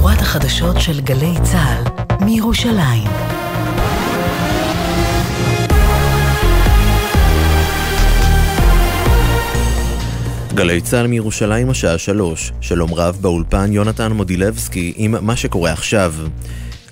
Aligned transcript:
מהדורת 0.00 0.20
החדשות 0.20 0.80
של 0.80 1.00
גלי 1.00 1.34
צה"ל, 1.42 1.84
מירושלים. 2.24 3.08
גלי 10.54 10.80
צה"ל 10.80 11.06
מירושלים 11.06 11.70
השעה 11.70 11.98
שלוש, 11.98 12.52
שלום 12.60 12.94
רב 12.94 13.18
באולפן 13.20 13.72
יונתן 13.72 14.12
מודילבסקי 14.12 14.92
עם 14.96 15.14
מה 15.20 15.36
שקורה 15.36 15.72
עכשיו. 15.72 16.14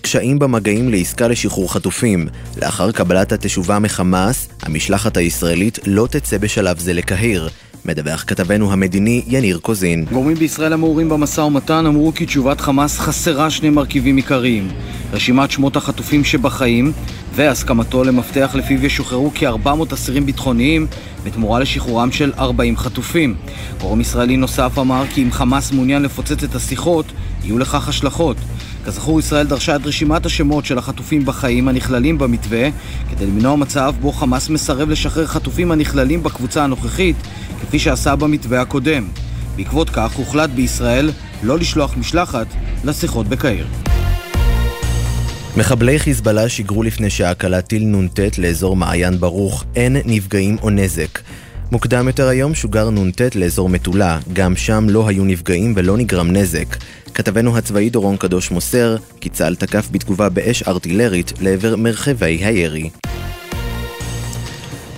קשיים 0.00 0.38
במגעים 0.38 0.88
לעסקה 0.88 1.28
לשחרור 1.28 1.72
חטופים. 1.72 2.28
לאחר 2.62 2.92
קבלת 2.92 3.32
התשובה 3.32 3.78
מחמאס, 3.78 4.48
המשלחת 4.62 5.16
הישראלית 5.16 5.78
לא 5.86 6.06
תצא 6.10 6.38
בשלב 6.38 6.78
זה 6.78 6.92
לקהיר. 6.92 7.48
מדווח 7.88 8.24
כתבנו 8.26 8.72
המדיני 8.72 9.22
יניר 9.26 9.58
קוזין. 9.58 10.04
גורמים 10.12 10.36
בישראל 10.36 10.72
המעורים 10.72 11.08
במשא 11.08 11.40
ומתן 11.40 11.86
אמרו 11.86 12.12
כי 12.14 12.26
תשובת 12.26 12.60
חמאס 12.60 12.98
חסרה 12.98 13.50
שני 13.50 13.70
מרכיבים 13.70 14.16
עיקריים 14.16 14.68
רשימת 15.12 15.50
שמות 15.50 15.76
החטופים 15.76 16.24
שבחיים 16.24 16.92
והסכמתו 17.34 18.04
למפתח 18.04 18.50
לפיו 18.54 18.86
ישוחררו 18.86 19.30
כ-400 19.34 19.94
אסירים 19.94 20.26
ביטחוניים 20.26 20.86
בתמורה 21.24 21.60
לשחרורם 21.60 22.12
של 22.12 22.32
40 22.38 22.76
חטופים. 22.76 23.34
גורם 23.80 24.00
ישראלי 24.00 24.36
נוסף 24.36 24.78
אמר 24.78 25.04
כי 25.14 25.22
אם 25.22 25.32
חמאס 25.32 25.72
מעוניין 25.72 26.02
לפוצץ 26.02 26.44
את 26.44 26.54
השיחות, 26.54 27.06
יהיו 27.44 27.58
לכך 27.58 27.88
השלכות. 27.88 28.36
כזכור, 28.84 29.20
ישראל 29.20 29.46
דרשה 29.46 29.76
את 29.76 29.86
רשימת 29.86 30.26
השמות 30.26 30.64
של 30.64 30.78
החטופים 30.78 31.24
בחיים 31.24 31.68
הנכללים 31.68 32.18
במתווה 32.18 32.68
כדי 33.10 33.26
למנוע 33.26 33.56
מצב 33.56 33.94
בו 34.00 34.12
חמאס 34.12 34.48
מסרב 34.48 34.90
לשחרר 34.90 35.26
חטופים 35.26 35.70
הנכללים 35.70 36.22
בקבוצה 36.22 36.64
הנוכחית 36.64 37.16
כפי 37.60 37.78
שעשה 37.78 38.16
במתווה 38.16 38.60
הקודם. 38.60 39.08
בעקבות 39.56 39.90
כך 39.90 40.12
הוחלט 40.16 40.50
בישראל 40.50 41.10
לא 41.42 41.58
לשלוח 41.58 41.96
משלחת 41.96 42.46
לשיחות 42.84 43.28
בקהיר. 43.28 43.66
מחבלי 45.56 45.98
חיזבאללה 45.98 46.48
שיגרו 46.48 46.82
לפני 46.82 47.10
שעה 47.10 47.34
קלה 47.34 47.62
טיל 47.62 47.84
נ"ט 47.84 48.38
לאזור 48.38 48.76
מעיין 48.76 49.20
ברוך, 49.20 49.64
אין 49.76 49.96
נפגעים 50.04 50.56
או 50.62 50.70
נזק. 50.70 51.18
מוקדם 51.72 52.06
יותר 52.06 52.28
היום 52.28 52.54
שוגר 52.54 52.90
נ"ט 52.90 53.20
לאזור 53.34 53.68
מטולה, 53.68 54.18
גם 54.32 54.56
שם 54.56 54.86
לא 54.88 55.08
היו 55.08 55.24
נפגעים 55.24 55.72
ולא 55.76 55.96
נגרם 55.96 56.30
נזק. 56.30 56.76
כתבנו 57.14 57.56
הצבאי 57.56 57.90
דורון 57.90 58.16
קדוש 58.16 58.50
מוסר 58.50 58.96
כי 59.20 59.28
צה"ל 59.28 59.54
תקף 59.54 59.88
בתגובה 59.90 60.28
באש 60.28 60.62
ארטילרית 60.62 61.32
לעבר 61.40 61.76
מרחבי 61.76 62.38
הירי. 62.44 62.90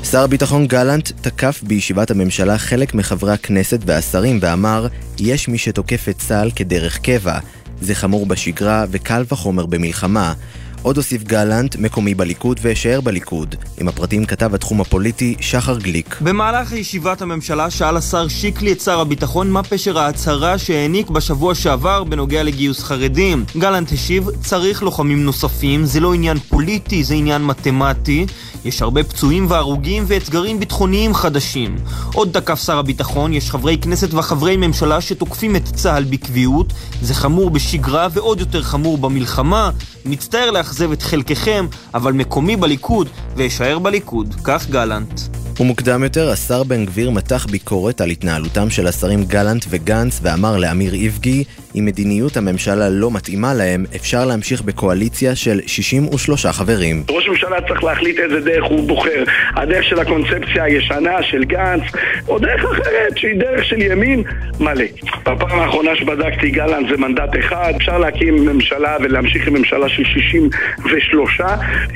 שר 0.04 0.22
הביטחון 0.24 0.66
גלנט 0.66 1.10
תקף 1.20 1.60
בישיבת 1.62 2.10
הממשלה 2.10 2.58
חלק 2.58 2.94
מחברי 2.94 3.32
הכנסת 3.32 3.80
והשרים 3.86 4.38
ואמר 4.42 4.86
יש 5.18 5.48
מי 5.48 5.58
שתוקף 5.58 6.08
את 6.08 6.18
צה"ל 6.18 6.50
כדרך 6.50 6.98
קבע. 6.98 7.38
זה 7.80 7.94
חמור 7.94 8.26
בשגרה 8.26 8.84
וקל 8.90 9.24
וחומר 9.28 9.66
במלחמה. 9.66 10.34
עוד 10.82 10.96
הוסיף 10.96 11.22
גלנט, 11.22 11.76
מקומי 11.76 12.14
בליכוד 12.14 12.60
ואשאר 12.62 13.00
בליכוד. 13.00 13.54
עם 13.78 13.88
הפרטים 13.88 14.24
כתב 14.24 14.54
התחום 14.54 14.80
הפוליטי 14.80 15.34
שחר 15.40 15.78
גליק. 15.78 16.16
במהלך 16.20 16.72
ישיבת 16.72 17.22
הממשלה 17.22 17.70
שאל 17.70 17.96
השר 17.96 18.28
שיקלי 18.28 18.72
את 18.72 18.80
שר 18.80 19.00
הביטחון 19.00 19.50
מה 19.50 19.62
פשר 19.62 19.98
ההצהרה 19.98 20.58
שהעניק 20.58 21.10
בשבוע 21.10 21.54
שעבר 21.54 22.04
בנוגע 22.04 22.42
לגיוס 22.42 22.82
חרדים. 22.82 23.44
גלנט 23.58 23.92
השיב, 23.92 24.30
צריך 24.40 24.82
לוחמים 24.82 25.24
נוספים, 25.24 25.84
זה 25.84 26.00
לא 26.00 26.14
עניין 26.14 26.38
פוליטי, 26.38 27.04
זה 27.04 27.14
עניין 27.14 27.44
מתמטי. 27.44 28.26
יש 28.64 28.82
הרבה 28.82 29.02
פצועים 29.02 29.46
והרוגים 29.48 30.04
ואתגרים 30.06 30.60
ביטחוניים 30.60 31.14
חדשים. 31.14 31.76
עוד 32.14 32.28
תקף 32.32 32.62
שר 32.62 32.78
הביטחון, 32.78 33.32
יש 33.32 33.50
חברי 33.50 33.78
כנסת 33.78 34.14
וחברי 34.14 34.56
ממשלה 34.56 35.00
שתוקפים 35.00 35.56
את 35.56 35.64
צה"ל 35.64 36.04
בקביעות. 36.04 36.72
זה 37.02 37.14
חמור 37.14 37.50
בשגרה 37.50 38.08
ועוד 38.12 38.40
יותר 38.40 38.62
חמור 38.62 38.98
במלחמה. 38.98 39.70
מצטער 40.04 40.50
לאכזב 40.50 40.92
את 40.92 41.02
חלקכם, 41.02 41.66
אבל 41.94 42.12
מקומי 42.12 42.56
בליכוד 42.56 43.08
ואשאר 43.36 43.78
בליכוד. 43.78 44.34
כך 44.44 44.70
גלנט. 44.70 45.20
ומוקדם 45.60 46.04
יותר, 46.04 46.30
השר 46.30 46.62
בן 46.62 46.86
גביר 46.86 47.10
מתח 47.10 47.46
ביקורת 47.50 48.00
על 48.00 48.10
התנהלותם 48.10 48.70
של 48.70 48.86
השרים 48.86 49.24
גלנט 49.24 49.66
וגנץ 49.68 50.20
ואמר 50.22 50.56
לאמיר 50.56 50.94
איבגי, 50.94 51.44
אם 51.78 51.84
מדיניות 51.84 52.36
הממשלה 52.36 52.88
לא 52.88 53.10
מתאימה 53.10 53.54
להם, 53.54 53.84
אפשר 53.96 54.24
להמשיך 54.24 54.62
בקואליציה 54.62 55.34
של 55.34 55.60
63 55.66 56.46
חברים. 56.46 57.02
ראש 57.10 57.26
הממשלה 57.26 57.56
צריך 57.68 57.84
להחליט 57.84 58.18
איזה 58.18 58.40
דרך 58.40 58.64
הוא 58.64 58.88
בוחר. 58.88 59.24
הדרך 59.56 59.84
של 59.84 60.00
הקונספציה 60.00 60.64
הישנה 60.64 61.22
של 61.22 61.44
גנץ, 61.44 61.82
או 62.28 62.38
דרך 62.38 62.64
אחרת 62.64 63.16
שהיא 63.16 63.40
דרך 63.40 63.64
של 63.64 63.82
ימין 63.82 64.22
מלא. 64.60 64.84
בפעם 65.22 65.58
האחרונה 65.60 65.96
שבדקתי 65.96 66.50
גלנט 66.50 66.88
זה 66.90 66.96
מנדט 66.96 67.38
אחד, 67.38 67.72
אפשר 67.76 67.98
להקים 67.98 68.46
ממשלה 68.46 68.96
ולהמשיך 69.00 69.48
עם 69.48 69.54
ממשלה 69.54 69.88
של 69.88 70.04
63. 70.04 71.40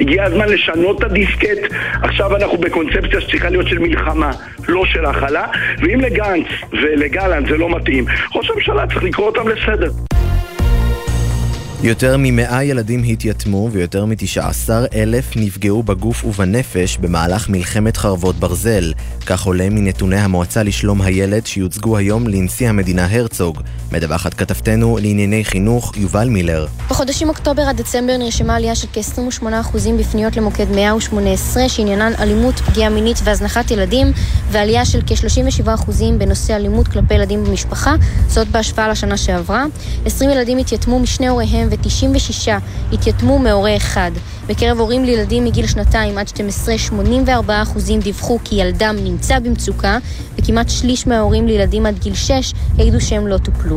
הגיע 0.01 0.25
הזמן 0.25 0.49
לשנות 0.49 0.99
את 0.99 1.05
הדיסקט. 1.05 1.75
עכשיו 2.03 2.37
אנחנו 2.37 2.59
בקונספציה 2.59 3.21
שצריכה 3.21 3.51
להיות 3.51 3.69
של 3.69 3.79
מלחמה, 3.79 4.31
לא 4.69 4.87
של 4.87 5.07
הכלה. 5.07 5.47
ואם 5.79 6.01
לגנץ 6.01 6.47
ולגלנט 6.73 7.49
זה 7.49 7.57
לא 7.57 7.77
מתאים, 7.77 8.05
ראש 8.35 8.51
הממשלה 8.51 8.87
צריך 8.87 9.03
לקרוא 9.03 9.27
אותם 9.27 9.49
לסדר. 9.65 10.24
יותר 11.83 12.17
ממאה 12.19 12.65
ילדים 12.65 13.03
התייתמו 13.03 13.69
ויותר 13.73 14.05
מ-19 14.05 14.71
אלף 14.95 15.37
נפגעו 15.37 15.83
בגוף 15.83 16.25
ובנפש 16.25 16.97
במהלך 16.97 17.49
מלחמת 17.49 17.97
חרבות 17.97 18.37
ברזל. 18.37 18.93
כך 19.27 19.47
עולה 19.47 19.71
מנתוני 19.71 20.17
המועצה 20.17 20.63
לשלום 20.63 21.03
הילד 21.03 21.47
שיוצגו 21.47 21.97
היום 21.97 22.29
לנשיא 22.29 22.69
המדינה 22.69 23.07
הרצוג. 23.11 23.61
מדווחת 23.93 24.35
כתבתנו 24.35 24.99
לענייני 25.03 25.45
חינוך 25.45 25.97
יובל 25.97 26.29
מילר. 26.29 26.67
בחודשים 26.91 27.29
אוקטובר 27.29 27.63
עד 27.63 27.77
דצמבר 27.77 28.17
נרשמה 28.17 28.57
עלייה 28.57 28.75
של 28.75 28.89
כ-28% 28.93 29.77
בפניות 29.99 30.37
למוקד 30.37 30.67
118 30.75 31.69
שעניינן 31.69 32.13
אלימות, 32.19 32.55
פגיעה 32.55 32.91
מינית 32.91 33.17
והזנחת 33.25 33.71
ילדים 33.71 34.13
ועלייה 34.51 34.85
של 34.85 35.01
כ-37% 35.07 35.91
בנושא 36.19 36.57
אלימות 36.57 36.89
כלפי 36.89 37.15
ילדים 37.15 37.45
במשפחה, 37.45 37.95
זאת 38.29 38.49
בהשוואה 38.49 38.89
לשנה 38.89 39.17
שעברה. 39.17 39.65
20 40.07 40.31
ילדים 40.31 40.59
התייתמו 40.59 40.99
משני 40.99 41.29
הוריהם 41.29 41.69
ו-96 41.83 42.49
התייתמו 42.93 43.39
מהורה 43.39 43.77
אחד. 43.77 44.11
בקרב 44.47 44.79
הורים 44.79 45.05
לילדים 45.05 45.45
מגיל 45.45 45.67
שנתיים 45.67 46.19
עד 46.19 46.29
12, 46.29 46.75
84% 47.29 47.33
דיווחו 48.03 48.39
כי 48.45 48.55
ילדם 48.55 48.97
נמצא 49.05 49.39
במצוקה, 49.39 49.99
וכמעט 50.39 50.69
שליש 50.69 51.07
מההורים 51.07 51.47
לילדים 51.47 51.87
עד 51.87 51.99
גיל 51.99 52.15
6 52.15 52.53
העידו 52.79 53.01
שהם 53.01 53.27
לא 53.27 53.39
טופלו. 53.39 53.77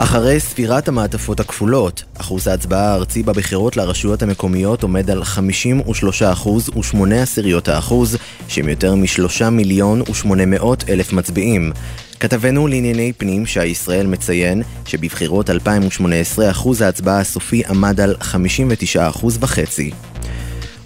אחרי 0.00 0.40
ספירת 0.40 0.88
המעטפות 0.88 1.40
הכפולות, 1.40 2.02
אחוז 2.20 2.46
ההצבעה 2.46 2.92
הארצי 2.92 3.22
בבחירות 3.22 3.76
לרשויות 3.76 4.22
המקומיות 4.22 4.82
עומד 4.82 5.10
על 5.10 5.22
53% 5.22 6.48
ו-8 6.48 7.14
עשיריות 7.14 7.68
האחוז, 7.68 8.16
שהם 8.48 8.68
יותר 8.68 8.94
מ-3 8.94 9.50
מיליון 9.50 10.00
ו-800 10.00 10.64
אלף 10.88 11.12
מצביעים. 11.12 11.72
כתבנו 12.20 12.66
לענייני 12.66 13.12
פנים 13.12 13.46
שי 13.46 13.64
ישראל 13.64 14.06
מציין 14.06 14.62
שבבחירות 14.86 15.50
2018 15.50 16.50
אחוז 16.50 16.80
ההצבעה 16.80 17.20
הסופי 17.20 17.62
עמד 17.68 18.00
על 18.00 18.14
59% 18.20 19.26
וחצי. 19.40 19.90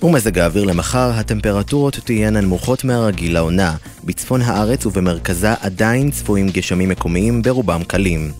ומזג 0.02 0.38
האוויר 0.38 0.64
למחר, 0.64 1.10
הטמפרטורות 1.14 1.98
תהיינה 2.04 2.40
נמוכות 2.40 2.84
מהרגיל 2.84 3.34
לעונה. 3.34 3.74
בצפון 4.04 4.42
הארץ 4.42 4.86
ובמרכזה 4.86 5.54
עדיין 5.60 6.10
צפויים 6.10 6.48
גשמים 6.48 6.88
מקומיים, 6.88 7.42
ברובם 7.42 7.84
קלים. 7.84 8.32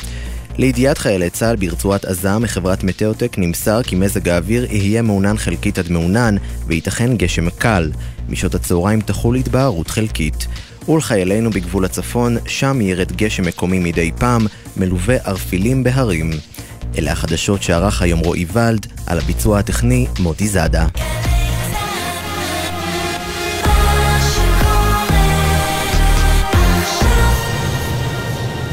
לידיעת 0.59 0.99
חיילי 0.99 1.31
צה"ל 1.31 1.57
ברצועת 1.57 2.05
עזה 2.05 2.39
מחברת 2.39 2.85
מטאוטק 2.85 3.35
נמסר 3.39 3.83
כי 3.83 3.97
מזג 3.97 4.29
האוויר 4.29 4.67
יהיה 4.71 5.03
מעונן 5.03 5.37
חלקית 5.37 5.79
עד 5.79 5.91
מעונן 5.91 6.37
וייתכן 6.67 7.17
גשם 7.17 7.51
קל. 7.51 7.91
משעות 8.29 8.55
הצהריים 8.55 9.01
תחול 9.01 9.37
התבהרות 9.37 9.89
חלקית. 9.89 10.47
ולחיילינו 10.89 11.51
בגבול 11.51 11.85
הצפון, 11.85 12.37
שם 12.47 12.81
ירד 12.81 13.13
גשם 13.13 13.47
מקומי 13.47 13.79
מדי 13.79 14.11
פעם, 14.19 14.47
מלווה 14.77 15.17
ערפילים 15.25 15.85
בהרים. 15.85 16.31
אלה 16.99 17.13
החדשות 17.13 17.63
שערך 17.63 18.03
היום 18.03 18.21
רועי 18.21 18.47
ולד, 18.53 18.87
על 19.07 19.19
הביצוע 19.19 19.59
הטכני 19.59 20.07
מוטי 20.19 20.49
זאדה. 20.49 20.87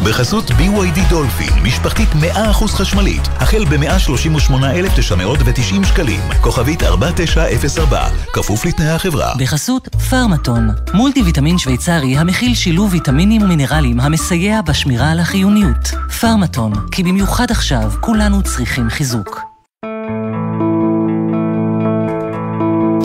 בחסות 0.09 0.51
BYD 0.51 1.09
דולפין, 1.09 1.63
משפחתית 1.63 2.09
100% 2.09 2.67
חשמלית, 2.67 3.21
החל 3.35 3.65
ב-138,990 3.65 5.87
שקלים, 5.87 6.19
כוכבית 6.41 6.83
4904, 6.83 8.07
כפוף 8.33 8.65
לתנאי 8.65 8.89
החברה. 8.89 9.33
בחסות 9.39 9.95
פרמטון, 10.09 10.69
מולטי 10.93 11.21
ויטמין 11.21 11.57
שוויצרי 11.57 12.17
המכיל 12.17 12.55
שילוב 12.55 12.93
ויטמינים 12.93 13.41
ומינרלים 13.41 13.99
המסייע 13.99 14.61
בשמירה 14.61 15.11
על 15.11 15.19
החיוניות. 15.19 15.91
פרמטון, 16.21 16.73
כי 16.91 17.03
במיוחד 17.03 17.51
עכשיו 17.51 17.91
כולנו 17.99 18.43
צריכים 18.43 18.89
חיזוק. 18.89 19.41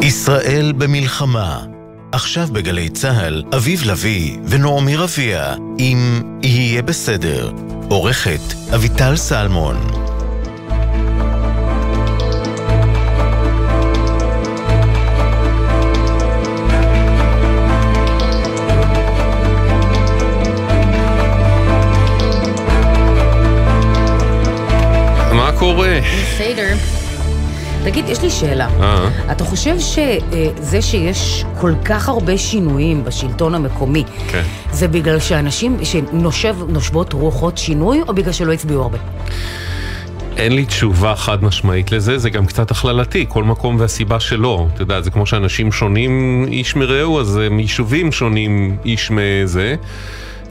ישראל 0.03 0.73
במלחמה 0.73 1.74
עכשיו 2.14 2.49
בגלי 2.52 2.88
צה"ל, 2.88 3.43
אביב 3.56 3.82
לביא 3.84 4.37
ונעמי 4.49 4.96
רביע, 4.96 5.55
אם 5.78 6.22
יהיה 6.43 6.82
בסדר. 6.82 7.50
עורכת 7.88 8.40
אביטל 8.75 9.16
סלמון 9.16 9.76
מה 25.32 25.52
קורה? 25.58 25.99
בסדר. 26.00 26.94
תגיד, 27.84 28.08
יש 28.08 28.22
לי 28.22 28.31
שאלה. 28.31 28.69
אה. 28.81 29.08
אתה 29.32 29.44
חושב 29.44 29.76
שזה 29.78 30.82
שיש 30.82 31.44
כל 31.60 31.72
כך 31.84 32.08
הרבה 32.08 32.38
שינויים 32.38 33.04
בשלטון 33.04 33.54
המקומי, 33.54 34.04
כן. 34.28 34.42
זה 34.72 34.88
בגלל 34.88 35.20
שאנשים, 35.20 35.76
שנושבות 35.82 37.12
רוחות 37.12 37.58
שינוי, 37.58 38.00
או 38.08 38.14
בגלל 38.14 38.32
שלא 38.32 38.52
הצביעו 38.52 38.82
הרבה? 38.82 38.98
אין 40.36 40.52
לי 40.52 40.64
תשובה 40.64 41.16
חד 41.16 41.44
משמעית 41.44 41.92
לזה, 41.92 42.19
זה 42.19 42.31
גם 42.31 42.46
קצת 42.46 42.70
הכללתי, 42.70 43.26
כל 43.28 43.44
מקום 43.44 43.76
והסיבה 43.81 44.20
שלו. 44.20 44.69
אתה 44.75 44.82
יודע, 44.82 45.00
זה 45.00 45.10
כמו 45.10 45.26
שאנשים 45.26 45.72
שונים 45.72 46.44
איש 46.48 46.76
מרעהו, 46.76 47.20
אז 47.20 47.36
הם 47.36 47.60
יישובים 47.60 48.12
שונים 48.12 48.76
איש 48.84 49.10
מזה. 49.10 49.75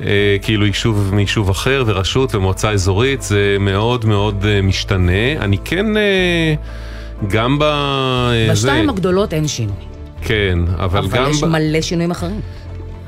אה, 0.01 0.37
כאילו 0.41 0.65
יישוב 0.65 1.09
מיישוב 1.13 1.49
אחר 1.49 1.83
ורשות 1.87 2.35
ומועצה 2.35 2.71
אזורית, 2.71 3.21
זה 3.21 3.57
מאוד 3.59 4.05
מאוד 4.05 4.45
אה, 4.47 4.61
משתנה. 4.61 5.31
אני 5.39 5.57
כן, 5.65 5.97
אה, 5.97 6.53
גם 7.27 7.59
ב... 7.59 7.63
אה, 7.63 8.47
בשתיים 8.51 8.85
זה- 8.85 8.91
הגדולות 8.91 9.33
אין 9.33 9.47
שינוי. 9.47 9.75
כן, 10.21 10.59
אבל, 10.79 10.99
אבל 10.99 11.07
גם... 11.17 11.31
יש 11.31 11.43
ב- 11.43 11.47
מלא 11.47 11.81
שינויים 11.81 12.11
אחרים. 12.11 12.39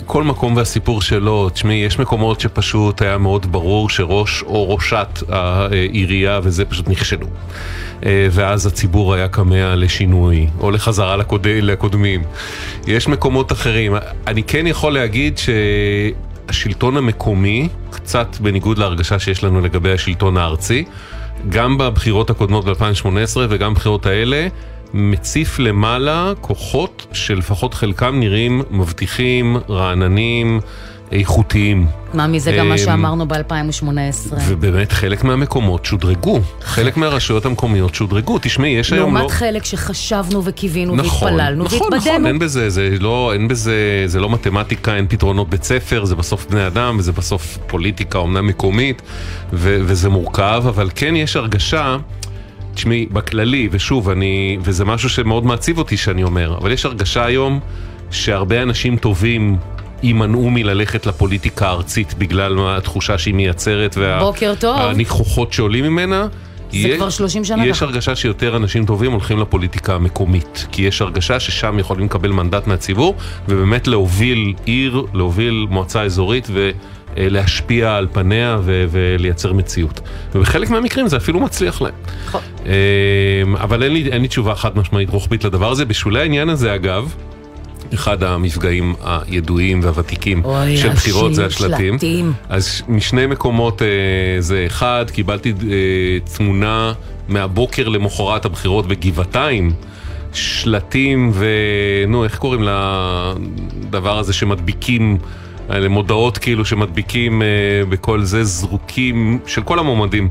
כל 0.06 0.24
מקום 0.24 0.56
והסיפור 0.56 1.02
שלו, 1.02 1.50
תשמעי, 1.50 1.76
יש 1.76 2.00
מקומות 2.00 2.40
שפשוט 2.42 3.02
היה 3.02 3.18
מאוד 3.18 3.52
ברור 3.52 3.90
שראש 3.90 4.44
או 4.44 4.70
ראשת 4.76 5.08
העירייה 5.30 6.40
וזה 6.44 6.66
פשוט 6.66 6.88
נכשלו. 6.90 7.28
אה, 8.06 8.28
ואז 8.32 8.66
הציבור 8.66 9.14
היה 9.14 9.28
כמה 9.28 9.76
לשינוי, 9.76 10.48
או 10.60 10.72
לחזרה 10.72 11.18
לקוד... 11.18 11.48
לקודמים. 11.48 12.24
יש 12.88 13.08
מקומות 13.08 13.52
אחרים. 13.52 13.94
אני 14.28 14.44
כן 14.44 14.68
יכול 14.68 14.94
להגיד 14.94 15.40
שהשלטון 16.48 16.98
המקומי, 16.98 17.70
קצת 17.90 18.38
בניגוד 18.40 18.78
להרגשה 18.78 19.20
שיש 19.20 19.44
לנו 19.44 19.62
לגבי 19.62 19.92
השלטון 19.92 20.38
הארצי, 20.38 20.86
גם 21.50 21.78
בבחירות 21.78 22.30
הקודמות 22.30 22.66
ב-2018 22.66 23.08
וגם 23.50 23.74
בבחירות 23.74 24.06
האלה, 24.06 24.48
מציף 24.94 25.60
למעלה 25.60 26.34
כוחות 26.42 27.08
שלפחות 27.14 27.74
חלקם 27.74 28.20
נראים 28.20 28.62
מבטיחים, 28.72 29.58
רעננים, 29.70 30.60
איכותיים. 31.20 31.88
מה 32.14 32.28
מזה 32.28 32.52
גם 32.58 32.68
מה 32.68 32.74
אמ, 32.74 32.78
שאמרנו 32.78 33.28
ב-2018. 33.28 34.34
ובאמת 34.48 34.92
חלק 34.92 35.24
מהמקומות 35.24 35.86
שודרגו, 35.86 36.40
חלק 36.62 36.98
מהרשויות 36.98 37.46
המקומיות 37.46 37.96
שודרגו. 37.96 38.40
תשמעי, 38.42 38.70
יש 38.70 38.94
היום 38.94 39.14
לא... 39.14 39.20
לעומת 39.20 39.32
חלק 39.32 39.66
שחשבנו 39.66 40.46
וקיווינו 40.46 40.96
נכון, 40.96 41.28
והתפללנו 41.28 41.64
נכון, 41.64 41.78
נכון, 41.78 41.94
והתבדינו. 41.94 42.28
אין 42.28 42.40
בזה, 42.40 42.70
זה 42.70 42.90
לא, 43.00 43.34
אין 43.34 43.48
בזה, 43.48 44.04
זה 44.06 44.20
לא 44.20 44.30
מתמטיקה, 44.30 44.96
אין 44.96 45.08
פתרונות 45.08 45.50
בית 45.50 45.64
ספר, 45.64 46.06
זה 46.06 46.16
בסוף 46.16 46.46
בני 46.50 46.68
אדם, 46.68 46.96
וזה 47.00 47.12
בסוף 47.12 47.58
פוליטיקה, 47.68 48.18
אומנם 48.18 48.48
מקומית, 48.48 49.02
ו, 49.54 49.78
וזה 49.82 50.10
מורכב, 50.10 50.64
אבל 50.68 50.90
כן 50.96 51.16
יש 51.16 51.36
הרגשה, 51.36 51.98
תשמעי, 52.74 53.06
בכללי, 53.12 53.70
ושוב, 53.72 54.10
אני, 54.10 54.58
וזה 54.62 54.86
משהו 54.86 55.10
שמאוד 55.10 55.46
מעציב 55.46 55.78
אותי 55.78 55.98
שאני 55.98 56.24
אומר, 56.24 56.58
אבל 56.58 56.72
יש 56.72 56.86
הרגשה 56.86 57.26
היום 57.26 57.60
שהרבה 58.12 58.62
אנשים 58.62 58.98
טובים 58.98 59.58
יימנעו 60.04 60.50
מללכת 60.50 61.06
לפוליטיקה 61.06 61.68
הארצית 61.68 62.14
בגלל 62.14 62.56
התחושה 62.70 63.18
שהיא 63.18 63.34
מייצרת, 63.34 63.96
וה, 64.00 64.20
בוקר 64.20 64.54
טוב. 64.60 64.80
הניחוחות 64.80 65.54
שעולים 65.54 65.84
ממנה. 65.86 66.28
זה 66.72 66.78
יש- 66.78 66.96
כבר 66.98 67.10
30 67.10 67.44
שנה 67.44 67.66
יש 67.68 67.78
ככה. 67.78 67.86
הרגשה 67.86 68.16
שיותר 68.16 68.56
אנשים 68.56 68.86
טובים 68.86 69.12
הולכים 69.12 69.40
לפוליטיקה 69.40 69.96
המקומית. 69.96 70.68
כי 70.72 70.82
יש 70.82 71.02
הרגשה 71.02 71.40
ששם 71.40 71.80
יכולים 71.80 72.06
לקבל 72.06 72.30
מנדט 72.30 72.68
מהציבור, 72.68 73.16
ובאמת 73.50 73.88
להוביל 73.88 74.54
עיר, 74.66 75.06
להוביל 75.14 75.66
מועצה 75.70 76.02
אזורית 76.02 76.48
ולהשפיע 77.18 77.96
על 77.96 78.08
פניה 78.14 78.58
ו- 78.62 78.86
ולייצר 78.92 79.54
מציאות. 79.54 80.02
ובחלק 80.36 80.70
מהמקרים 80.70 81.08
זה 81.08 81.18
אפילו 81.18 81.40
מצליח 81.40 81.82
להם. 81.82 81.94
נכון. 82.28 82.42
אמ, 82.66 83.56
אבל 83.56 83.84
אין 83.84 83.94
לי, 83.94 84.10
אין 84.12 84.22
לי 84.22 84.28
תשובה 84.28 84.56
חד 84.56 84.78
משמעית 84.78 85.10
רוחבית 85.10 85.44
לדבר 85.44 85.72
הזה. 85.72 85.86
בשולי 85.86 86.20
העניין 86.20 86.50
הזה, 86.50 86.76
אגב, 86.76 87.16
אחד 87.96 88.24
המפגעים 88.24 88.96
הידועים 89.04 89.80
והוותיקים 89.84 90.46
אוי, 90.46 90.78
של 90.78 90.90
בחירות 90.90 91.36
זה 91.36 91.46
השלטים. 91.46 91.96
השלטים. 91.96 92.34
אז 92.50 92.82
משני 92.88 93.26
מקומות 93.28 93.82
אה, 93.82 93.88
זה 94.40 94.64
אחד, 94.68 95.06
קיבלתי 95.12 95.50
אה, 95.50 96.36
תמונה 96.38 96.94
מהבוקר 97.28 97.88
למחרת 97.88 98.46
הבחירות 98.46 98.88
בגבעתיים. 98.88 99.72
שלטים 100.36 101.32
ונו, 101.34 102.24
איך 102.24 102.38
קוראים 102.38 102.62
לדבר 102.64 104.20
הזה 104.20 104.34
שמדביקים, 104.34 105.18
אה, 105.70 105.90
מודעות 105.90 106.38
כאילו 106.38 106.66
שמדביקים 106.66 107.42
אה, 107.42 107.48
בכל 107.90 108.24
זה, 108.24 108.44
זרוקים, 108.44 109.40
של 109.48 109.62
כל 109.62 109.80
המועמדים. 109.80 110.30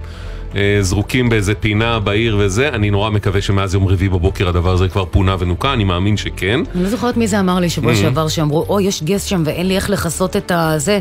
אה, 0.57 0.79
זרוקים 0.81 1.29
באיזה 1.29 1.55
פינה 1.55 1.99
בעיר 2.01 2.37
וזה, 2.41 2.69
אני 2.69 2.91
נורא 2.91 3.11
מקווה 3.11 3.41
שמאז 3.43 3.75
יום 3.75 3.87
רביעי 3.89 4.09
בבוקר 4.09 4.49
הדבר 4.49 4.73
הזה 4.73 4.89
כבר 4.89 5.05
פונה 5.05 5.37
ונוקה, 5.39 5.73
אני 5.73 5.85
מאמין 5.85 6.17
שכן. 6.17 6.61
אני 6.75 6.83
לא 6.83 6.89
זוכרת 6.89 7.17
מי 7.17 7.27
זה 7.27 7.41
אמר 7.41 7.61
לי 7.61 7.71
שבוע 7.71 7.93
Mhm. 7.93 7.97
שעבר, 7.97 8.29
שאמרו, 8.29 8.67
או, 8.69 8.81
יש 8.81 9.03
גס 9.03 9.25
שם 9.25 9.43
ואין 9.47 9.69
לי 9.69 9.77
איך 9.77 9.91
לכסות 9.91 10.37
את 10.37 10.53
הזה, 10.55 11.01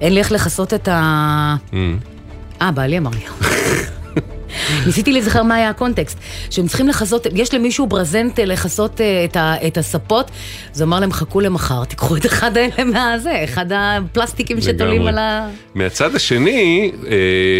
אין 0.00 0.12
לי 0.14 0.20
איך 0.20 0.32
לכסות 0.32 0.74
את 0.74 0.88
ה... 0.88 1.56
אה, 2.62 2.70
בעלי 2.70 2.98
אמר 2.98 3.10
לי. 3.10 3.20
ניסיתי 4.86 5.12
להיזכר 5.12 5.42
מה 5.42 5.54
היה 5.54 5.70
הקונטקסט, 5.70 6.18
שהם 6.50 6.66
צריכים 6.66 6.88
לכסות, 6.88 7.26
יש 7.34 7.54
למישהו 7.54 7.86
ברזנט 7.86 8.38
אה, 8.38 8.44
לכסות 8.44 9.00
אה, 9.00 9.24
את, 9.24 9.36
ה, 9.36 9.54
את 9.66 9.78
הספות, 9.78 10.30
אז 10.74 10.80
הוא 10.80 10.86
אמר 10.86 11.00
להם, 11.00 11.12
חכו 11.12 11.40
למחר, 11.40 11.84
תיקחו 11.84 12.16
את 12.16 12.26
אחד 12.26 12.56
האלה 12.56 12.84
מהזה, 12.92 13.44
אחד 13.44 13.66
הפלסטיקים 13.74 14.60
שתולים. 14.60 15.06
על 15.06 15.18
ה... 15.18 15.48
מהצד 15.74 16.14
השני, 16.14 16.92
אה, 17.06 17.16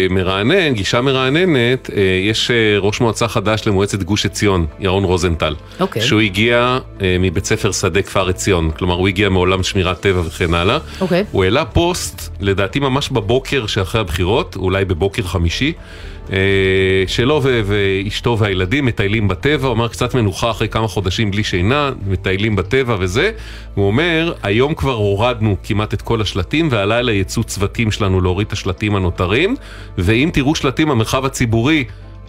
מרענן, 0.09 0.73
גישה 0.73 1.01
מרעננת, 1.01 1.89
יש 2.23 2.51
ראש 2.79 3.01
מועצה 3.01 3.27
חדש 3.27 3.67
למועצת 3.67 4.03
גוש 4.03 4.25
עציון, 4.25 4.65
ירון 4.79 5.03
רוזנטל. 5.03 5.55
אוקיי. 5.79 6.01
שהוא 6.01 6.21
הגיע 6.21 6.79
מבית 7.19 7.45
ספר 7.45 7.71
שדה 7.71 8.01
כפר 8.01 8.29
עציון, 8.29 8.71
כלומר 8.71 8.95
הוא 8.95 9.07
הגיע 9.07 9.29
מעולם 9.29 9.63
שמירת 9.63 9.99
טבע 9.99 10.21
וכן 10.25 10.53
הלאה. 10.53 10.77
אוקיי. 11.01 11.23
הוא 11.31 11.43
העלה 11.43 11.65
פוסט, 11.65 12.29
לדעתי 12.39 12.79
ממש 12.79 13.09
בבוקר 13.09 13.67
שאחרי 13.67 14.01
הבחירות, 14.01 14.55
אולי 14.55 14.85
בבוקר 14.85 15.23
חמישי, 15.23 15.73
שלו 17.07 17.39
ו- 17.43 17.61
ואשתו 17.65 18.37
והילדים 18.39 18.85
מטיילים 18.85 19.27
בטבע, 19.27 19.67
הוא 19.67 19.73
אמר 19.75 19.87
קצת 19.87 20.15
מנוחה 20.15 20.51
אחרי 20.51 20.69
כמה 20.69 20.87
חודשים 20.87 21.31
בלי 21.31 21.43
שינה, 21.43 21.91
מטיילים 22.07 22.55
בטבע 22.55 22.95
וזה. 22.99 23.31
הוא 23.75 23.87
אומר, 23.87 24.33
היום 24.43 24.73
כבר 24.73 24.93
הורדנו 24.93 25.55
כמעט 25.63 25.93
את 25.93 26.01
כל 26.01 26.21
השלטים, 26.21 26.67
והלילה 26.71 27.11
יצאו 27.11 27.43
צוותים 27.43 27.91
שלנו 27.91 28.21
להוריד 28.21 28.47
את 28.47 28.53
השלטים 28.53 28.95
הנותרים, 28.95 29.55
ואם 29.97 30.29
תראו 30.33 30.55
שלטים 30.55 30.89
במרחב 30.89 31.25
הציבורי 31.25 31.83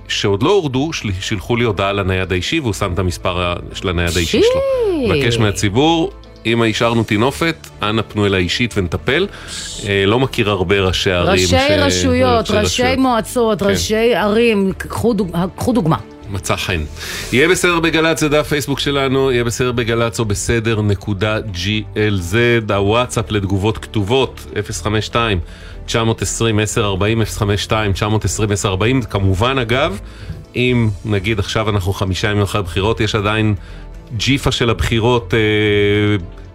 שעוד 0.08 0.42
לא 0.42 0.50
הורדו, 0.50 0.90
שילחו 1.20 1.56
לי 1.56 1.64
הודעה 1.64 1.92
לנייד 1.92 2.32
האישי, 2.32 2.60
והוא 2.60 2.72
שם 2.72 2.92
את 2.92 2.98
המספר 2.98 3.54
של 3.72 3.88
הנייד 3.88 4.16
האישי 4.16 4.40
שלו. 4.42 4.60
מבקש 5.08 5.38
מהציבור, 5.38 6.12
אם 6.46 6.62
השארנו 6.62 7.04
טינופת, 7.04 7.68
אנא 7.82 8.02
פנו 8.02 8.26
אליי 8.26 8.42
אישית 8.42 8.74
ונטפל. 8.76 9.26
אה, 9.88 10.04
לא 10.06 10.20
מכיר 10.20 10.50
הרבה 10.50 10.80
ראשי 10.80 11.10
ערים. 11.10 11.32
ראשי 11.32 11.46
ש- 11.46 11.54
רשויות, 11.78 12.50
ראשי 12.50 12.82
ראשי. 12.82 12.96
מועצות, 12.96 13.62
כן. 13.62 13.68
ראשי 13.68 14.14
ערים, 14.14 14.72
קחו 14.78 15.12
דוג- 15.12 15.36
קחו 15.56 15.72
דוגמה. 15.72 15.96
מצא 16.30 16.56
חן. 16.56 16.80
יהיה 17.32 17.48
בסדר 17.48 17.80
בגל"צ, 17.80 18.20
זה 18.20 18.28
דף 18.28 18.46
פייסבוק 18.48 18.80
שלנו, 18.80 19.32
יהיה 19.32 19.44
בסדר 19.44 19.72
בגל"צ 19.72 20.20
או 20.20 20.24
בסדר 20.24 20.82
נקודה 20.82 21.38
GLZ, 21.38 22.36
הוואטסאפ 22.74 23.30
לתגובות 23.30 23.78
כתובות, 23.78 24.46
052 24.82 25.38
920 25.86 26.58
1040 26.60 27.24
052 27.24 27.92
920 27.92 28.50
1040 28.50 29.02
כמובן 29.02 29.58
אגב, 29.58 30.00
אם 30.56 30.88
נגיד 31.04 31.38
עכשיו 31.38 31.70
אנחנו 31.70 31.92
חמישה 31.92 32.30
ימים 32.30 32.42
אחרי 32.42 32.58
הבחירות, 32.58 33.00
יש 33.00 33.14
עדיין 33.14 33.54
ג'יפה 34.16 34.52
של 34.52 34.70
הבחירות 34.70 35.34
אה, 35.34 35.38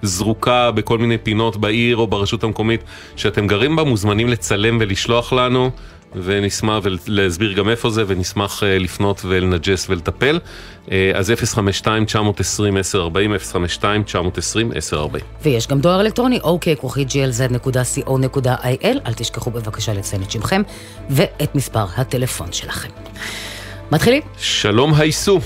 זרוקה 0.02 0.72
בכל 0.72 0.98
מיני 0.98 1.18
פינות 1.18 1.58
בעיר 1.58 1.98
או 1.98 2.08
ברשות 2.08 2.44
המקומית 2.44 2.84
שאתם 3.16 3.48
גרים 3.48 3.76
בה, 3.76 3.84
מוזמנים 3.84 4.30
לצלם 4.30 4.78
ולשלוח 4.82 5.34
לנו. 5.34 5.72
ונשמח 6.16 6.84
ולהסביר 7.08 7.54
גם 7.54 7.70
איפה 7.70 7.90
זה, 7.90 8.04
ונשמח 8.08 8.64
אה, 8.64 8.80
לפנות 8.80 9.22
ולנג'ס 9.26 9.90
ולטפל. 9.90 10.40
אה, 10.92 11.12
אז 11.16 11.34
052-920-1040, 11.86 11.86
052-920-1040. 13.84 14.96
ויש 15.42 15.68
גם 15.68 15.80
דואר 15.80 16.02
אלקטרוני, 16.02 16.40
אוקיי, 16.44 16.76
כרוכית 16.76 17.08
glz.co.il, 17.08 18.86
אל 19.06 19.14
תשכחו 19.16 19.52
בבקשה 19.52 19.94
לציין 19.94 20.22
את 20.22 20.32
שמכם 20.32 20.62
ואת 21.10 21.56
מספר 21.56 21.86
הטלפון 21.98 22.52
שלכם. 22.52 22.90
מתחילים? 23.92 24.22
שלום 24.38 24.94
הייסו. 24.94 25.40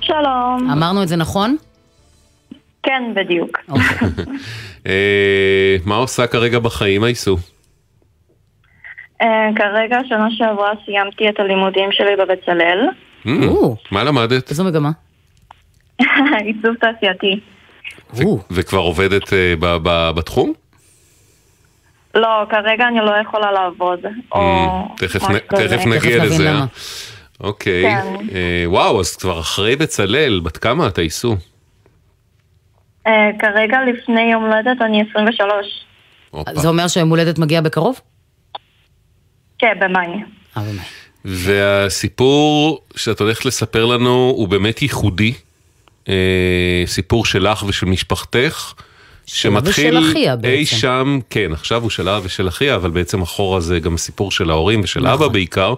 שלום. 0.00 0.70
אמרנו 0.72 1.02
את 1.02 1.08
זה 1.08 1.16
נכון? 1.16 1.56
כן, 2.84 3.02
בדיוק. 3.14 3.58
אה, 4.86 5.76
מה 5.84 5.96
עושה 5.96 6.26
כרגע 6.26 6.58
בחיים 6.58 7.04
הייסו? 7.04 7.36
אה, 9.22 9.48
כרגע, 9.56 9.98
שנה 10.08 10.26
שעברה 10.30 10.72
סיימתי 10.84 11.28
את 11.28 11.40
הלימודים 11.40 11.92
שלי 11.92 12.16
בבצלאל. 12.16 12.88
Mm, 13.26 13.30
מה 13.90 14.04
למדת? 14.04 14.50
איזו 14.50 14.64
מגמה? 14.64 14.90
עיצוב 16.46 16.74
תעשייתי. 16.80 17.40
וכבר 18.50 18.78
עובדת 18.78 19.32
אה, 19.32 19.54
בתחום? 20.12 20.52
לא, 22.14 22.44
כרגע 22.50 22.88
אני 22.88 22.98
לא 23.00 23.12
יכולה 23.22 23.52
לעבוד. 23.52 23.98
Mm, 24.34 24.38
תכף 24.96 25.86
נגיע 25.86 26.24
לזה. 26.24 26.52
אוקיי. 27.40 27.82
כן. 27.82 28.06
וואו, 28.66 29.00
אז 29.00 29.16
כבר 29.16 29.40
אחרי 29.40 29.76
בצלאל, 29.76 30.40
בת 30.44 30.56
כמה 30.56 30.86
את 30.86 30.98
הייסו? 30.98 31.36
אה, 33.06 33.30
כרגע 33.38 33.78
לפני 33.92 34.32
יום 34.32 34.44
הולדת 34.44 34.82
אני 34.82 35.02
23. 35.10 35.84
זה 36.52 36.68
אומר 36.68 36.88
שהיום 36.88 37.08
הולדת 37.08 37.38
מגיע 37.38 37.60
בקרוב? 37.60 38.00
כן, 39.58 39.72
במאי. 39.80 40.06
אה, 40.56 40.62
במאי. 40.62 40.84
והסיפור 41.24 42.80
שאת 42.96 43.20
הולכת 43.20 43.44
לספר 43.44 43.84
לנו 43.84 44.32
הוא 44.36 44.48
באמת 44.48 44.82
ייחודי. 44.82 45.32
אה, 46.08 46.82
סיפור 46.86 47.24
שלך 47.24 47.64
ושל 47.66 47.86
משפחתך, 47.86 48.74
שמתחיל 49.26 49.98
ושל 49.98 50.10
אחיה 50.10 50.36
אי. 50.44 50.66
שם, 50.66 51.18
כן, 51.30 51.52
עכשיו 51.52 51.82
הוא 51.82 51.90
שלה 51.90 52.20
ושל 52.22 52.48
אחיה, 52.48 52.74
אבל 52.74 52.90
בעצם 52.90 53.22
אחורה 53.22 53.60
זה 53.60 53.78
גם 53.78 53.96
סיפור 53.96 54.30
של 54.30 54.50
ההורים 54.50 54.80
ושל 54.84 55.00
נכון. 55.00 55.12
אבא 55.12 55.28
בעיקר. 55.28 55.74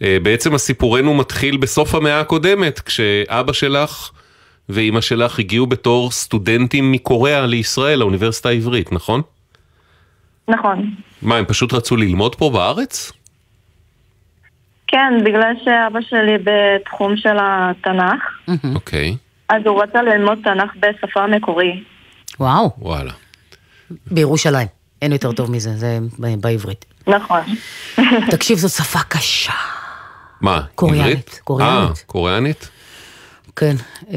בעצם 0.00 0.54
הסיפורנו 0.54 1.14
מתחיל 1.14 1.56
בסוף 1.56 1.94
המאה 1.94 2.20
הקודמת, 2.20 2.80
כשאבא 2.80 3.52
שלך 3.52 4.10
ואימא 4.72 5.00
שלך 5.00 5.38
הגיעו 5.38 5.66
בתור 5.66 6.10
סטודנטים 6.10 6.92
מקוריאה 6.92 7.46
לישראל, 7.46 7.98
לאוניברסיטה 7.98 8.48
העברית, 8.48 8.92
נכון? 8.92 9.22
נכון. 10.48 10.90
מה, 11.22 11.36
הם 11.36 11.44
פשוט 11.44 11.72
רצו 11.72 11.96
ללמוד 11.96 12.34
פה 12.34 12.50
בארץ? 12.50 13.12
כן, 14.86 15.12
בגלל 15.24 15.52
שאבא 15.64 16.00
שלי 16.08 16.38
בתחום 16.44 17.16
של 17.16 17.36
התנ"ך, 17.40 18.54
אוקיי, 18.74 19.16
אז 19.48 19.62
הוא 19.66 19.82
רצה 19.82 20.02
ללמוד 20.02 20.38
תנ"ך 20.44 20.70
בשפה 20.80 21.20
המקורי. 21.24 21.82
וואו, 22.40 22.70
וואלה. 22.78 23.12
בירושלים. 24.06 24.66
אין 25.02 25.12
יותר 25.12 25.32
טוב 25.32 25.50
מזה, 25.50 25.76
זה 25.76 25.98
בעברית. 26.18 26.84
נכון. 27.06 27.40
תקשיב, 28.32 28.58
זו 28.58 28.68
שפה 28.68 28.98
קשה. 29.08 29.52
מה, 30.40 30.62
קוריאנית, 30.74 31.10
עברית? 31.10 31.40
קוריאנית. 31.44 31.98
אה, 31.98 32.04
קוריאנית? 32.06 32.68
כן. 33.56 33.74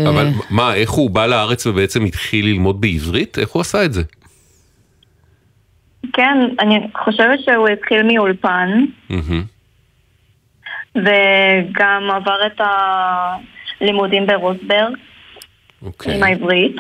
אבל 0.08 0.26
אה, 0.26 0.32
מה, 0.50 0.74
איך 0.76 0.92
הוא 0.92 1.10
בא 1.10 1.26
לארץ 1.26 1.68
ובעצם 1.68 2.06
התחיל 2.06 2.46
ללמוד 2.46 2.82
בעברית? 2.82 3.40
איך 3.40 3.50
הוא 3.50 3.62
עשה 3.62 3.86
את 3.86 3.94
זה? 3.94 4.02
כן, 6.14 6.38
אני 6.60 6.80
חושבת 7.04 7.40
שהוא 7.46 7.68
התחיל 7.68 8.04
מאולפן. 8.04 8.70
וגם 10.96 12.12
עבר 12.16 12.46
את 12.46 12.62
הלימודים 13.82 14.28
ברוסברג 14.28 14.94
אוקיי, 15.82 16.16
עם 16.16 16.24
העברית. 16.24 16.76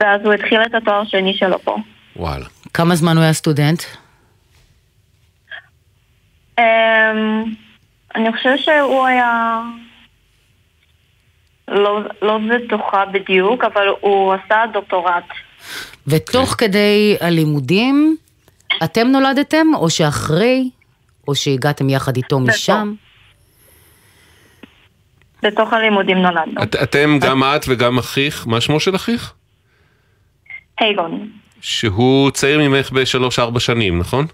ואז 0.00 0.20
הוא 0.24 0.32
התחיל 0.32 0.62
את 0.62 0.74
התואר 0.74 1.04
שני 1.04 1.34
שלו 1.34 1.58
פה. 1.58 1.76
וואלה. 2.16 2.46
כמה 2.74 2.94
זמן 2.94 3.16
הוא 3.16 3.22
היה 3.22 3.32
סטודנט? 3.32 3.82
אמ, 6.58 6.64
אני 8.14 8.32
חושבת 8.32 8.58
שהוא 8.58 9.06
היה... 9.06 9.60
לא, 11.68 12.00
לא 12.22 12.38
בטוחה 12.38 13.04
בדיוק, 13.06 13.64
אבל 13.64 13.86
הוא 14.00 14.34
עשה 14.34 14.64
דוקטורט. 14.72 15.24
ותוך 16.06 16.48
כן. 16.50 16.66
כדי 16.66 17.16
הלימודים, 17.20 18.16
אתם 18.84 19.06
נולדתם, 19.06 19.66
או 19.74 19.90
שאחרי, 19.90 20.70
או 21.28 21.34
שהגעתם 21.34 21.88
יחד 21.88 22.16
איתו 22.16 22.40
משם? 22.40 22.94
בתוך 25.42 25.72
הלימודים 25.72 26.18
נולדנו. 26.18 26.62
את, 26.62 26.76
אתם, 26.82 27.18
גם 27.20 27.42
את 27.44 27.64
וגם 27.68 27.98
אחיך, 27.98 28.46
מה 28.46 28.60
שמו 28.60 28.80
של 28.80 28.96
אחיך? 28.96 29.32
הייגון, 30.80 31.30
שהוא 31.60 32.30
צעיר 32.30 32.58
ממך 32.58 32.90
בשלוש-ארבע 32.90 33.60
שנים, 33.60 33.98
נכון? 33.98 34.26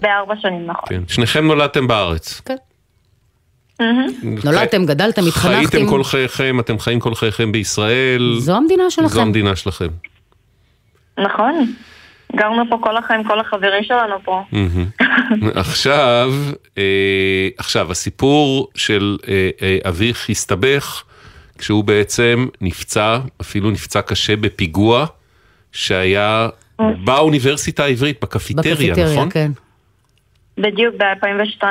בארבע 0.00 0.34
שנים, 0.42 0.66
נכון. 0.66 0.88
כן. 0.88 1.02
שניכם 1.08 1.46
נולדתם 1.46 1.86
בארץ. 1.86 2.40
כן. 2.40 2.56
נולדתם, 4.44 4.86
גדלתם, 4.86 5.22
התחנכתם. 5.28 5.70
חייתם 5.70 5.86
כל 5.86 6.04
חייכם, 6.04 6.60
אתם 6.60 6.78
חיים 6.78 7.00
כל 7.00 7.14
חייכם 7.14 7.52
בישראל. 7.52 8.36
זו 8.38 8.56
המדינה 8.56 8.90
שלכם. 8.90 9.08
זו 9.08 9.20
המדינה 9.20 9.56
שלכם. 9.56 9.88
נכון. 11.18 11.72
גרנו 12.36 12.62
פה 12.70 12.78
כל 12.82 12.96
החיים, 12.96 13.24
כל 13.24 13.40
החברים 13.40 13.84
שלנו 13.84 14.14
פה. 14.24 14.44
עכשיו, 15.60 16.32
אה, 16.78 17.48
עכשיו, 17.58 17.90
הסיפור 17.90 18.68
של 18.74 19.16
אה, 19.28 19.50
אה, 19.62 19.78
אביך 19.88 20.30
הסתבך 20.30 21.04
כשהוא 21.58 21.84
בעצם 21.84 22.46
נפצע, 22.60 23.18
אפילו 23.40 23.70
נפצע 23.70 24.02
קשה 24.02 24.36
בפיגוע 24.36 25.06
שהיה 25.72 26.48
באוניברסיטה 27.04 27.84
העברית, 27.84 28.18
בקפיטריה, 28.22 28.74
בקפיטריה, 28.74 29.12
נכון? 29.12 29.30
כן. 29.30 29.50
בדיוק 30.58 30.94
ב-2002. 30.94 31.64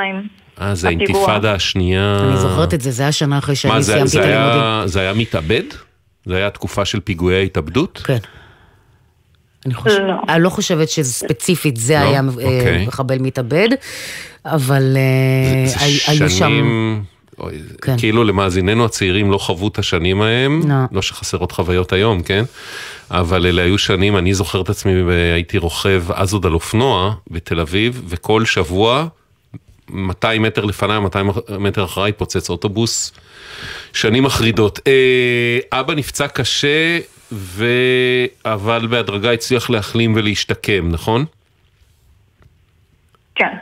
אה, 0.61 0.75
זה. 0.75 0.87
האינתיפאדה 0.87 1.53
השנייה. 1.53 2.19
אני 2.29 2.37
זוכרת 2.37 2.73
את 2.73 2.81
זה, 2.81 2.91
זה 2.91 3.03
היה 3.03 3.11
שנה 3.11 3.37
אחרי 3.37 3.51
מה, 3.51 3.55
שאני 3.55 3.83
זה, 3.83 3.91
סיימתי 3.93 4.09
זה, 4.09 4.19
את 4.19 4.25
הלימודים. 4.25 4.61
היה, 4.61 4.83
זה 4.85 4.99
היה 4.99 5.13
מתאבד? 5.13 5.63
זה 6.25 6.35
היה 6.35 6.49
תקופה 6.49 6.85
של 6.85 6.99
פיגועי 6.99 7.35
ההתאבדות? 7.35 8.01
כן. 8.03 8.17
אני 9.65 9.73
חושבת, 9.73 9.99
לא. 10.07 10.13
אני 10.29 10.43
לא 10.43 10.49
חושבת 10.49 10.89
שספציפית 10.89 11.77
זה 11.77 11.93
לא? 11.93 11.99
היה 11.99 12.19
אה, 12.19 12.25
אוקיי. 12.27 12.85
מחבל 12.87 13.17
מתאבד, 13.19 13.69
אבל 14.45 14.97
אה, 14.97 15.67
זה 15.69 15.75
הי- 15.79 15.99
היו 16.07 16.29
שם... 16.29 16.37
שנים, 16.37 17.03
אוי, 17.39 17.53
כן. 17.81 17.97
כאילו 17.97 18.23
למאזיננו 18.23 18.85
הצעירים 18.85 19.31
לא 19.31 19.37
חוו 19.37 19.67
את 19.67 19.79
השנים 19.79 20.21
ההם, 20.21 20.61
לא. 20.69 20.75
לא 20.91 21.01
שחסרות 21.01 21.51
חוויות 21.51 21.93
היום, 21.93 22.21
כן? 22.23 22.43
אבל 23.11 23.45
אלה 23.45 23.61
היו 23.61 23.77
שנים, 23.77 24.17
אני 24.17 24.33
זוכר 24.33 24.61
את 24.61 24.69
עצמי 24.69 25.03
והייתי 25.03 25.57
רוכב 25.57 26.03
אז 26.13 26.33
עוד 26.33 26.45
על 26.45 26.53
אופנוע 26.53 27.13
בתל 27.31 27.59
אביב, 27.59 28.01
וכל 28.07 28.45
שבוע, 28.45 29.07
200 29.89 30.41
מטר 30.41 30.65
לפניי, 30.65 30.99
200 30.99 31.29
מטר 31.59 31.85
אחריי, 31.85 32.09
התפוצץ 32.09 32.49
אוטובוס. 32.49 33.13
שנים 33.93 34.23
מחרידות. 34.23 34.79
אה, 34.87 35.79
אבא 35.79 35.93
נפצע 35.93 36.27
קשה, 36.27 36.99
ו... 37.31 37.65
אבל 38.45 38.87
בהדרגה 38.87 39.31
הצליח 39.31 39.69
להחלים 39.69 40.15
ולהשתקם, 40.15 40.89
נכון? 40.91 41.25
כן. 43.35 43.55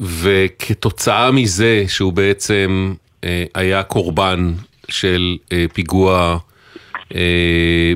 וכתוצאה 0.00 1.30
מזה 1.30 1.84
שהוא 1.88 2.12
בעצם 2.12 2.94
אה, 3.24 3.44
היה 3.54 3.82
קורבן 3.82 4.52
של 4.88 5.36
אה, 5.52 5.66
פיגוע 5.72 6.38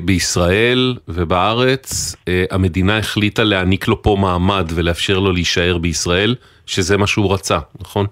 בישראל 0.03 0.95
ובארץ, 1.07 2.15
המדינה 2.51 2.97
החליטה 2.97 3.43
להעניק 3.43 3.87
לו 3.87 4.01
פה 4.01 4.17
מעמד 4.19 4.71
ולאפשר 4.75 5.19
לו 5.19 5.31
להישאר 5.31 5.77
בישראל, 5.77 6.35
שזה 6.65 6.97
מה 6.97 7.07
שהוא 7.07 7.33
רצה, 7.33 7.57
נכון? 7.79 8.05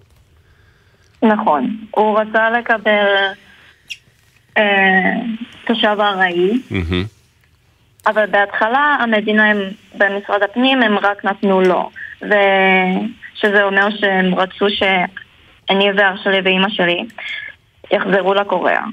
נכון. 1.24 1.78
הוא 1.92 2.20
רצה 2.20 2.50
לקבל 2.50 3.06
אה, 4.58 4.64
תושב 5.68 5.98
ארעי, 6.00 6.62
מהמם. 6.72 7.04
אבל 8.08 8.26
בהתחלה 8.26 8.98
המדינה 9.00 9.50
הם, 9.50 9.58
במשרד 9.94 10.44
הפנים 10.44 10.84
הם 10.84 10.98
רק 10.98 11.26
נתנו 11.26 11.62
לו, 11.62 11.90
ושזה 12.22 13.64
אומר 13.64 13.88
שהם 14.00 14.36
רצו 14.36 14.66
שאני 14.70 15.86
ואח 15.98 16.24
שלי 16.24 16.42
ואימא 16.44 16.70
שלי 16.70 17.06
יחזרו 17.92 18.34
לקוריאה. 18.34 18.84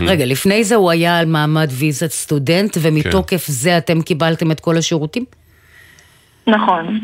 רגע, 0.00 0.24
לפני 0.24 0.64
זה 0.64 0.74
הוא 0.74 0.90
היה 0.90 1.18
על 1.18 1.26
מעמד 1.26 1.68
ויזת 1.70 2.10
סטודנט, 2.10 2.76
ומתוקף 2.82 3.46
כן. 3.46 3.52
זה 3.52 3.78
אתם 3.78 4.02
קיבלתם 4.02 4.50
את 4.50 4.60
כל 4.60 4.76
השירותים? 4.76 5.24
נכון. 6.46 7.00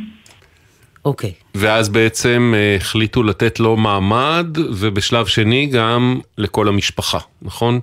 אוקיי. 1.04 1.32
ואז 1.54 1.88
בעצם 1.88 2.54
אה, 2.56 2.76
החליטו 2.76 3.22
לתת 3.22 3.60
לו 3.60 3.76
מעמד, 3.76 4.46
ובשלב 4.58 5.26
שני 5.26 5.66
גם 5.66 6.20
לכל 6.38 6.68
המשפחה, 6.68 7.18
נכון? 7.42 7.80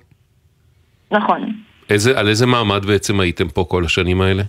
נכון. 1.12 1.54
איזה, 1.90 2.20
על 2.20 2.28
איזה 2.28 2.46
מעמד 2.46 2.86
בעצם 2.86 3.20
הייתם 3.20 3.50
פה 3.50 3.66
כל 3.70 3.86
השנים 3.86 4.22
האלה? 4.22 4.44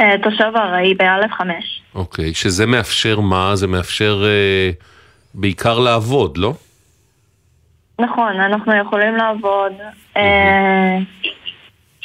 אה, 0.00 0.14
תושב 0.22 0.52
ארעי 0.56 0.94
באלף 0.94 1.32
חמש. 1.32 1.82
אוקיי, 1.94 2.34
שזה 2.34 2.66
מאפשר 2.66 3.20
מה? 3.20 3.56
זה 3.56 3.66
מאפשר 3.66 4.24
אה, 4.24 4.70
בעיקר 5.34 5.78
לעבוד, 5.78 6.38
לא? 6.38 6.54
נכון, 7.98 8.40
אנחנו 8.40 8.74
יכולים 8.74 9.16
לעבוד. 9.16 9.72
אה, 10.16 10.98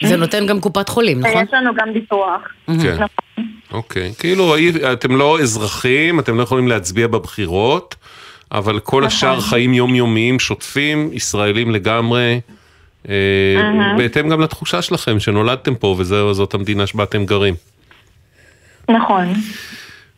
זה 0.04 0.18
נותן 0.18 0.48
גם 0.48 0.60
קופת 0.60 0.90
חולים, 0.90 1.20
נכון? 1.20 1.44
יש 1.44 1.54
לנו 1.54 1.74
גם 1.76 1.94
ביטוח. 1.94 2.42
כן. 2.66 2.74
נכון. 2.94 3.21
אוקיי, 3.72 4.14
כאילו 4.20 4.56
אי- 4.56 4.94
אתם 4.94 5.16
לא 5.16 5.40
אזרחים, 5.40 6.20
אתם 6.20 6.38
לא 6.38 6.44
יכולים 6.44 6.68
להצביע 6.68 7.08
בבחירות, 7.08 7.96
אבל 8.52 8.80
כל 8.80 9.06
השאר 9.06 9.42
חיים 9.42 9.74
יומיומיים, 9.74 10.40
שוטפים, 10.40 11.10
ישראלים 11.14 11.72
לגמרי, 11.72 12.40
אה, 13.10 13.14
בהתאם 13.98 14.30
גם 14.30 14.42
לתחושה 14.42 14.82
שלכם 14.82 15.20
שנולדתם 15.20 15.76
פה 15.76 15.96
וזאת 16.00 16.54
המדינה 16.54 16.88
שבה 16.88 17.04
אתם 17.04 17.26
גרים. 17.26 17.54
נכון. 18.90 19.34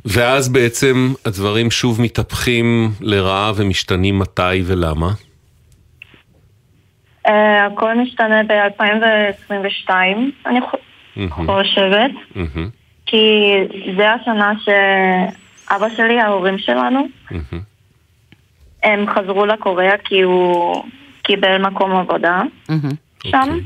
ואז 0.06 0.50
בעצם 0.50 1.14
הדברים 1.26 1.72
שוב 1.72 2.02
מתהפכים 2.02 2.92
לרעה 3.02 3.52
ומשתנים 3.56 4.20
מתי 4.20 4.62
ולמה? 4.66 5.12
Uh, 7.28 7.32
הכל 7.74 7.96
משתנה 7.98 8.42
ב-2022, 8.44 9.90
אני 10.46 10.60
חושבת, 11.46 12.12
כי 13.14 13.54
זה 13.98 14.12
השנה 14.12 14.52
שאבא 14.64 15.88
שלי, 15.96 16.20
ההורים 16.20 16.58
שלנו, 16.58 17.08
הם 18.84 19.06
חזרו 19.16 19.46
לקוריאה 19.46 19.98
כי 20.06 20.22
הוא 20.22 20.84
קיבל 21.24 21.58
מקום 21.58 21.92
עבודה 21.92 22.42
שם. 23.24 23.40
אוקיי. 23.40 23.62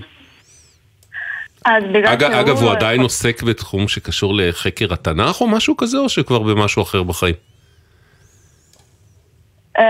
אז 1.65 1.83
בגלל 1.83 2.05
אגב, 2.05 2.31
שהוא... 2.31 2.41
אגב, 2.41 2.57
הוא 2.57 2.71
עדיין 2.71 3.01
עוסק 3.01 3.43
בתחום 3.43 3.87
שקשור 3.87 4.33
לחקר 4.35 4.93
התנ"ך 4.93 5.41
או 5.41 5.47
משהו 5.47 5.77
כזה, 5.77 5.97
או 5.97 6.09
שכבר 6.09 6.39
במשהו 6.39 6.83
אחר 6.83 7.03
בחיים? 7.03 7.35
Um, 9.77 9.81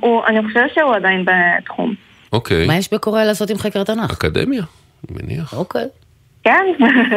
הוא, 0.00 0.26
אני 0.26 0.46
חושבת 0.46 0.70
שהוא 0.74 0.94
עדיין 0.94 1.24
בתחום. 1.24 1.94
אוקיי. 2.32 2.66
מה 2.66 2.76
יש 2.76 2.92
בקוריאה 2.92 3.24
לעשות 3.24 3.50
עם 3.50 3.58
חקר 3.58 3.84
תנ"ך? 3.84 4.10
אקדמיה, 4.10 4.62
אני 5.10 5.22
מניח. 5.22 5.54
אוקיי. 5.54 5.86
כן. 6.44 6.64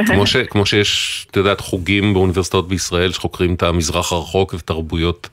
כמו, 0.07 0.27
ש, 0.27 0.35
כמו 0.37 0.65
שיש, 0.65 1.25
את 1.31 1.37
יודעת, 1.37 1.61
חוגים 1.61 2.13
באוניברסיטאות 2.13 2.67
בישראל 2.67 3.11
שחוקרים 3.11 3.53
את 3.53 3.63
המזרח 3.63 4.11
הרחוק 4.11 4.53
ותרבויות. 4.53 5.29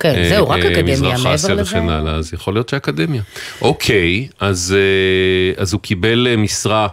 כן, 0.00 0.14
אה, 0.16 0.28
זהו, 0.28 0.48
רק 0.48 0.64
אה, 0.64 0.68
אקדמיה, 0.72 0.94
מזרח 0.94 1.18
מעבר 1.18 1.34
אסיה 1.34 1.54
לזה- 1.54 1.62
וכן 1.78 1.88
הלאה, 1.88 2.14
אז 2.14 2.34
יכול 2.34 2.54
להיות 2.54 2.68
שאקדמיה. 2.68 3.22
אוקיי, 3.62 4.28
אז, 4.40 4.74
אה, 4.78 5.62
אז 5.62 5.72
הוא 5.72 5.80
קיבל 5.80 6.36
משרה 6.36 6.88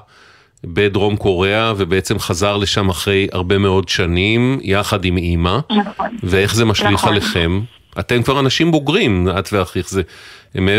בדרום 0.63 1.15
קוריאה 1.15 1.74
ובעצם 1.77 2.19
חזר 2.19 2.57
לשם 2.57 2.89
אחרי 2.89 3.27
הרבה 3.31 3.57
מאוד 3.57 3.89
שנים, 3.89 4.59
יחד 4.62 5.05
עם 5.05 5.17
אימא. 5.17 5.57
נכון. 5.69 6.17
ואיך 6.24 6.55
זה 6.55 6.65
משליך 6.65 6.91
נכון. 6.91 7.09
עליכם? 7.12 7.62
אתם 8.00 8.24
כבר 8.24 8.39
אנשים 8.39 8.71
בוגרים, 8.71 9.27
את 9.39 9.53
ואחיך, 9.53 9.89
זה 9.89 10.01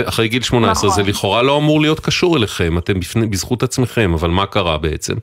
אחרי 0.05 0.29
גיל 0.29 0.43
18, 0.43 0.91
נכון. 0.91 1.05
זה 1.05 1.11
לכאורה 1.11 1.43
לא 1.43 1.57
אמור 1.59 1.81
להיות 1.81 2.01
קשור 2.01 2.37
אליכם, 2.37 2.79
אתם 2.79 3.01
בפני, 3.01 3.27
בזכות 3.27 3.63
עצמכם, 3.63 4.13
אבל 4.15 4.31
מה 4.31 4.47
קרה 4.47 4.79
בעצם? 4.79 5.15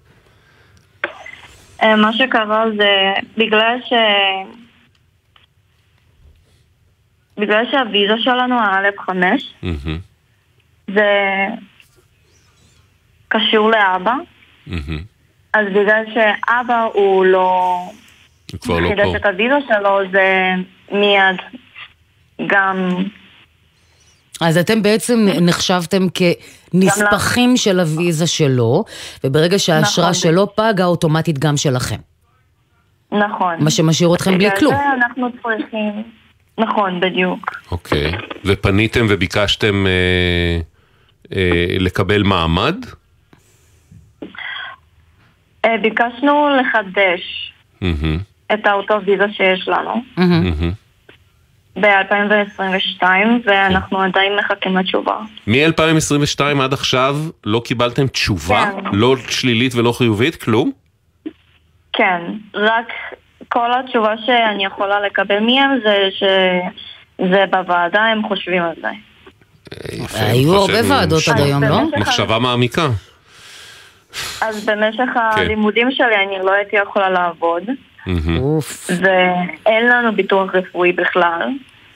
אה, 1.84 1.96
מה 1.96 2.14
שקרה 2.14 2.66
זה 2.78 3.14
בגלל 3.38 3.78
ש... 3.86 3.94
בגלל 7.38 7.66
שהוויזה 7.72 8.14
שלנו, 8.18 8.60
ה-א'5, 8.60 9.10
מהמם, 9.12 10.00
זה 10.88 11.10
קשור 13.28 13.72
לאבא. 13.72 14.16
אז 15.54 15.66
בגלל 15.68 16.04
שאבא 16.14 16.88
הוא 16.94 17.26
לא 17.26 17.80
הוא 18.52 18.60
כבר 18.60 18.80
לא 18.80 18.90
חידש 18.90 19.06
פה. 19.12 19.18
את 19.18 19.26
הוויזה 19.26 19.56
שלו, 19.68 20.00
זה 20.12 20.54
מיד 20.92 21.36
גם... 22.48 23.04
אז 24.42 24.58
אתם 24.58 24.82
בעצם 24.82 25.28
נחשבתם 25.42 26.10
כנספחים 26.82 27.58
של 27.58 27.80
הוויזה 27.80 28.28
שלו, 28.28 28.84
וברגע 29.24 29.60
שהאשרה 29.60 30.10
נכון. 30.10 30.14
שלו 30.14 30.56
פגה, 30.56 30.86
אוטומטית 30.86 31.40
גם 31.40 31.58
שלכם. 31.58 32.00
נכון. 33.12 33.56
מה 33.60 33.70
שמשאיר 33.70 34.16
אתכם 34.16 34.38
בלי 34.38 34.46
בגלל 34.46 34.60
כלום. 34.60 34.74
זה 34.74 34.94
אנחנו 34.94 35.28
צריכים... 35.44 36.04
נכון, 36.58 37.00
בדיוק. 37.00 37.52
אוקיי. 37.72 38.12
ופניתם 38.46 39.06
וביקשתם 39.10 39.88
אה, 39.88 40.60
אה, 41.36 41.66
לקבל 41.80 42.24
מעמד? 42.24 42.76
אה, 45.66 45.78
ביקשנו 45.82 46.50
לחדש 46.50 47.54
מהמם, 47.82 48.18
את 48.54 48.66
האותו 48.66 48.94
ויזה 49.06 49.26
שיש 49.32 49.68
לנו 49.68 49.94
מהמם. 50.18 50.72
ב-2022, 51.80 53.04
ואנחנו 53.46 54.02
עדיין 54.02 54.36
מחכים 54.40 54.78
לתשובה. 54.78 55.18
מ-2022 55.48 56.64
עד 56.64 56.74
עכשיו 56.74 57.16
לא 57.46 57.62
קיבלתם 57.66 58.08
תשובה? 58.08 58.72
כן. 58.72 58.90
לא 58.92 59.16
שלילית 59.30 59.76
ולא 59.76 59.92
חיובית? 59.92 60.36
כלום? 60.36 60.72
כן, 61.94 62.22
רק 62.54 62.92
כל 63.50 63.70
התשובה 63.80 64.14
שאני 64.26 64.66
יכולה 64.66 65.00
לקבל 65.00 65.40
מהם 65.40 65.80
זה 65.84 66.10
שזה 66.12 67.46
בוועדה, 67.50 68.02
הם 68.02 68.28
חושבים 68.28 68.64
על 68.64 68.74
זה. 68.82 68.88
היו 70.20 70.56
הרבה 70.56 70.90
ועדות 70.90 71.24
עד 71.32 71.40
היום, 71.40 71.64
לא? 71.64 71.82
מחשבה 71.98 72.40
מעמיקה. 72.40 72.88
אז 74.42 74.66
במשך 74.66 75.04
כן. 75.14 75.20
הלימודים 75.42 75.92
שלי 75.92 76.16
אני 76.28 76.46
לא 76.46 76.52
הייתי 76.52 76.76
יכולה 76.76 77.10
לעבוד. 77.10 77.64
ואין 78.88 79.88
לנו 79.90 80.16
ביטוח 80.16 80.56
רפואי 80.56 80.92
בכלל. 80.92 81.50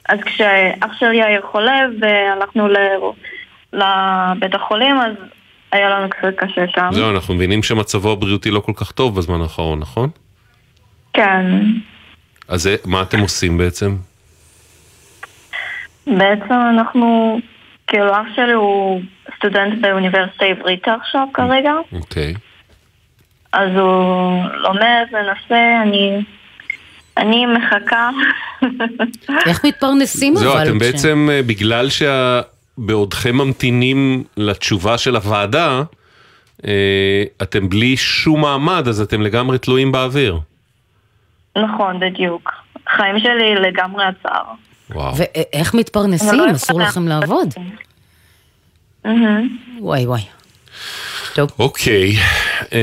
אז 0.08 0.18
כשאח 0.24 0.92
שלי 0.98 1.22
היה 1.22 1.40
חולה 1.42 1.80
והלכנו 2.00 2.68
ל... 2.68 2.76
לבית 3.72 4.54
החולים, 4.54 5.00
אז 5.00 5.12
היה 5.72 5.90
לנו 5.90 6.10
קצת 6.10 6.34
קשה 6.36 6.64
שם. 6.68 6.88
זהו, 6.92 7.10
אנחנו 7.10 7.34
מבינים 7.34 7.62
שמצבו 7.62 8.12
הבריאותי 8.12 8.50
לא 8.50 8.60
כל 8.60 8.72
כך 8.76 8.92
טוב 8.92 9.16
בזמן 9.16 9.40
האחרון, 9.40 9.78
נכון? 9.78 10.10
כן. 11.12 11.44
אז 12.48 12.70
מה 12.86 13.02
אתם 13.02 13.20
עושים 13.20 13.58
בעצם? 13.58 13.96
בעצם 16.06 16.54
אנחנו, 16.70 17.38
כאילו 17.86 18.12
אח 18.12 18.26
שלי 18.36 18.52
הוא 18.52 19.00
סטודנט 19.36 19.80
באוניברסיטה 19.80 20.44
העברית 20.44 20.88
עכשיו 20.88 21.26
כרגע, 21.34 21.72
אוקיי. 21.92 22.34
אז 23.52 23.70
הוא 23.74 24.44
לומד, 24.54 25.06
מנסה, 25.12 25.82
אני, 25.82 26.22
אני 27.18 27.46
מחכה. 27.46 28.10
איך 29.46 29.64
מתפרנסים 29.64 30.36
אבל? 30.36 30.42
זהו, 30.42 30.62
אתם 30.62 30.78
בעצם, 30.78 31.28
אה, 31.32 31.42
בגלל 31.42 31.88
שבעודכם 31.90 33.36
ממתינים 33.36 34.24
לתשובה 34.36 34.98
של 34.98 35.16
הוועדה, 35.16 35.82
אה, 36.66 37.24
אתם 37.42 37.68
בלי 37.68 37.96
שום 37.96 38.40
מעמד, 38.40 38.88
אז 38.88 39.00
אתם 39.00 39.22
לגמרי 39.22 39.58
תלויים 39.58 39.92
באוויר. 39.92 40.38
נכון, 41.56 42.00
בדיוק. 42.00 42.52
החיים 42.86 43.18
שלי 43.20 43.54
לגמרי 43.54 44.04
עצר. 44.04 44.42
וואו. 44.90 45.14
ואיך 45.16 45.74
אני 45.74 45.80
מתפרנסים? 45.80 46.34
לא 46.38 46.52
אסור 46.52 46.80
לכם 46.80 47.08
לעבוד. 47.08 47.54
וואי 49.80 50.06
וואי. 50.06 50.20
טוב. 51.38 51.50
אוקיי, 51.58 52.16
אה, 52.72 52.78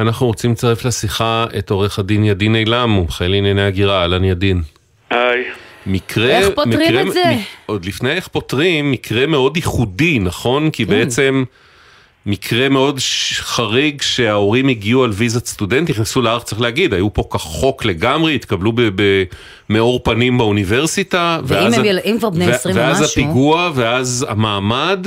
אנחנו 0.00 0.26
רוצים 0.26 0.52
לצרף 0.52 0.84
לשיחה 0.84 1.46
את 1.58 1.70
עורך 1.70 1.98
הדין 1.98 2.24
ידין 2.24 2.56
אילם, 2.56 2.90
מומחה 2.90 3.26
לענייני 3.26 3.62
הגירה, 3.62 4.00
אהלן 4.02 4.24
ידין. 4.24 4.62
היי. 5.10 5.44
מקרה... 5.86 6.28
איך 6.30 6.48
פותרים 6.54 6.78
מקרה, 6.80 7.02
את 7.02 7.12
זה? 7.12 7.22
מ- 7.36 7.40
עוד 7.66 7.84
לפני 7.84 8.10
איך 8.10 8.28
פותרים, 8.28 8.90
מקרה 8.90 9.26
מאוד 9.26 9.56
ייחודי, 9.56 10.18
נכון? 10.18 10.64
כן. 10.64 10.70
כי 10.70 10.84
בעצם 10.84 11.44
מקרה 12.26 12.68
מאוד 12.68 12.98
חריג 13.34 14.02
שההורים 14.02 14.68
הגיעו 14.68 15.04
על 15.04 15.10
ויזת 15.14 15.46
סטודנט, 15.46 15.90
נכנסו 15.90 16.22
לארץ, 16.22 16.42
צריך 16.44 16.60
להגיד, 16.60 16.94
היו 16.94 17.14
פה 17.14 17.24
כחוק 17.32 17.84
לגמרי, 17.84 18.34
התקבלו 18.34 18.72
במאור 19.70 20.00
פנים 20.04 20.38
באוניברסיטה. 20.38 21.40
ואם 21.44 21.58
ואז 21.64 21.74
הם 21.78 21.84
ה- 21.84 21.98
אם 22.04 22.16
כבר 22.18 22.30
בני 22.30 22.46
ו- 22.46 22.50
20 22.50 22.76
ואז 22.76 23.00
ומשהו- 23.00 23.22
הפיגוע, 23.22 23.70
ואז 23.74 24.26
המעמד, 24.28 25.06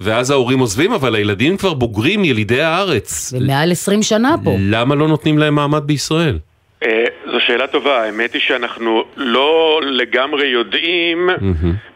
ואז 0.00 0.30
ההורים 0.30 0.58
עוזבים, 0.58 0.92
אבל 0.92 1.14
הילדים 1.14 1.56
כבר 1.56 1.74
בוגרים, 1.74 2.24
ילידי 2.24 2.60
הארץ. 2.60 3.34
ומעל 3.36 3.72
20 3.72 4.02
שנה 4.02 4.34
פה. 4.44 4.56
למה 4.60 4.94
לא 4.94 5.08
נותנים 5.08 5.38
להם 5.38 5.54
מעמד 5.54 5.82
בישראל? 5.86 6.38
אה, 6.82 7.04
זו 7.26 7.40
שאלה 7.46 7.66
טובה, 7.66 8.02
האמת 8.02 8.32
היא 8.32 8.42
שאנחנו 8.42 9.04
לא 9.16 9.80
לגמרי 9.84 10.46
יודעים 10.46 11.30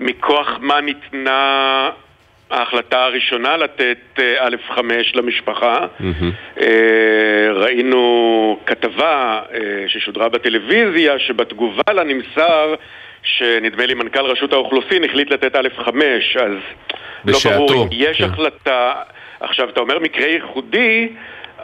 מכוח 0.00 0.48
מה 0.60 0.80
ניתנה 0.80 1.90
ההחלטה 2.50 3.04
הראשונה 3.04 3.56
לתת 3.56 3.98
אה, 4.18 4.48
א'5 4.48 4.80
למשפחה. 5.14 5.86
אה, 6.60 7.52
ראינו 7.52 8.58
כתבה 8.66 9.40
אה, 9.54 9.58
ששודרה 9.86 10.28
בטלוויזיה 10.28 11.18
שבתגובה 11.18 11.92
לה 11.92 12.04
נמסר 12.04 12.74
שנדמה 13.22 13.86
לי 13.86 13.94
מנכ"ל 13.94 14.26
רשות 14.26 14.52
האוכלוסין 14.52 15.04
החליט 15.04 15.30
לתת 15.30 15.56
א'5 15.56 15.88
אז 16.40 16.52
לא 17.24 17.32
בשעתו, 17.32 17.66
ברור 17.66 17.84
אם 17.84 17.88
יש 17.92 18.18
כן. 18.18 18.24
החלטה 18.24 18.92
עכשיו 19.40 19.68
אתה 19.68 19.80
אומר 19.80 19.98
מקרה 19.98 20.26
ייחודי 20.26 21.08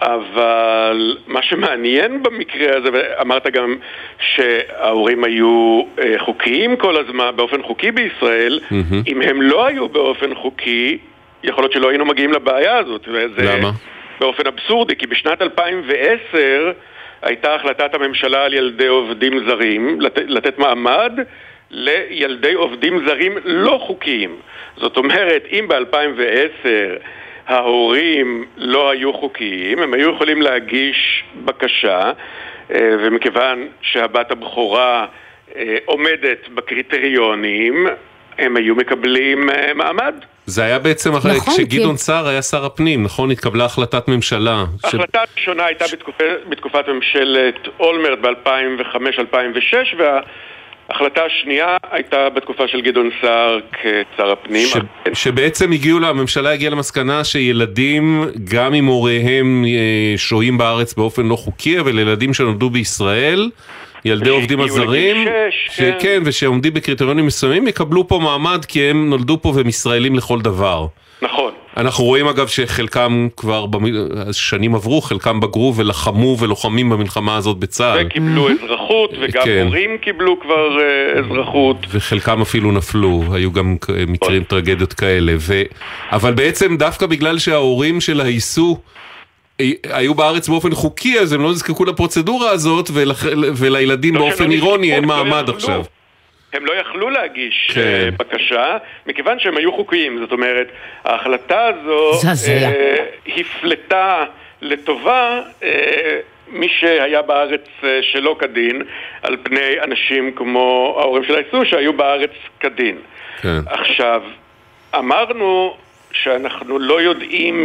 אבל 0.01 1.17
מה 1.27 1.43
שמעניין 1.43 2.23
במקרה 2.23 2.77
הזה, 2.77 2.89
ואמרת 2.93 3.47
גם 3.47 3.77
שההורים 4.19 5.25
היו 5.25 5.83
אה, 5.99 6.15
חוקיים 6.19 6.77
כל 6.77 6.97
הזמן, 6.97 7.31
באופן 7.37 7.63
חוקי 7.63 7.91
בישראל, 7.91 8.61
מהמם. 8.71 9.03
אם 9.07 9.23
הם 9.23 9.43
לא 9.43 9.67
היו 9.67 9.89
באופן 9.89 10.35
חוקי, 10.35 10.99
יכול 11.45 11.65
להיות 11.65 11.73
שלא 11.73 11.89
היינו 11.89 12.05
מגיעים 12.05 12.33
לבעיה 12.33 12.77
הזאת. 12.79 13.09
וזה 13.09 13.43
למה? 13.43 13.71
באופן 14.21 14.47
אבסורדי, 14.47 14.97
כי 14.97 15.07
בשנת 15.07 15.43
2010 15.43 16.73
הייתה 17.23 17.55
החלטת 17.55 17.95
הממשלה 17.95 18.45
על 18.45 18.55
ילדי 18.55 18.87
עובדים 18.87 19.49
זרים, 19.49 20.01
לת, 20.01 20.19
לתת 20.19 20.59
מעמד 20.59 21.13
לילדי 21.71 22.53
עובדים 22.53 23.07
זרים 23.07 23.33
לא 23.45 23.79
חוקיים. 23.87 24.37
זאת 24.77 24.97
אומרת, 24.97 25.45
אם 25.53 25.69
ב-2010 25.69 26.69
ההורים 27.47 28.45
לא 28.57 28.91
היו 28.91 29.13
חוקיים, 29.13 29.79
הם 29.79 29.95
היו 29.95 30.11
יכולים 30.11 30.43
להגיש 30.43 31.25
בקשה 31.45 32.13
ומכיוון 32.71 33.69
שהבת 33.83 34.31
הבכורה 34.31 35.07
עומדת 35.85 36.49
בקריטריונים, 36.55 37.87
הם 38.39 38.57
היו 38.57 38.75
מקבלים 38.75 39.49
מעמד. 39.75 40.15
זה 40.47 40.65
היה 40.65 40.79
בעצם 40.79 41.15
אחרי, 41.15 41.37
נכון, 41.37 41.55
כשגדעון 41.55 41.97
כי... 41.97 42.03
סער 42.03 42.29
היה 42.29 42.43
שר 42.43 42.65
הפנים, 42.65 43.03
נכון? 43.03 43.31
התקבלה 43.31 43.65
החלטת 43.65 44.09
ממשלה. 44.09 44.65
ההחלטה 44.85 45.19
ש... 45.27 45.37
הראשונה 45.37 45.65
הייתה 45.65 45.85
בתקופ... 45.93 46.15
בתקופת 46.49 46.89
ממשלת 46.89 47.55
אולמרט 47.81 48.19
ב-2005-2006, 48.21 49.97
וההחלטה 49.99 51.21
השנייה 51.25 51.77
הייתה 51.91 52.29
בתקופה 52.31 52.69
של 52.69 52.81
גדעון 52.81 53.11
סער 53.21 53.59
כשר 53.73 54.33
הפנים. 54.33 54.67
ש... 54.67 54.77
שבעצם 55.13 55.73
הגיעו, 55.73 56.07
הממשלה 56.07 56.53
הגיעה 56.53 56.73
למסקנה 56.73 57.25
שילדים, 57.25 58.25
גם 58.55 58.75
אם 58.75 58.85
הוריהם 58.85 59.65
אה, 59.65 60.19
שוהים 60.19 60.59
בארץ 60.59 60.95
באופן 60.95 61.27
לא 61.27 61.37
חוקי, 61.37 61.81
אבל 61.81 61.99
ילדים 61.99 62.35
שנולדו 62.35 62.71
בישראל, 62.71 63.51
ילדי 64.07 64.31
עובדים 64.31 64.61
הזרים, 64.61 65.29
כן. 65.77 65.93
כן, 65.99 66.23
ושעומדים 66.25 66.75
בקריטריונים 66.75 67.27
מסוימים, 67.27 67.69
יקבלו 67.69 68.09
פה 68.09 68.19
מעמד 68.19 68.65
כי 68.65 68.83
הם 68.83 69.11
נולדו 69.11 69.39
פה 69.43 69.53
והם 69.57 69.69
ישראלים 69.69 70.15
לכל 70.15 70.41
דבר. 70.41 70.87
נכון. 71.23 71.53
אנחנו 71.77 72.05
רואים 72.05 72.27
אגב 72.27 72.47
שחלקם 72.47 73.29
כבר, 73.37 73.67
שנים 74.33 74.75
עברו, 74.75 75.01
חלקם 75.01 75.41
בגרו 75.41 75.75
ולחמו 75.77 76.37
ולוחמים 76.39 76.91
במלחמה 76.91 77.37
הזאת 77.37 77.57
בצה"ל. 77.57 78.07
וקיבלו 78.07 78.49
אזרחות, 78.51 79.11
וגם 79.21 79.45
כן. 79.45 79.63
הורים 79.67 79.99
קיבלו 79.99 80.41
כבר 80.41 80.69
uh, 80.79 81.19
אזרחות. 81.19 81.77
וחלקם 81.91 82.41
אפילו 82.41 82.73
נפלו, 82.73 83.23
היו 83.33 83.53
גם 83.53 83.77
מקרים, 84.07 84.45
טרגדיות 84.45 84.93
כאלה. 84.93 85.33
ו... 85.39 85.63
אבל 86.13 86.35
בעצם 86.35 86.77
דווקא 86.77 87.07
בגלל 87.07 87.39
שההורים 87.39 88.01
שלה 88.01 88.29
ייסו 88.29 88.79
היו 89.85 90.15
בארץ 90.15 90.49
באופן 90.49 90.71
חוקי, 90.71 91.19
אז 91.19 91.33
הם 91.33 91.43
לא 91.43 91.51
נזקקו 91.51 91.85
לפרוצדורה 91.85 92.51
הזאת, 92.51 92.91
ולח... 92.95 93.25
ולילדים 93.57 94.15
לא 94.15 94.21
באופן 94.21 94.51
אירוני 94.51 94.95
אין 94.95 95.03
לא 95.03 95.09
מעמד 95.09 95.49
עכשיו. 95.49 95.83
הם 96.53 96.67
לא 96.67 96.73
יכלו 96.73 97.11
להגיש 97.11 97.71
כן. 97.75 97.81
אה, 97.81 98.09
בקשה, 98.11 98.77
מכיוון 99.07 99.39
שהם 99.39 99.57
היו 99.57 99.73
חוקיים. 99.73 100.19
זאת 100.19 100.33
אומרת, 100.33 100.67
ההחלטה 101.05 101.67
הזו 101.67 102.29
אה, 102.49 102.97
הפלטה 103.37 104.25
לטובה 104.63 105.41
אה, 105.63 106.21
מי 106.49 106.69
שהיה 106.69 107.23
בארץ 107.23 107.67
אה, 107.85 107.99
שלא 108.03 108.37
כדין, 108.39 108.83
על 109.23 109.37
פני 109.43 109.81
אנשים 109.83 110.33
כמו 110.33 110.97
ההורים 111.01 111.25
של 111.25 111.35
האיסור 111.35 111.65
שהיו 111.65 111.93
בארץ 111.93 112.31
כדין. 112.61 112.97
כן. 113.43 113.59
עכשיו, 113.67 114.23
אמרנו 114.99 115.77
שאנחנו 116.13 116.79
לא 116.79 117.01
יודעים 117.01 117.65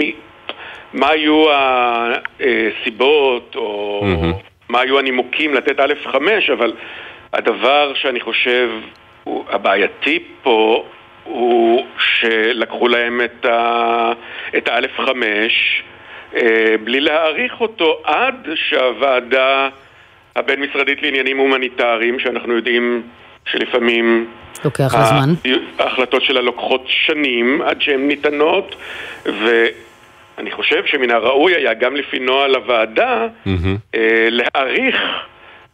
מה 0.94 1.10
היו 1.10 1.46
הסיבות 2.40 3.56
או 3.56 4.02
mm-hmm. 4.04 4.36
מה 4.70 4.80
היו 4.80 5.00
הנימוקים 5.00 5.54
לתת 5.54 5.80
א' 5.80 5.94
5, 6.12 6.50
אבל 6.50 6.74
הדבר 7.34 7.94
שאני 7.94 8.20
חושב 8.20 8.70
הוא 9.24 9.46
הבעייתי 9.50 10.24
פה 10.44 10.86
הוא 11.24 11.86
שלקחו 11.98 12.88
להם 12.88 13.22
את, 13.26 13.46
ה... 13.46 14.12
את 14.58 14.68
האלף 14.68 15.00
חמש 15.00 15.84
אה, 16.36 16.76
בלי 16.84 17.00
להעריך 17.00 17.62
אותו 17.62 17.98
עד 18.04 18.48
שהוועדה 18.56 19.70
הבין-משרדית 20.36 21.02
לעניינים 21.02 21.38
הומניטריים, 21.38 22.20
שאנחנו 22.20 22.54
יודעים 22.54 23.02
שלפעמים 23.46 24.28
לוקח 24.66 24.88
זמן. 24.88 25.34
ההחלטות 25.80 26.24
שלה 26.24 26.42
לוקחות 26.42 26.84
שנים 26.88 27.62
עד 27.62 27.82
שהן 27.82 28.08
ניתנות, 28.08 28.76
ו... 29.26 29.66
אני 30.42 30.52
חושב 30.52 30.86
שמן 30.86 31.12
הראוי 31.12 31.56
היה 31.56 31.74
גם 31.74 31.96
לפי 31.96 32.20
נוהל 32.20 32.56
הוועדה 32.56 33.28
mm-hmm. 33.46 33.98
להעריך 34.30 34.96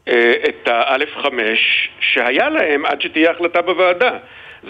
אה, 0.08 0.34
את 0.50 0.68
האלף 0.68 1.10
חמש 1.24 1.90
שהיה 2.00 2.50
להם 2.50 2.86
עד 2.86 3.02
שתהיה 3.02 3.32
החלטה 3.32 3.62
בוועדה. 3.62 4.12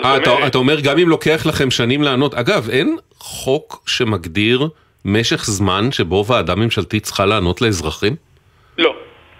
אה, 0.03 0.17
אתה, 0.17 0.47
אתה 0.47 0.57
אומר 0.57 0.79
גם 0.79 0.97
אם 0.99 1.10
לוקח 1.10 1.45
לכם 1.45 1.71
שנים 1.71 2.03
לענות. 2.03 2.33
אגב, 2.33 2.69
אין 2.69 2.97
חוק 3.19 3.83
שמגדיר 3.88 4.67
משך 5.05 5.45
זמן 5.45 5.91
שבו 5.91 6.25
ועדה 6.25 6.55
ממשלתית 6.55 7.03
צריכה 7.03 7.25
לענות 7.25 7.62
לאזרחים? 7.62 8.15
לא, 8.77 8.95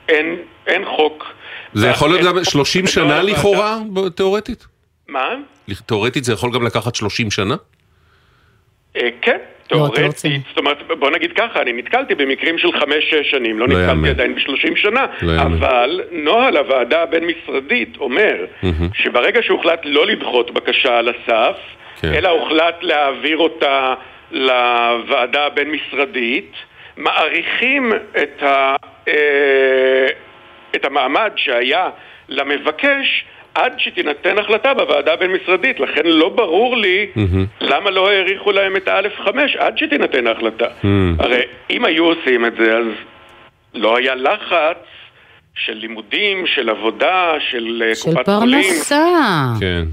אין, 0.10 0.36
אין 0.68 0.86
חוק. 0.86 1.26
זה 1.74 1.88
יכול 1.88 2.10
להיות 2.10 2.26
גם 2.26 2.44
30 2.44 2.88
שנה 2.88 3.24
לכאורה, 3.24 3.78
תיאורטית? 4.16 4.68
מה? 5.08 5.30
תיאורטית 5.86 6.24
זה 6.24 6.34
יכול 6.34 6.52
גם 6.54 6.66
לקחת 6.66 6.96
30 6.96 7.32
שנה? 7.32 7.56
כן. 9.22 9.38
לא, 9.72 9.78
תאורטית, 9.78 10.42
זאת 10.48 10.58
אומרת, 10.58 10.78
בוא 11.00 11.10
נגיד 11.12 11.32
ככה, 11.34 11.62
אני 11.62 11.74
נתקלתי 11.74 12.16
במקרים 12.16 12.58
של 12.58 12.72
חמש-שש 12.72 13.32
שנים, 13.32 13.60
לא, 13.60 13.68
לא 13.68 13.80
נתקלתי 13.80 14.10
עדיין 14.10 14.36
בשלושים 14.36 14.76
שנה, 14.76 15.06
לא 15.22 15.42
אבל 15.42 16.02
נוהל 16.12 16.58
הוועדה 16.58 17.04
הבין-משרדית 17.04 17.98
אומר 17.98 18.46
שברגע 18.94 19.44
שהוחלט 19.44 19.82
לא 19.84 20.06
לדחות 20.06 20.52
בקשה 20.52 20.98
על 20.98 21.10
הסף, 21.10 21.58
כן. 22.02 22.14
אלא 22.14 22.30
הוחלט 22.30 22.76
להעביר 22.82 23.38
אותה 23.38 23.94
לוועדה 24.32 25.46
הבין-משרדית, 25.46 26.52
מעריכים 26.98 27.94
את, 28.22 28.44
ה, 28.44 28.76
אה, 29.08 30.08
את 30.76 30.86
המעמד 30.86 31.32
שהיה 31.36 31.90
למבקש 32.30 33.26
עד 33.58 33.74
שתינתן 33.78 34.38
החלטה 34.38 34.74
בוועדה 34.74 35.14
הבין-משרדית. 35.14 35.80
לכן 35.80 36.06
לא 36.06 36.30
ברור 36.30 36.78
לי 36.78 37.08
mm-hmm. 37.16 37.66
למה 37.66 37.90
לא 37.90 38.10
האריכו 38.10 38.52
להם 38.52 38.76
את 38.76 38.88
האלף 38.88 39.14
חמש 39.26 39.56
עד 39.56 39.78
שתינתן 39.78 40.28
ההחלטה. 40.28 40.66
Mm-hmm. 40.66 40.88
הרי 41.24 41.42
אם 41.70 41.86
היו 41.86 42.06
עושים 42.06 42.46
את 42.46 42.54
זה, 42.60 42.78
אז 42.78 42.86
לא 43.74 43.98
היה 43.98 44.16
לחץ 44.16 44.78
של 45.56 45.74
לימודים, 45.74 46.48
של 46.48 46.70
עבודה, 46.70 47.34
של, 47.52 47.84
אה, 47.86 47.96
של 47.96 48.04
קופת 48.04 48.30
חולים. 48.40 48.64
של 48.64 48.70
פרנסה. 48.70 49.54
כן. 49.60 49.84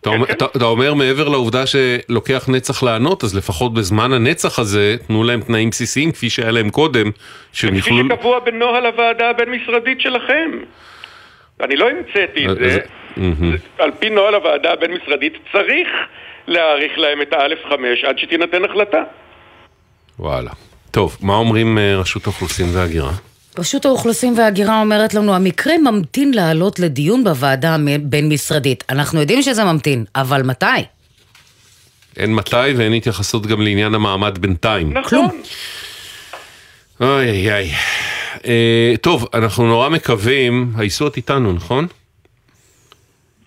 אתה, 0.00 0.10
אומר, 0.10 0.26
כן. 0.26 0.32
אתה, 0.32 0.44
אתה 0.56 0.64
אומר 0.64 0.94
מעבר 0.94 1.28
לעובדה 1.28 1.64
שלוקח 1.66 2.48
נצח 2.48 2.82
לענות, 2.82 3.24
אז 3.24 3.36
לפחות 3.36 3.74
בזמן 3.74 4.12
הנצח 4.12 4.58
הזה, 4.58 4.96
תנו 5.06 5.24
להם 5.24 5.40
תנאים 5.40 5.70
בסיסיים 5.70 6.12
כפי 6.12 6.30
שהיה 6.30 6.50
להם 6.50 6.70
קודם, 6.70 7.10
שהם 7.52 7.74
יוכלו... 7.74 7.96
כפי 7.96 8.14
שקבוע 8.14 8.38
בנוהל 8.38 8.86
הוועדה 8.86 9.30
הבין-משרדית 9.30 10.00
שלכם. 10.00 10.50
אני 11.64 11.76
לא 11.76 11.90
המצאתי 11.90 12.46
את 12.50 12.56
זה, 12.56 12.78
על 13.78 13.90
פי 13.98 14.10
נוהל 14.10 14.34
הוועדה 14.34 14.72
הבין-משרדית 14.72 15.32
צריך 15.52 15.88
להאריך 16.46 16.92
להם 16.96 17.22
את 17.22 17.32
האלף 17.32 17.58
חמש 17.68 18.04
עד 18.04 18.18
שתינתן 18.18 18.64
החלטה. 18.64 19.02
וואלה. 20.18 20.50
טוב, 20.90 21.16
מה 21.20 21.34
אומרים 21.34 21.78
אה, 21.78 21.96
רשות 21.96 22.26
האוכלוסין 22.26 22.66
וההגירה? 22.72 23.12
רשות 23.58 23.84
האוכלוסין 23.84 24.34
וההגירה 24.36 24.80
אומרת 24.80 25.14
לנו, 25.14 25.34
המקרה 25.34 25.78
ממתין 25.78 26.34
לעלות 26.34 26.78
לדיון 26.78 27.24
בוועדה 27.24 27.74
הבין-משרדית. 27.74 28.84
אנחנו 28.90 29.20
יודעים 29.20 29.42
שזה 29.42 29.64
ממתין, 29.64 30.04
אבל 30.16 30.42
מתי? 30.42 30.66
אין 32.16 32.34
מתי 32.34 32.72
ואין 32.76 32.92
התייחסות 32.92 33.46
גם 33.46 33.60
לעניין 33.60 33.94
המעמד 33.94 34.38
בינתיים. 34.38 34.92
נכון. 34.92 35.08
כלום. 35.08 35.42
אוי 37.00 37.30
אוי 37.30 37.52
אוי. 37.52 37.70
אה, 38.46 38.94
טוב, 39.00 39.28
אנחנו 39.34 39.66
נורא 39.66 39.88
מקווים, 39.88 40.72
הייסות 40.76 41.16
איתנו, 41.16 41.52
נכון? 41.52 41.86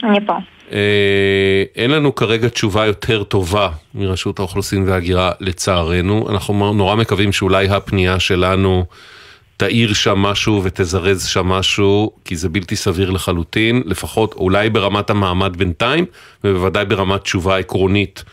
אני 0.04 0.26
פה. 0.26 0.34
אה, 0.72 1.64
אין 1.76 1.92
לנו 1.92 2.16
כרגע 2.16 2.48
תשובה 2.48 2.86
יותר 2.86 3.24
טובה 3.24 3.70
מרשות 3.96 4.40
האוכלוסין 4.40 4.90
וההגירה 4.90 5.32
לצערנו. 5.40 6.30
אנחנו 6.30 6.74
נורא 6.74 6.96
מקווים 6.96 7.32
שאולי 7.32 7.70
הפנייה 7.70 8.20
שלנו 8.20 8.86
תאיר 9.58 9.94
שם 9.94 10.20
משהו 10.20 10.62
ותזרז 10.64 11.26
שם 11.26 11.48
משהו, 11.48 12.12
כי 12.26 12.36
זה 12.36 12.50
בלתי 12.50 12.76
סביר 12.76 13.10
לחלוטין, 13.10 13.84
לפחות 13.86 14.34
אולי 14.34 14.70
ברמת 14.70 15.10
המעמד 15.10 15.58
בינתיים, 15.58 16.06
ובוודאי 16.44 16.86
ברמת 16.86 17.22
תשובה 17.22 17.58
עקרונית 17.58 18.24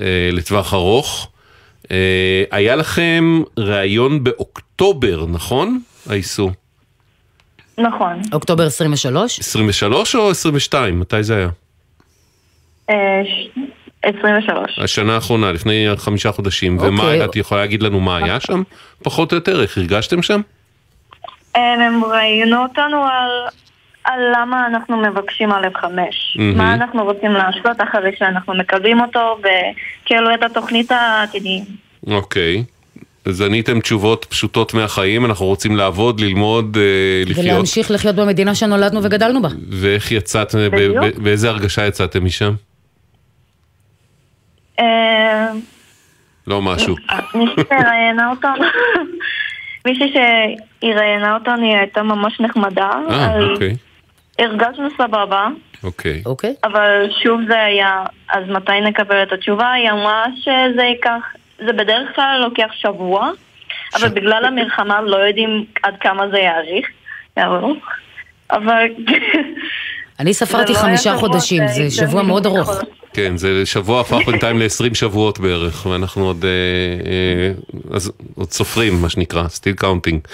אה, 0.00 0.28
לטווח 0.32 0.74
ארוך. 0.74 1.28
אה, 1.90 2.44
היה 2.50 2.76
לכם 2.76 3.42
ראיון 3.58 4.24
באוקטובר, 4.24 5.26
נכון? 5.28 5.80
האיסור. 6.10 6.50
נכון. 7.78 8.20
אוקטובר 8.32 8.66
23? 8.66 9.40
23 9.40 10.14
או 10.14 10.30
22? 10.30 11.00
מתי 11.00 11.22
זה 11.22 11.36
היה? 11.36 11.48
23. 14.02 14.78
אה, 14.78 14.84
השנה 14.84 15.14
האחרונה, 15.14 15.52
לפני 15.52 15.86
חמישה 15.96 16.32
חודשים. 16.32 16.78
אוקיי. 16.78 16.88
ומה, 16.88 17.24
את 17.24 17.36
יכולה 17.36 17.60
להגיד 17.60 17.82
לנו 17.82 18.00
מה 18.00 18.16
היה 18.16 18.40
שם? 18.40 18.62
פחות 19.02 19.32
או 19.32 19.36
יותר, 19.36 19.62
איך 19.62 19.78
הרגשתם 19.78 20.22
שם? 20.22 20.40
הם 21.54 22.04
ראיינו 22.04 22.62
אותנו 22.62 23.04
על, 23.04 23.30
על 24.04 24.20
למה 24.36 24.66
אנחנו 24.66 24.96
מבקשים 24.96 25.52
א' 25.52 25.68
חמש. 25.80 26.36
Mm-hmm. 26.36 26.56
מה 26.56 26.74
אנחנו 26.74 27.04
רוצים 27.04 27.32
לעשות 27.32 27.76
אחרי 27.88 28.10
שאנחנו 28.18 28.54
מקבלים 28.54 29.00
אותו, 29.00 29.38
וכאילו 29.38 30.34
את 30.34 30.42
התוכנית 30.42 30.92
העתידיים. 30.92 31.64
אוקיי. 32.06 32.64
אז 33.24 33.40
עניתם 33.40 33.80
תשובות 33.80 34.24
פשוטות 34.24 34.74
מהחיים, 34.74 35.24
אנחנו 35.24 35.46
רוצים 35.46 35.76
לעבוד, 35.76 36.20
ללמוד, 36.20 36.76
אה, 36.80 37.22
לחיות. 37.26 37.46
ולהמשיך 37.46 37.90
לחיות 37.90 38.16
במדינה 38.16 38.54
שנולדנו 38.54 39.00
וגדלנו 39.02 39.42
בה. 39.42 39.48
ואיך 39.70 40.12
יצאת, 40.12 40.54
באיזה 41.16 41.48
הרגשה 41.48 41.86
יצאתם 41.86 42.24
משם? 42.24 42.52
אה, 44.80 45.52
לא 46.46 46.62
משהו. 46.62 46.94
שראיינה 47.68 48.30
אותנו, 48.30 48.64
מישהי 49.86 50.12
שהיא 50.12 50.94
ראיינה 50.94 51.34
אותנו, 51.34 51.62
היא 51.62 51.76
הייתה 51.76 52.02
ממש 52.02 52.40
נחמדה. 52.40 52.90
אה, 53.10 53.40
אוקיי. 53.52 53.76
הרגשנו 54.38 54.88
סבבה, 54.98 55.48
אוקיי. 55.84 56.22
אוקיי. 56.26 56.54
אבל 56.64 57.08
שוב 57.22 57.40
זה 57.48 57.60
היה, 57.60 58.02
אז 58.32 58.44
מתי 58.48 58.80
נקבל 58.80 59.22
את 59.22 59.32
התשובה? 59.32 59.72
היא 59.72 59.90
אמרה 59.90 60.24
שזה 60.36 60.82
ייקח, 60.82 61.22
זה 61.66 61.72
בדרך 61.72 62.08
כלל 62.16 62.40
לוקח 62.44 62.72
שבוע, 62.72 63.30
אבל 63.94 64.08
בגלל 64.08 64.44
המלחמה 64.44 65.02
לא 65.02 65.16
יודעים 65.16 65.64
עד 65.82 65.94
כמה 66.00 66.28
זה 66.28 66.38
יאריך, 66.38 66.88
אבל... 68.50 68.84
אני 70.20 70.34
ספרתי 70.34 70.72
לא 70.72 70.78
חמישה 70.78 71.16
חודשים, 71.16 71.68
זה 71.68 71.88
זה 71.88 71.96
שבוע 71.96 72.22
מאוד 72.22 72.46
ארוך. 72.46 72.70
כן, 73.12 73.36
זה 73.36 73.66
שבוע 73.66 74.00
הפך 74.00 74.18
בינתיים 74.26 74.58
ל-20 74.58 74.94
שבועות 74.94 75.38
בערך, 75.38 75.86
ואנחנו 75.86 76.26
עוד, 76.26 76.44
אה, 76.44 76.50
אה, 77.10 77.96
אז, 77.96 78.12
עוד 78.34 78.50
סופרים, 78.50 79.02
מה 79.02 79.08
שנקרא, 79.08 79.44
still 79.44 79.84
counting. 79.84 80.28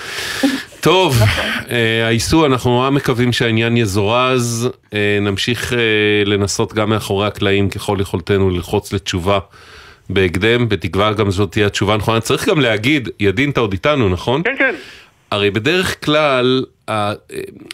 טוב, 0.81 1.23
אה, 1.71 2.07
הייסו, 2.07 2.47
אנחנו 2.47 2.71
נורא 2.71 2.91
מקווים 2.91 3.33
שהעניין 3.33 3.77
יזורז, 3.77 4.69
אה, 4.95 5.19
נמשיך 5.21 5.73
אה, 5.73 5.79
לנסות 6.27 6.75
גם 6.75 6.91
מאחורי 6.91 7.27
הקלעים 7.27 7.71
ככל 7.71 7.99
יכולתנו 8.01 8.51
ללחוץ 8.51 8.93
לתשובה 8.93 9.39
בהקדם, 10.15 10.69
בתקווה 10.69 11.13
גם 11.13 11.31
זאת 11.31 11.53
תהיה 11.53 11.67
התשובה 11.67 11.95
הנכונה. 11.95 12.21
צריך 12.21 12.49
גם 12.49 12.61
להגיד, 12.61 13.09
ידין, 13.21 13.51
אתה 13.51 13.61
עוד 13.61 13.73
איתנו, 13.73 14.09
נכון? 14.09 14.43
כן, 14.43 14.55
כן. 14.59 14.75
הרי 15.31 15.51
בדרך 15.51 16.05
כלל 16.05 16.65
ה- 16.91 17.13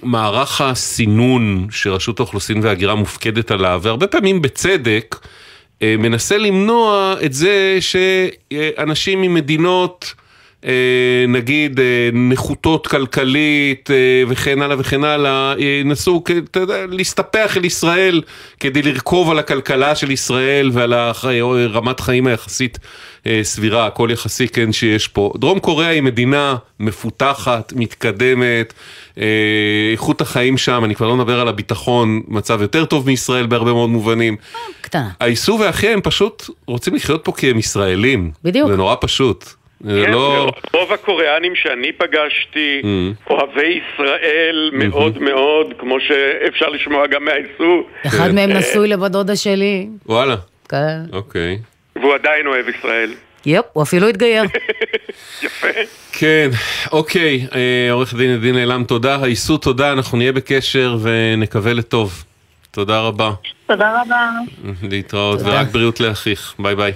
מערך 0.03 0.61
הסינון 0.61 1.67
שרשות 1.71 2.21
האוכלוסין 2.21 2.61
וההגירה 2.63 2.95
מופקדת 2.95 3.51
עליו, 3.51 3.81
והרבה 3.83 4.07
פעמים 4.07 4.43
בצדק, 4.43 5.17
אה, 5.83 5.95
מנסה 5.99 6.39
למנוע 6.39 7.15
את 7.25 7.33
זה 7.33 7.79
שאנשים 7.81 9.23
ממדינות, 9.23 10.15
אה, 10.15 10.26
נגיד, 11.29 11.81
אה, 11.81 12.09
נחותות 12.13 12.87
כלכלית 12.87 13.91
אה, 13.91 14.23
וכן 14.29 14.63
הלאה 14.63 14.77
וכן 14.79 15.05
הלאה, 15.05 15.55
אה, 15.59 15.65
ינסו, 15.65 16.23
להסתפח 16.89 17.57
אל 17.57 17.65
ישראל 17.65 18.23
כדי 18.61 18.83
לרכוב 18.83 19.31
על 19.31 19.39
הכלכלה 19.39 19.95
של 19.95 20.11
ישראל 20.11 20.71
ועל 20.73 20.95
רמת 21.73 22.01
חיים 22.01 22.27
היחסית 22.27 22.79
אה, 23.27 23.41
סבירה, 23.43 23.87
הכל 23.87 24.09
יחסי 24.13 24.49
כן 24.49 24.73
שיש 24.73 25.09
פה. 25.09 25.33
דרום 25.37 25.59
קוריאה 25.59 25.89
היא 25.91 26.03
מדינה 26.03 26.57
מפותחת, 26.81 27.73
מתקדמת, 27.77 28.75
אה, 29.19 29.25
איכות 29.93 30.21
החיים 30.21 30.59
שם, 30.59 30.85
אני 30.85 30.95
כבר 30.95 31.09
לא 31.09 31.17
מדבר 31.17 31.41
על 31.41 31.49
הביטחון, 31.49 32.23
מצב 32.29 32.63
יותר 32.63 32.85
טוב 32.85 33.07
מישראל 33.07 33.47
בהרבה 33.47 33.73
מאוד 33.73 33.91
מובנים. 33.91 34.37
קטנה. 34.81 35.11
האיסור 35.21 35.61
ואחיה 35.61 35.93
הם 35.93 36.01
פשוט 36.01 36.51
רוצים 36.67 36.95
לחיות 36.95 37.25
פה 37.25 37.33
כי 37.33 37.51
הם 37.51 37.59
ישראלים. 37.59 38.31
בדיוק. 38.45 38.71
זה 38.71 38.77
נורא 38.77 38.95
פשוט. 39.01 39.45
זה 39.81 40.03
כן, 40.07 40.13
לא... 40.13 40.51
רוב 40.73 40.93
הקוריאנים 40.93 41.53
שאני 41.55 41.93
פגשתי, 41.93 42.83
Mm. 42.83 43.31
אוהבי 43.31 43.81
ישראל 43.81 44.71
מאוד 44.73 45.19
מאוד, 45.19 45.75
כמו 45.79 45.97
שאפשר 46.01 46.69
לשמוע 46.69 47.07
גם 47.07 47.25
מהאיסור. 47.25 47.89
אחד 48.07 48.31
מהם 48.35 48.51
נשוי 48.51 48.89
לבת 48.89 49.11
דודה 49.11 49.37
שלי. 49.37 49.89
וואלה, 50.07 50.37
כן. 50.69 50.99
אוקיי. 51.13 51.59
והוא 51.97 52.15
עדיין 52.15 52.47
אוהב 52.47 52.67
ישראל. 52.69 53.11
יפ, 53.47 53.65
הוא 53.73 53.83
אפילו 53.83 54.09
התגייר. 54.09 54.43
יפה. 55.43 55.69
כן, 56.13 56.49
אוקיי, 56.93 57.47
אה, 57.55 57.89
עורך 57.93 58.15
דין 58.15 58.35
עדין 58.35 58.59
אילם, 58.59 58.85
תודה. 58.85 59.19
הייסו, 59.23 59.59
תודה, 59.59 59.93
אנחנו 59.93 60.19
נהיה 60.19 60.33
בקשר 60.33 60.97
ונקווה 61.03 61.73
לטוב. 61.73 62.25
תודה 62.71 63.01
רבה. 63.01 63.31
תודה 63.67 64.03
רבה. 64.03 64.31
להתראות, 64.83 65.39
תודה. 65.39 65.51
ורק 65.51 65.67
בריאות 65.69 66.01
לאחיך. 66.01 66.55
ביי 66.59 66.75
ביי. 66.75 66.93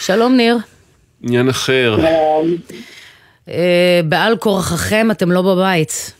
שלום 0.00 0.36
ניר. 0.36 0.56
עניין 1.22 1.48
אחר. 1.48 1.96
אה, 3.48 4.00
בעל 4.04 4.36
כורחכם 4.36 5.10
אתם 5.10 5.32
לא 5.32 5.42
בבית. 5.42 6.12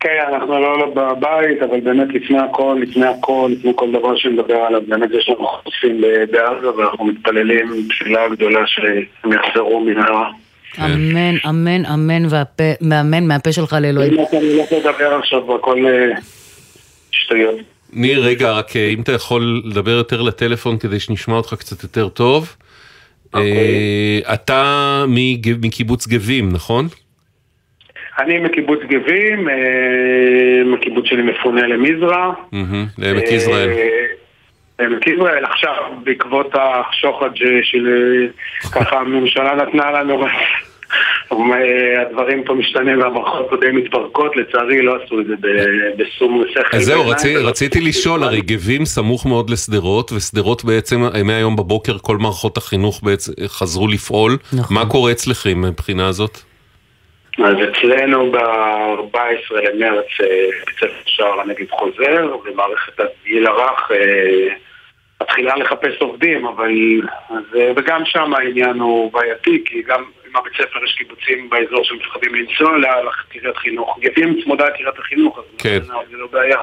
כן, 0.00 0.20
אנחנו 0.32 0.60
לא 0.60 0.78
לא 0.78 0.86
בבית, 0.94 1.62
אבל 1.62 1.80
באמת 1.80 2.08
לפני 2.14 2.38
הכל, 2.38 2.78
לפני 2.82 3.06
הכל, 3.06 3.50
לפני 3.58 3.72
כל 3.76 3.92
דבר 3.92 4.16
שנדבר 4.16 4.54
עליו, 4.54 4.80
באמת 4.88 5.10
יש 5.18 5.28
לנו 5.28 5.46
חטופים 5.46 6.00
ב- 6.00 6.24
בעזה 6.30 6.70
ואנחנו 6.76 7.04
מתפללים 7.04 7.88
תפילה 7.88 8.28
גדולה 8.28 8.60
שהם 8.66 9.32
יחזרו 9.32 9.84
במהרה. 9.84 10.30
כן. 10.72 10.82
אמן, 10.82 11.36
אמן, 11.48 11.86
אמן, 11.86 12.22
ואמן 12.80 13.26
מהפה 13.26 13.52
שלך 13.52 13.76
לאלוהים. 13.80 14.12
אני 14.12 14.52
הולך 14.52 14.72
לדבר 14.72 15.14
עכשיו 15.14 15.46
והכל 15.46 15.86
אה, 15.86 16.20
שטויות. 17.10 17.56
ניר, 17.92 18.24
רגע, 18.24 18.52
רק 18.52 18.76
אה, 18.76 18.88
אם 18.88 19.00
אתה 19.00 19.12
יכול 19.12 19.62
לדבר 19.64 19.90
יותר 19.90 20.22
לטלפון 20.22 20.78
כדי 20.78 21.00
שנשמע 21.00 21.34
אותך 21.34 21.54
קצת 21.54 21.82
יותר 21.82 22.08
טוב. 22.08 22.56
אה, 23.34 24.34
אתה 24.34 24.64
מג- 25.08 25.66
מקיבוץ 25.66 26.06
גבים, 26.08 26.48
נכון? 26.52 26.86
אני 28.18 28.38
מקיבוץ 28.38 28.78
גבים, 28.88 29.48
אה, 29.48 29.54
הקיבוץ 30.78 31.04
שלי 31.06 31.22
מפונה 31.22 31.66
למזרע. 31.66 32.32
מהמם, 32.52 32.86
לעמק 32.98 33.22
יזרעאל. 33.30 33.68
אה, 33.70 34.06
עמק 34.86 35.06
יזרעאל, 35.06 35.44
עכשיו 35.44 35.74
בעקבות 36.04 36.54
השוחד 36.54 37.30
ש- 37.36 37.42
של 37.70 37.88
אה, 37.88 38.70
ככה 38.70 38.98
הממשלה 39.00 39.54
נתנה 39.54 39.90
לנו, 39.90 40.26
אה, 40.26 40.30
הדברים 42.00 42.44
פה 42.44 42.54
משתנים 42.54 43.00
והמערכות 43.00 43.46
פה 43.50 43.56
די 43.56 43.70
מתפרקות, 43.72 44.36
לצערי 44.36 44.82
לא 44.82 44.96
עשו 45.04 45.20
את 45.20 45.26
זה 45.26 45.34
בשום 45.96 46.44
שכל. 46.50 46.76
אז 46.76 46.82
זהו, 46.84 47.08
רצי, 47.08 47.36
ולא- 47.36 47.48
רציתי 47.48 47.80
לשאול, 47.80 48.22
הרי 48.24 48.40
גבים 48.40 48.84
סמוך 48.84 49.26
מאוד 49.26 49.50
לשדרות, 49.50 50.12
ושדרות 50.12 50.64
בעצם, 50.64 51.04
אה, 51.04 51.22
מהיום 51.22 51.56
בבוקר 51.56 51.98
כל 52.02 52.16
מערכות 52.16 52.56
החינוך 52.56 53.00
בעצם 53.02 53.32
חזרו 53.46 53.88
לפעול. 53.88 54.36
נכון. 54.52 54.76
מה 54.76 54.86
קורה 54.86 55.10
אצלכם 55.12 55.60
מבחינה 55.62 56.08
הזאת? 56.08 56.38
אז 57.38 57.54
אצלנו 57.70 58.32
ב-14 58.32 59.16
למרץ 59.54 60.06
אה, 60.20 60.26
בית 60.66 60.76
ספר 60.76 60.88
שער 61.06 61.40
הנגב 61.40 61.70
חוזר, 61.70 62.28
ומערכת 62.44 62.92
הגיל 63.00 63.46
הרך 63.46 63.90
אה, 63.90 64.54
מתחילה 65.22 65.56
לחפש 65.56 65.94
עובדים, 66.00 66.46
אבל... 66.46 66.70
אה, 67.30 67.72
וגם 67.76 68.02
שם 68.04 68.34
העניין 68.34 68.80
הוא 68.80 69.12
בעייתי, 69.12 69.62
כי 69.64 69.82
גם 69.86 70.04
עם 70.30 70.36
הבית 70.36 70.52
ספר 70.52 70.84
יש 70.84 70.94
קיבוצים 70.98 71.50
באזור 71.50 71.84
שמפחדים 71.84 72.34
לנסוע 72.34 72.72
לקריית 72.78 73.56
חינוך. 73.56 73.98
גבים 74.02 74.40
צמודה 74.44 74.64
לקריית 74.68 74.98
החינוך, 74.98 75.38
אז 75.38 75.44
כן. 75.58 75.78
זה 75.86 75.92
לא- 75.92 76.02
זה 76.10 76.16
לא 76.16 76.26
בעיה. 76.32 76.58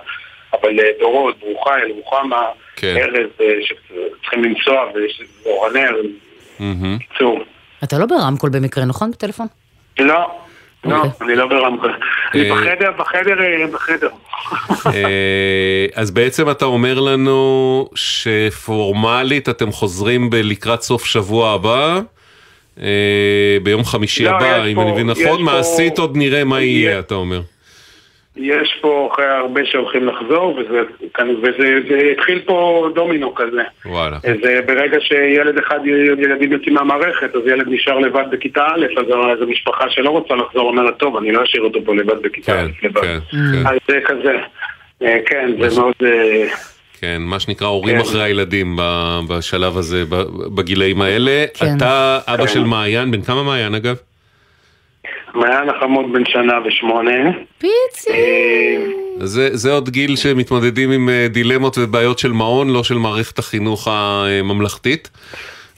אבל 0.53 0.79
אה, 0.79 0.85
דורות, 0.99 1.39
ברוכה 1.39 1.75
אל, 1.77 1.91
רוחמה, 1.91 2.41
כן. 2.75 2.95
ארז, 2.97 3.27
אה, 3.41 3.45
שצריכים 3.61 4.43
לנסוע, 4.43 4.91
ויש 4.95 5.21
אורנר, 5.45 5.91
מהמם. 6.59 6.97
בקיצור. 6.97 7.39
אתה 7.83 7.97
לא 7.97 8.05
ברמקול 8.05 8.49
במקרה, 8.49 8.85
נכון? 8.85 9.11
בטלפון? 9.11 9.47
לא, 9.99 10.39
לא, 10.85 10.95
אוקיי. 10.97 11.09
אני 11.27 11.35
לא 11.35 11.47
ברמקול. 11.47 11.93
אני 12.33 12.51
אה, 12.51 12.55
בחדר, 12.55 12.91
בחדר, 12.91 13.35
בחדר. 13.73 14.09
אז 15.95 16.11
בעצם 16.11 16.49
אתה 16.51 16.65
אומר 16.65 16.99
לנו 16.99 17.89
שפורמלית 17.95 19.49
אתם 19.49 19.71
חוזרים 19.71 20.29
לקראת 20.33 20.81
סוף 20.81 21.05
שבוע 21.05 21.49
הבא, 21.53 21.95
אה, 21.95 21.99
ביום 23.63 23.83
חמישי 23.83 24.23
לא, 24.23 24.29
הבא, 24.29 24.65
אם 24.65 24.75
פה- 24.75 24.81
אני 24.81 24.91
מבין 24.91 25.07
נכון, 25.07 25.37
פה- 25.37 25.43
מעשית 25.43 25.97
עוד 25.99 26.17
נראה 26.17 26.43
מה 26.43 26.61
יהיה, 26.61 26.99
אתה 26.99 27.15
אומר. 27.15 27.39
יש 28.39 28.77
פה 28.81 29.09
אחרי 29.13 29.25
הרבה 29.25 29.61
שהולכים 29.65 30.07
לחזור, 30.07 30.55
וזה, 30.59 30.81
וזה 31.41 31.79
זה 31.89 32.11
התחיל 32.11 32.39
פה 32.45 32.87
דומינו 32.95 33.35
כזה. 33.35 33.61
וואלה. 33.85 34.17
זה 34.43 34.59
ברגע 34.65 34.97
שילד 34.99 35.57
אחד, 35.57 35.79
ילדים 36.19 36.51
יוצאים 36.51 36.73
מהמערכת, 36.73 37.35
אז 37.35 37.41
ילד 37.47 37.67
נשאר 37.69 37.99
לבד 37.99 38.23
בכיתה 38.31 38.65
א', 38.65 38.85
אז 38.99 39.05
אז 39.37 39.41
המשפחה 39.41 39.89
שלא 39.89 40.09
רוצה 40.09 40.35
לחזור 40.35 40.67
אומרת, 40.69 40.97
טוב, 40.97 41.17
אני 41.17 41.31
לא 41.31 41.43
אשאיר 41.43 41.63
אותו 41.63 41.79
פה 41.85 41.95
לבד 41.95 42.21
בכיתה 42.21 42.51
כן, 42.51 42.57
א', 42.59 42.85
לבד. 42.85 43.01
כן, 43.01 43.17
כן. 43.31 43.67
אז 43.67 43.77
זה 43.87 43.99
כזה. 44.05 44.33
אה, 45.03 45.17
כן, 45.25 45.49
זה 45.69 45.81
מאוד... 45.81 45.93
כן, 47.01 47.21
מה 47.21 47.39
שנקרא 47.39 47.67
הורים 47.67 47.95
כן. 47.95 48.01
אחרי 48.01 48.23
הילדים 48.23 48.75
ב- 48.79 49.19
בשלב 49.29 49.77
הזה, 49.77 50.03
ב- 50.09 50.55
בגילאים 50.55 51.01
האלה. 51.01 51.45
כן. 51.53 51.77
אתה 51.77 52.19
אבא 52.27 52.45
כן. 52.45 52.53
של 52.53 52.63
מעיין, 52.63 53.11
בן 53.11 53.21
כמה 53.21 53.43
מעיין 53.43 53.75
אגב? 53.75 53.95
מעיין 55.35 55.69
החמוד 55.69 56.05
בן 56.13 56.23
שנה 56.27 56.53
ושמונה. 56.67 57.11
פיצי. 57.57 58.09
אה, 58.11 58.77
זה, 59.19 59.49
זה 59.53 59.71
עוד 59.73 59.89
גיל 59.89 60.15
שמתמודדים 60.15 60.91
עם 60.91 61.09
אה, 61.09 61.27
דילמות 61.29 61.77
ובעיות 61.77 62.19
של 62.19 62.31
מעון, 62.31 62.69
לא 62.69 62.83
של 62.83 62.95
מערכת 62.97 63.39
החינוך 63.39 63.87
הממלכתית. 63.91 65.09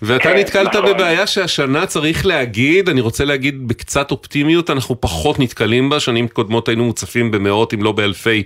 ואתה 0.02 0.24
כן, 0.24 0.38
נתקלת 0.38 0.76
נכון. 0.76 0.94
בבעיה 0.94 1.28
שהשנה 1.28 1.86
צריך 1.86 2.26
להגיד, 2.26 2.90
אני 2.90 3.02
רוצה 3.02 3.26
להגיד 3.26 3.68
בקצת 3.68 4.12
אופטימיות, 4.12 4.70
אנחנו 4.70 5.02
פחות 5.02 5.40
נתקלים 5.40 5.90
בה, 5.90 6.00
שנים 6.00 6.28
קודמות 6.28 6.68
היינו 6.68 6.84
מוצפים 6.84 7.32
במאות 7.32 7.74
אם 7.74 7.84
לא 7.84 7.92
באלפי 7.92 8.44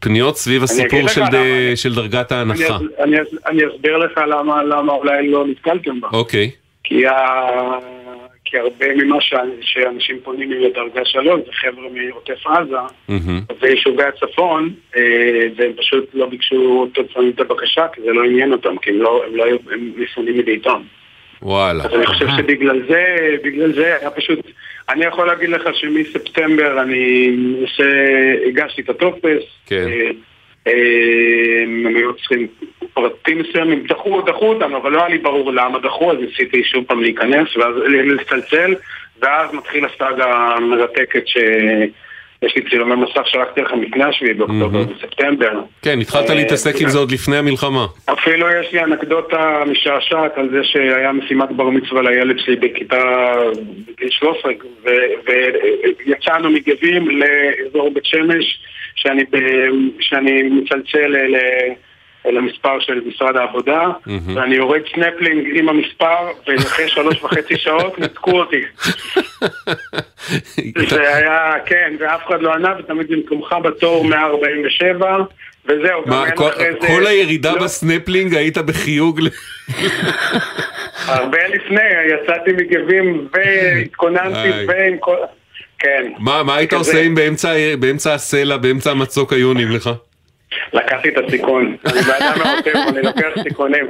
פניות 0.00 0.36
סביב 0.36 0.62
הסיפור 0.62 1.08
של, 1.08 1.22
ד... 1.24 1.34
למה. 1.34 1.76
של 1.76 1.94
דרגת 1.94 2.32
אני, 2.32 2.38
ההנחה. 2.38 2.78
אני, 2.98 3.16
אני 3.46 3.62
אסביר 3.74 3.96
לך 3.96 4.18
למה, 4.18 4.62
למה 4.62 4.92
אולי 4.92 5.30
לא 5.30 5.46
נתקלתם 5.46 6.00
בה. 6.00 6.08
אוקיי, 6.12 6.50
כי, 6.84 7.06
ה... 7.06 7.12
כי 8.46 8.58
הרבה 8.58 8.94
ממה 8.94 9.20
ש... 9.20 9.34
שאנשים 9.60 10.20
פונים 10.22 10.50
לי 10.50 10.68
לדרגה 10.68 11.04
שלוש 11.04 11.40
זה 11.46 11.52
חבר'ה 11.52 11.88
מעוטף 11.92 12.46
עזה 12.46 12.76
מהמם. 13.08 13.40
ויישובי 13.60 14.02
הצפון 14.02 14.74
אה, 14.96 15.02
והם 15.56 15.72
פשוט 15.76 16.04
לא 16.14 16.26
ביקשו 16.26 16.88
תוצאים 16.94 17.32
את 17.34 17.40
הבקשה 17.40 17.86
כי 17.92 18.00
זה 18.00 18.12
לא 18.12 18.24
עניין 18.24 18.52
אותם 18.52 18.78
כי 18.78 18.90
הם 18.90 19.02
לא, 19.02 19.24
הם 19.26 19.36
לא 19.36 19.44
היו, 19.44 19.56
הם 19.72 19.92
מפונים 19.96 20.38
מביתם 20.38 20.80
וואלה. 21.42 21.84
אז 21.84 21.94
אני 21.94 22.06
חושב 22.06 22.26
שבגלל 22.36 22.82
זה, 22.88 23.04
בגלל 23.44 23.72
זה 23.72 23.96
היה 24.00 24.10
פשוט 24.10 24.38
אני 24.88 25.04
יכול 25.04 25.26
להגיד 25.26 25.48
לך 25.48 25.62
שמספטמבר 25.74 26.82
אני 26.82 27.30
הגשתי 28.48 28.82
את 28.82 28.88
הטופס. 28.88 29.42
כן. 29.66 29.88
הם 30.66 31.86
היו 31.86 32.14
צריכים 32.14 32.46
פרטים 32.94 33.38
מסוימים, 33.38 33.86
דחו, 33.86 34.22
דחו 34.22 34.52
אותם, 34.52 34.74
אבל 34.74 34.92
לא 34.92 34.98
היה 34.98 35.08
לי 35.08 35.18
ברור 35.18 35.52
למה 35.52 35.78
דחו, 35.78 36.12
אז 36.12 36.18
ניסיתי 36.20 36.64
שוב 36.64 36.84
פעם 36.84 37.02
להיכנס, 37.02 37.56
ואז 37.56 37.74
לצלצל, 37.88 38.74
ואז 39.22 39.54
מתחיל 39.54 39.84
הסאגה 39.84 40.24
המרתקת 40.26 41.26
ש... 41.26 41.36
יש 42.42 42.56
לי 42.56 42.70
צילומי 42.70 42.94
מסך 42.94 43.22
שלחתי 43.26 43.60
לכם 43.60 43.82
לפני 43.82 44.04
השביעי 44.04 44.34
באוקטובר 44.34 44.82
בספטמבר. 44.82 45.60
כן, 45.82 45.98
התחלת 46.00 46.30
להתעסק 46.30 46.80
עם 46.80 46.88
זה 46.88 46.98
עוד 46.98 47.12
לפני 47.12 47.36
המלחמה. 47.36 47.86
אפילו 48.12 48.46
יש 48.50 48.72
לי 48.72 48.84
אנקדוטה 48.84 49.62
משעשעת 49.66 50.38
על 50.38 50.48
זה 50.50 50.64
שהיה 50.64 51.12
משימת 51.12 51.50
בר 51.50 51.70
מצווה 51.70 52.02
לילד 52.02 52.38
שלי 52.38 52.56
בכיתה 52.56 53.32
בגיל 53.86 54.10
13 54.10 54.52
ויצאנו 56.06 56.50
מגבים 56.50 57.08
לאזור 57.10 57.90
בית 57.94 58.04
שמש 58.04 58.60
שאני, 58.96 59.24
שאני 60.00 60.42
מצלצל 60.42 61.14
למספר 62.32 62.80
של 62.80 63.00
משרד 63.06 63.36
העבודה, 63.36 63.82
mm-hmm. 63.82 64.10
ואני 64.34 64.54
יורד 64.54 64.80
סנפלינג 64.94 65.46
עם 65.54 65.68
המספר, 65.68 66.30
ואחרי 66.46 66.88
שלוש 66.88 67.22
וחצי 67.22 67.56
שעות 67.64 67.98
נתקו 67.98 68.38
אותי. 68.38 68.62
זה 70.88 71.16
היה, 71.16 71.52
כן, 71.66 71.96
ואף 71.98 72.26
אחד 72.26 72.42
לא 72.42 72.54
ענה, 72.54 72.74
ותמיד 72.78 73.08
במקומך 73.08 73.52
בתור 73.64 74.04
147, 74.04 75.16
וזהו. 75.66 76.02
מה, 76.06 76.30
כל, 76.30 76.50
כל 76.80 77.02
זה... 77.04 77.08
הירידה 77.08 77.52
לא... 77.52 77.64
בסנפלינג 77.64 78.34
היית 78.34 78.58
בחיוג? 78.58 79.20
הרבה 81.06 81.38
לפני, 81.48 81.82
יצאתי 82.08 82.52
מגבים 82.52 83.28
והתכוננתי 83.32 84.66
ועם 84.66 84.96
כל... 85.00 85.16
כן. 85.78 86.12
מה, 86.18 86.42
מה 86.42 86.56
היית 86.56 86.72
עושה 86.72 87.02
אם 87.02 87.14
באמצע, 87.14 87.54
באמצע 87.80 88.14
הסלע, 88.14 88.56
באמצע 88.56 88.90
המצוק 88.90 89.32
היו 89.32 89.48
עונים 89.48 89.70
לך? 89.70 89.90
לקחתי 90.72 91.08
את 91.08 91.14
הסיכון. 91.26 91.76
אני 91.86 92.00
באדם 92.02 92.38
מעוטף, 92.38 92.78
אני 92.88 93.02
לוקח 93.02 93.42
סיכונים. 93.42 93.86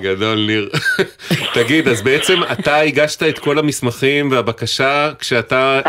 גדול, 0.00 0.38
ניר. 0.46 0.68
תגיד, 1.54 1.88
אז 1.88 2.02
בעצם 2.02 2.34
אתה 2.52 2.76
הגשת 2.76 3.22
את 3.22 3.38
כל 3.38 3.58
המסמכים 3.58 4.30
והבקשה 4.30 5.10
כשאתה, 5.18 5.80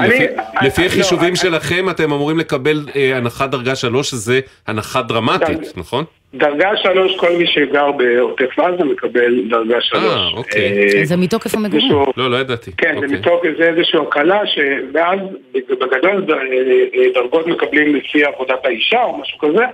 לפי 0.61 0.85
החישובים 0.85 1.35
שלכם, 1.35 1.89
אתם 1.89 2.13
אמורים 2.13 2.39
לקבל 2.39 2.85
הנחת 3.15 3.49
דרגה 3.49 3.75
3, 3.75 4.09
שזה 4.09 4.39
הנחה 4.67 5.01
דרמטית, 5.01 5.77
נכון? 5.77 6.05
דרגה 6.33 6.69
שלוש, 6.77 7.17
כל 7.17 7.37
מי 7.37 7.47
שגר 7.47 7.91
בעוטף 7.91 8.59
עזה 8.59 8.83
מקבל 8.83 9.49
דרגה 9.49 9.81
שלוש. 9.81 10.03
אה, 10.03 10.27
אוקיי. 10.33 11.05
זה 11.05 11.17
מתוקף 11.17 11.55
המגורים. 11.55 11.91
לא, 12.17 12.31
לא 12.31 12.37
ידעתי. 12.37 12.71
כן, 12.77 12.95
זה 12.99 13.07
מתוקף, 13.07 13.49
זה 13.57 13.69
איזושהי 13.69 13.99
הקלה, 14.07 14.41
ואז 14.93 15.19
בגדול 15.53 16.25
דרגות 17.13 17.47
מקבלים 17.47 17.95
לפי 17.95 18.23
עבודת 18.25 18.65
האישה 18.65 19.03
או 19.03 19.17
משהו 19.17 19.39
כזה. 19.39 19.65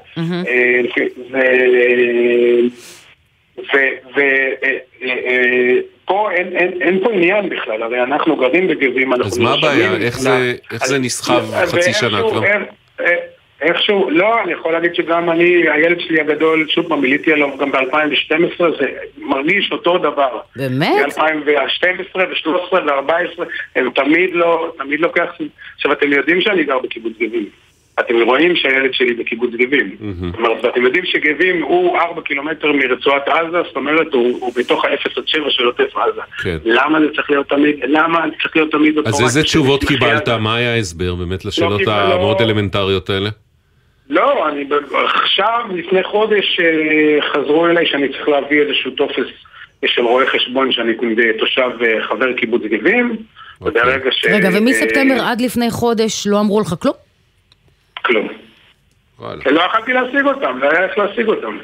ופה 6.04 6.32
אין 6.82 7.00
פה 7.04 7.12
עניין 7.14 7.50
בכלל, 7.50 7.84
הרי 7.84 8.04
אנחנו 8.04 8.36
גרים 8.36 8.68
בגבים, 8.68 9.14
אנחנו 9.14 9.26
אז 9.26 9.38
מה 9.38 9.54
הבעיה? 9.54 9.96
איך 10.72 10.86
זה 10.86 11.00
נסחב 11.00 11.44
חצי 11.66 11.94
שנה 11.94 12.22
כבר? 12.22 12.42
איכשהו, 13.66 14.10
לא, 14.10 14.44
אני 14.44 14.54
יכול 14.54 14.72
להגיד 14.72 14.96
שגם 14.96 15.30
אני, 15.30 15.70
הילד 15.70 16.00
שלי 16.00 16.22
הגדול, 16.22 16.68
שוב 16.70 16.88
פעם, 16.88 17.02
מיליתי 17.02 17.34
עליו 17.34 17.50
גם 17.60 17.72
ב-2012, 17.72 18.64
זה 18.80 18.88
מרגיש 19.18 19.72
אותו 19.72 19.98
דבר. 19.98 20.40
באמת? 20.56 21.06
ב-2012 21.18 22.18
ו-13 22.18 22.74
ו-14, 22.74 23.44
הם 23.76 23.90
תמיד 23.90 24.30
לא, 24.34 24.74
תמיד 24.78 25.00
לוקח... 25.00 25.26
עכשיו, 25.76 25.92
אתם 25.92 26.14
יודעים 26.14 26.42
שאני 26.42 26.64
גר 26.64 26.80
בקיבוץ 26.80 27.14
גבים. 27.20 27.46
אתם 28.00 28.22
רואים 28.22 28.56
שהילד 28.56 28.94
שלי 28.94 29.14
בקיבוץ 29.14 29.52
גבים. 29.54 29.96
זאת 30.00 30.36
אומרת, 30.36 30.66
אתם 30.66 30.84
יודעים 30.84 31.06
שגבים 31.06 31.64
הוא 31.64 31.98
4 31.98 32.22
קילומטר 32.22 32.72
מרצועת 32.72 33.28
עזה, 33.28 33.58
זאת 33.68 33.76
אומרת, 33.76 34.14
הוא, 34.14 34.38
הוא 34.42 34.54
בתוך 34.56 34.86
ה-0 34.86 35.12
עד 35.18 35.28
7 35.28 35.50
של 35.50 35.64
עוטף 35.64 35.98
עזה. 35.98 36.22
כן. 36.44 36.58
למה 36.66 37.00
זה 37.00 37.06
צריך 37.16 37.30
להיות 37.30 37.50
תמיד, 37.50 37.76
למה 37.88 38.20
זה 38.26 38.36
צריך 38.42 38.56
להיות 38.56 38.72
תמיד... 38.72 38.98
אז 39.06 39.22
איזה 39.22 39.44
תשובות 39.44 39.84
קיבלת? 39.84 40.30
מה 40.30 40.56
היה 40.56 40.74
ההסבר 40.74 41.16
באמת 41.16 41.46
לשאלות 41.46 41.82
לא 41.82 41.92
המאוד 41.92 42.42
אלמנטריות 42.42 43.10
האלה? 43.10 43.30
לא, 44.10 44.50
אני 44.50 44.66
עכשיו, 45.16 45.60
לפני 45.76 46.04
חודש, 46.04 46.60
חזרו 47.34 47.68
אליי 47.68 47.86
שאני 47.86 48.10
צריך 48.10 48.28
להביא 48.28 48.62
איזשהו 48.62 48.92
טופס 48.92 49.26
של 49.86 50.02
רואה 50.02 50.26
חשבון 50.28 50.72
שאני 50.72 50.94
תושב 51.40 51.70
חבר 52.10 52.34
קיבוץ 52.34 52.62
גבים, 52.62 53.16
וברגע 53.62 54.12
ש... 54.12 54.26
רגע, 54.26 54.50
ומספטמבר 54.54 55.22
עד 55.22 55.42
לפני 55.42 55.72
חודש 55.72 56.28
לא 56.28 56.40
אמרו 56.40 56.62
לך 56.62 56.76
כלום? 56.82 56.96
כלום. 58.06 58.28
לא 59.46 59.62
יכלתי 59.62 59.94
להשיג 59.94 60.26
אותם, 60.26 60.58
לא 60.58 60.70
היה 60.72 60.84
איך 60.84 60.98
להשיג 60.98 61.28
אותם. 61.28 61.58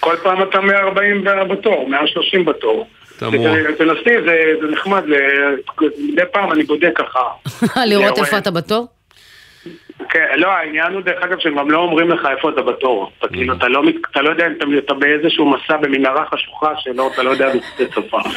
כל 0.00 0.16
פעם 0.22 0.42
אתה 0.42 0.60
140 0.60 1.24
בתור, 1.50 1.88
130 1.88 2.44
בתור. 2.44 2.88
תנסי, 3.78 4.22
זה 4.60 4.66
נחמד, 4.72 5.04
מדי 5.98 6.22
פעם 6.32 6.52
אני 6.52 6.62
בודק 6.62 6.90
ככה. 6.94 7.20
לראות 7.90 8.18
איפה 8.18 8.38
אתה 8.38 8.50
בתור? 8.50 8.86
כן, 10.08 10.26
לא, 10.36 10.48
העניין 10.48 10.92
הוא 10.92 11.00
דרך 11.00 11.22
אגב 11.22 11.38
שהם 11.38 11.58
גם 11.58 11.70
לא 11.70 11.78
אומרים 11.78 12.10
לך 12.10 12.26
איפה 12.36 12.50
אתה 12.50 12.62
בתור. 12.62 13.12
אתה 13.18 13.28
כאילו, 13.28 13.54
אתה 13.54 13.68
לא, 13.68 13.82
אתה 14.10 14.22
לא 14.22 14.30
יודע 14.30 14.46
אם 14.46 14.78
אתה 14.78 14.94
באיזשהו 14.94 15.50
מסע 15.50 15.76
במנהרה 15.76 16.26
חשוכה 16.26 16.72
שלא, 16.78 17.10
אתה 17.14 17.22
לא 17.22 17.30
יודע 17.30 17.48
בצד 17.48 17.94
סופה. 17.94 18.18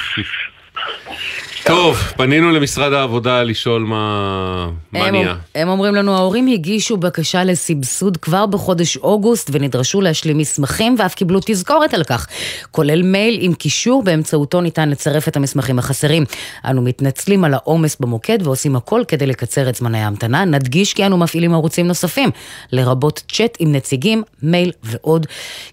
טוב, 1.65 1.97
פנינו 2.17 2.51
למשרד 2.51 2.93
העבודה 2.93 3.43
לשאול 3.43 3.83
מה 3.83 4.69
נהיה. 4.93 5.35
הם 5.55 5.69
אומרים 5.69 5.95
לנו, 5.95 6.15
ההורים 6.15 6.47
הגישו 6.47 6.97
בקשה 6.97 7.43
לסבסוד 7.43 8.17
כבר 8.17 8.45
בחודש 8.45 8.97
אוגוסט 8.97 9.49
ונדרשו 9.53 10.01
להשלים 10.01 10.37
מסמכים 10.37 10.95
ואף 10.99 11.15
קיבלו 11.15 11.39
תזכורת 11.45 11.93
על 11.93 12.03
כך, 12.03 12.27
כולל 12.71 13.01
מייל 13.01 13.37
עם 13.41 13.53
קישור 13.53 14.03
באמצעותו 14.03 14.61
ניתן 14.61 14.89
לצרף 14.89 15.27
את 15.27 15.35
המסמכים 15.35 15.79
החסרים. 15.79 16.25
אנו 16.65 16.81
מתנצלים 16.81 17.43
על 17.43 17.53
העומס 17.53 17.97
במוקד 17.99 18.47
ועושים 18.47 18.75
הכל 18.75 19.03
כדי 19.07 19.25
לקצר 19.25 19.69
את 19.69 19.75
זמני 19.75 19.99
ההמתנה. 19.99 20.45
נדגיש 20.45 20.93
כי 20.93 21.05
אנו 21.05 21.17
מפעילים 21.17 21.53
ערוצים 21.53 21.87
נוספים, 21.87 22.29
לרבות 22.71 23.23
צ'אט 23.31 23.57
עם 23.59 23.71
נציגים, 23.71 24.23
מייל 24.43 24.71
ועוד. 24.83 25.27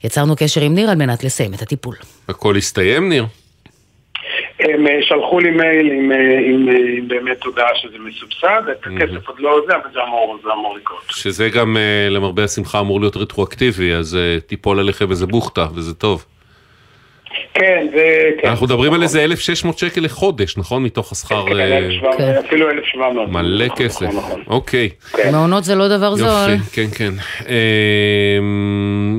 יצרנו 0.05 0.37
קשר 0.37 0.61
עם 0.61 0.75
ניר 0.75 0.91
על 0.91 0.97
מנת 0.97 1.25
לסיים 1.25 1.55
את 1.55 1.63
הטיפול. 1.63 1.95
הכל 2.29 2.57
הסתיים, 2.57 3.09
ניר? 3.09 3.27
הם 4.65 4.87
שלחו 5.01 5.41
לי 5.41 5.51
מייל 5.51 5.91
עם, 5.91 6.13
עם, 6.47 6.69
עם 6.99 7.09
באמת 7.09 7.45
הודעה 7.45 7.69
שזה 7.75 7.97
מסובסד, 7.99 8.63
את 8.73 8.87
הכסף 8.87 9.29
עוד 9.29 9.41
לא 9.41 9.61
זה, 9.67 9.77
אבל 9.77 9.91
זה 9.93 10.03
אמור, 10.03 10.39
זה 10.45 10.53
אמור 10.53 10.77
לקרות. 10.77 11.03
שזה 11.09 11.49
גם 11.49 11.77
למרבה 12.11 12.45
השמחה 12.45 12.81
אמור 12.81 13.01
להיות 13.01 13.17
רטרואקטיבי, 13.17 13.93
אז 13.93 14.19
תיפול 14.47 14.79
עליכם 14.79 15.11
איזה 15.11 15.27
בוכטה, 15.27 15.67
וזה 15.75 15.95
טוב. 15.95 16.25
כן, 17.55 17.87
זה... 17.93 18.31
כן. 18.43 18.49
אנחנו 18.49 18.67
מדברים 18.67 18.93
על 18.93 19.03
איזה 19.03 19.25
1,600 19.25 19.79
שקל 19.79 20.01
לחודש, 20.01 20.59
נכון? 20.59 20.83
מתוך 20.83 21.13
השכר... 21.13 21.45
כן, 22.19 22.35
אפילו 22.47 22.71
1,700. 22.71 23.29
מלא 23.29 23.69
כסף, 23.77 24.07
אוקיי. 24.47 24.89
מעונות 25.33 25.65
זה 25.65 25.75
לא 25.75 25.89
דבר 25.89 26.15
זול. 26.15 26.29
יופי, 26.29 26.71
כן, 26.73 26.87
כן. 26.99 27.13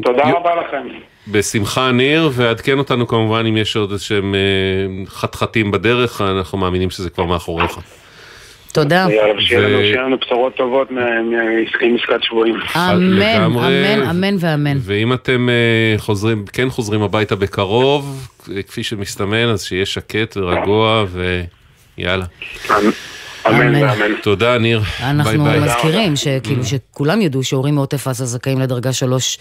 תודה 0.03 0.23
רבה 0.23 0.55
לכם. 0.55 0.87
בשמחה 1.27 1.91
ניר, 1.91 2.29
ועדכן 2.33 2.77
אותנו 2.77 3.07
כמובן 3.07 3.45
אם 3.45 3.57
יש 3.57 3.75
עוד 3.75 3.91
איזשהם 3.91 4.35
חתחתים 5.07 5.71
בדרך, 5.71 6.21
אנחנו 6.21 6.57
מאמינים 6.57 6.89
שזה 6.89 7.09
כבר 7.09 7.25
מאחוריך. 7.25 7.71
תודה. 8.71 9.07
שיהיה 9.39 10.01
לנו 10.01 10.17
בשורות 10.17 10.55
טובות 10.55 10.91
מעסקת 10.91 12.23
שבויים. 12.23 12.55
אמן, 12.75 13.41
אמן, 13.41 14.01
אמן 14.09 14.35
ואמן. 14.39 14.77
ואם 14.81 15.13
אתם 15.13 15.49
חוזרים, 15.97 16.45
כן 16.53 16.69
חוזרים 16.69 17.01
הביתה 17.01 17.35
בקרוב, 17.35 18.27
כפי 18.67 18.83
שמסתמן, 18.83 19.49
אז 19.49 19.63
שיהיה 19.63 19.85
שקט 19.85 20.37
ורגוע, 20.37 21.05
ויאללה. 21.97 22.25
אמן 23.49 23.75
ואמן. 23.75 24.15
תודה, 24.21 24.57
ניר. 24.57 24.81
אנחנו 25.01 25.43
מזכירים 25.45 26.15
שכאילו 26.15 26.63
שכולם 26.63 27.21
ידעו 27.21 27.43
שהורים 27.43 27.75
מעוטף 27.75 28.07
עזה 28.07 28.25
זכאים 28.25 28.59
לדרגה 28.59 28.93
שלוש. 28.93 29.37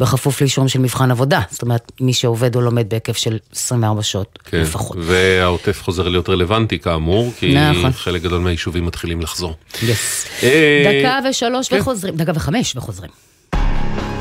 בכפוף 0.00 0.40
לאישורים 0.40 0.68
של 0.68 0.78
מבחן 0.78 1.10
עבודה. 1.10 1.40
זאת 1.50 1.62
אומרת, 1.62 1.92
מי 2.00 2.12
שעובד 2.12 2.56
או 2.56 2.60
לומד 2.60 2.88
בהיקף 2.88 3.16
של 3.16 3.38
24 3.52 4.02
שעות 4.02 4.38
כן, 4.44 4.60
לפחות. 4.60 4.96
והעוטף 5.00 5.82
חוזר 5.82 6.08
להיות 6.08 6.28
רלוונטי 6.28 6.78
כאמור, 6.78 7.32
כי 7.38 7.54
נכון. 7.54 7.92
חלק 7.92 8.22
גדול 8.22 8.40
מהיישובים 8.40 8.86
מתחילים 8.86 9.20
לחזור. 9.20 9.54
יס. 9.82 10.26
אה... 10.42 11.00
דקה 11.00 11.18
ושלוש 11.30 11.68
כן. 11.68 11.80
וחוזרים, 11.80 12.16
דקה 12.16 12.32
וחמש 12.34 12.76
וחוזרים. 12.76 13.10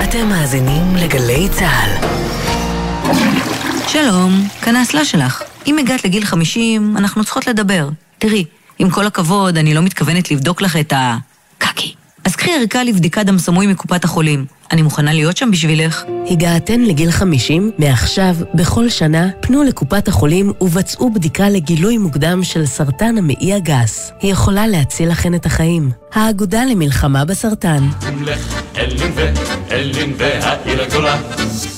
אתם 0.03 0.27
מאזינים 0.29 0.95
לגלי 0.95 1.47
צה"ל. 1.51 2.07
שלום, 3.87 4.47
כאן 4.61 4.75
האסלה 4.75 5.05
שלך. 5.05 5.43
אם 5.67 5.77
הגעת 5.77 6.05
לגיל 6.05 6.25
50, 6.25 6.97
אנחנו 6.97 7.23
צריכות 7.23 7.47
לדבר. 7.47 7.89
תראי, 8.19 8.45
עם 8.79 8.89
כל 8.89 9.07
הכבוד, 9.07 9.57
אני 9.57 9.73
לא 9.73 9.81
מתכוונת 9.81 10.31
לבדוק 10.31 10.61
לך 10.61 10.77
את 10.77 10.93
הקקי. 10.95 11.93
אז 12.25 12.35
קחי 12.35 12.51
ערכה 12.51 12.83
לבדיקת 12.83 13.25
דם 13.25 13.37
סמוי 13.37 13.67
מקופת 13.67 14.03
החולים. 14.03 14.45
אני 14.73 14.81
מוכנה 14.81 15.13
להיות 15.13 15.37
שם 15.37 15.51
בשבילך. 15.51 16.03
הגעתן 16.29 16.81
לגיל 16.81 17.11
50? 17.11 17.71
מעכשיו, 17.77 18.35
בכל 18.53 18.89
שנה, 18.89 19.29
פנו 19.41 19.63
לקופת 19.63 20.07
החולים 20.07 20.51
ובצעו 20.61 21.13
בדיקה 21.13 21.49
לגילוי 21.49 21.97
מוקדם 21.97 22.43
של 22.43 22.65
סרטן 22.65 23.17
המעי 23.17 23.53
הגס. 23.53 24.11
היא 24.19 24.31
יכולה 24.31 24.67
להציל 24.67 25.09
לכן 25.09 25.35
את 25.35 25.45
החיים. 25.45 25.91
האגודה 26.13 26.65
למלחמה 26.65 27.25
בסרטן. 27.25 27.87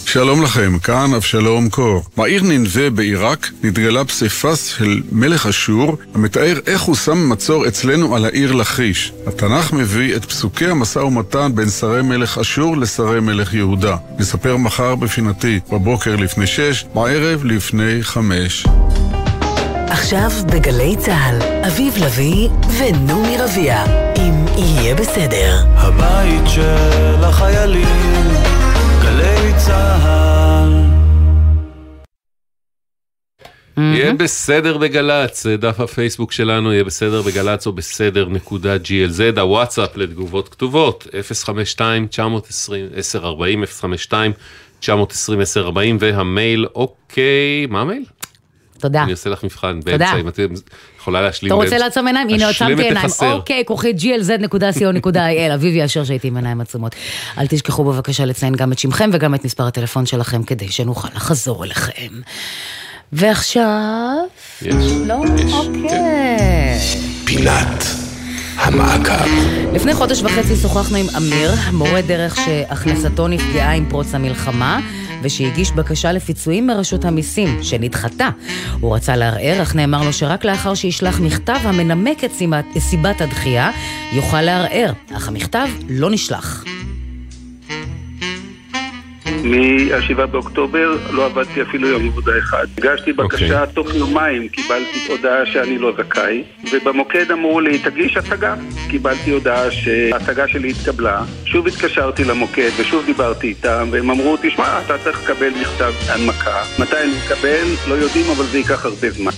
שלום 0.06 0.44
לכם, 0.44 0.80
כאן 0.80 1.14
אבשלום 1.16 1.70
קור. 1.70 2.04
בעיר 2.18 2.44
נינווה 2.44 2.90
בעיראק 2.90 3.52
נתגלה 3.64 4.06
פסיפס 4.06 4.66
של 4.66 5.02
מלך 5.12 5.46
אשור 5.46 5.98
המתאר 6.14 6.60
איך 6.68 6.82
הוא 6.82 6.96
שם 6.96 7.30
מצור 7.30 7.68
אצלנו 7.68 8.16
על 8.16 8.26
העיר 8.26 8.52
לכיש. 8.52 9.12
התנ"ך 9.28 9.74
מביא 9.74 10.16
את 10.16 10.26
פסוקי 10.26 10.68
המשא 10.68 11.00
ומתן 11.00 11.52
בין 11.56 11.70
שרי 11.70 12.02
מלך 12.02 12.38
אשור 12.38 12.78
לשרי 12.86 13.20
מלך 13.20 13.54
יהודה. 13.54 13.96
נספר 14.20 14.58
מחר 14.58 14.96
בפינתי, 14.96 15.60
בבוקר 15.72 16.16
לפני 16.16 16.48
שש, 16.48 16.86
בערב 16.94 17.46
לפני 17.46 18.04
חמש. 18.04 18.66
עכשיו 19.88 20.30
בגלי 20.52 20.96
צה"ל, 21.00 21.40
אביב 21.68 21.94
לביא 21.98 22.50
ונעמי 22.78 23.38
רביע, 23.38 23.84
אם 24.18 24.46
יהיה 24.58 24.96
בסדר. 24.96 25.66
הבית 25.76 26.48
של 26.48 27.24
החיילים, 27.24 28.45
יהיה 33.78 34.14
בסדר 34.14 34.78
בגל"צ, 34.78 35.46
דף 35.46 35.80
הפייסבוק 35.80 36.32
שלנו 36.32 36.74
יהיה 36.74 36.84
בסדר 36.84 37.22
בגל"צ 37.22 37.68
או 37.68 37.72
בסדר 37.72 38.30
נקודה 38.30 38.76
glz, 38.76 39.40
הוואטסאפ 39.40 39.98
לתגובות 39.98 40.50
כתובות 40.50 41.08
052-920-1040, 41.80 41.86
052-920-1040 44.84 44.88
והמייל 46.00 46.66
אוקיי, 46.76 47.66
מה 47.70 47.82
המייל? 47.82 48.04
תודה. 48.80 49.04
אני 49.04 49.12
עושה 49.12 49.30
לך 49.30 49.44
מבחן 49.44 49.80
תודה. 49.80 49.98
באמצע, 49.98 50.20
אם 50.20 50.28
את 50.28 50.40
יכולה 51.00 51.22
להשלים. 51.22 51.54
אתה 51.54 51.64
רוצה. 51.64 51.78
לעצום 51.78 52.08
עיניים? 52.08 52.30
הנה, 52.30 52.50
עצמתי 52.50 52.84
עיניים. 52.84 53.08
אוקיי, 53.22 53.64
כוכי 53.66 53.92
glz.co.il, 53.92 55.54
אביבי 55.54 55.86
אשר 55.86 56.04
שהייתי 56.04 56.28
עם 56.28 56.36
עיניים 56.36 56.62
עצומות. 56.62 56.96
אל 57.38 57.48
תשכחו 57.48 57.84
בבקשה 57.84 58.26
לציין 58.26 58.56
גם 58.56 58.72
את 58.72 58.80
שמכם 58.80 59.10
וגם 59.14 59.36
את 59.36 59.46
מספר 59.46 59.64
הטלפון 59.64 60.06
שלכם 60.06 60.44
כדי 60.44 60.68
שנוכל 60.68 61.08
לחזור 61.16 61.66
אליכם. 61.66 62.22
ועכשיו... 63.14 64.18
יש. 64.62 64.76
לא? 65.06 65.16
אוקיי. 65.54 66.80
פינת 67.26 67.84
המעקב. 68.56 69.30
לפני 69.74 69.94
חודש 69.94 70.22
וחצי 70.22 70.56
שוחחנו 70.56 70.98
עם 70.98 71.06
אמיר, 71.18 71.52
מורה 71.74 72.02
דרך 72.02 72.36
שהכנסתו 72.36 73.28
נפגעה 73.28 73.74
עם 73.74 73.90
פרוץ 73.90 74.16
המלחמה, 74.16 74.80
ושהגיש 75.22 75.72
בקשה 75.72 76.12
לפיצויים 76.12 76.68
מרשות 76.68 77.06
המיסים, 77.06 77.64
שנדחתה. 77.64 78.30
הוא 78.80 78.96
רצה 78.96 79.16
לערער, 79.16 79.62
אך 79.62 79.76
נאמר 79.76 80.04
לו 80.04 80.14
שרק 80.14 80.46
לאחר 80.46 80.74
שישלח 80.74 81.20
מכתב 81.20 81.60
המנמק 81.64 82.24
את 82.24 82.32
סיבת 82.80 83.22
הדחייה, 83.22 83.72
יוכל 84.12 84.42
לערער, 84.42 84.94
אך 85.18 85.28
המכתב 85.28 85.68
לא 85.90 86.10
נשלח. 86.10 86.64
מ-7 89.26 90.26
באוקטובר 90.26 90.98
לא 91.12 91.26
עבדתי 91.26 91.62
אפילו 91.62 91.88
יום 91.88 92.08
עבודה 92.08 92.32
אחד. 92.38 92.68
הגשתי 92.78 93.14
בקשה, 93.14 93.62
אוקיי. 93.62 93.74
תוך 93.74 93.96
יומיים 93.96 94.48
קיבלתי 94.48 95.08
הודעה 95.10 95.46
שאני 95.46 95.78
לא 95.78 95.94
זכאי, 95.98 96.44
ובמוקד 96.72 97.32
אמרו 97.32 97.60
לי, 97.60 97.80
תגיש 97.80 98.18
השגה. 98.18 98.56
קיבלתי 98.90 99.32
הודעה 99.32 99.72
שההשגה 99.72 100.48
שלי 100.48 100.70
התקבלה, 100.72 101.24
שוב 101.46 101.68
התקשרתי 101.68 102.24
למוקד 102.24 102.70
ושוב 102.78 103.06
דיברתי 103.06 103.48
איתם, 103.48 103.88
והם 103.92 104.10
אמרו, 104.10 104.38
תשמע, 104.42 104.82
אתה 104.86 104.98
צריך 104.98 105.24
לקבל 105.24 105.50
מכתב 105.62 105.94
הנמקה. 106.10 106.64
מתי 106.80 106.98
אני 107.04 107.14
אקבל? 107.28 107.66
לא 107.90 107.94
יודעים, 107.94 108.26
אבל 108.36 108.46
זה 108.46 108.58
ייקח 108.58 108.86
הרבה 108.86 109.10
זמן. 109.10 109.32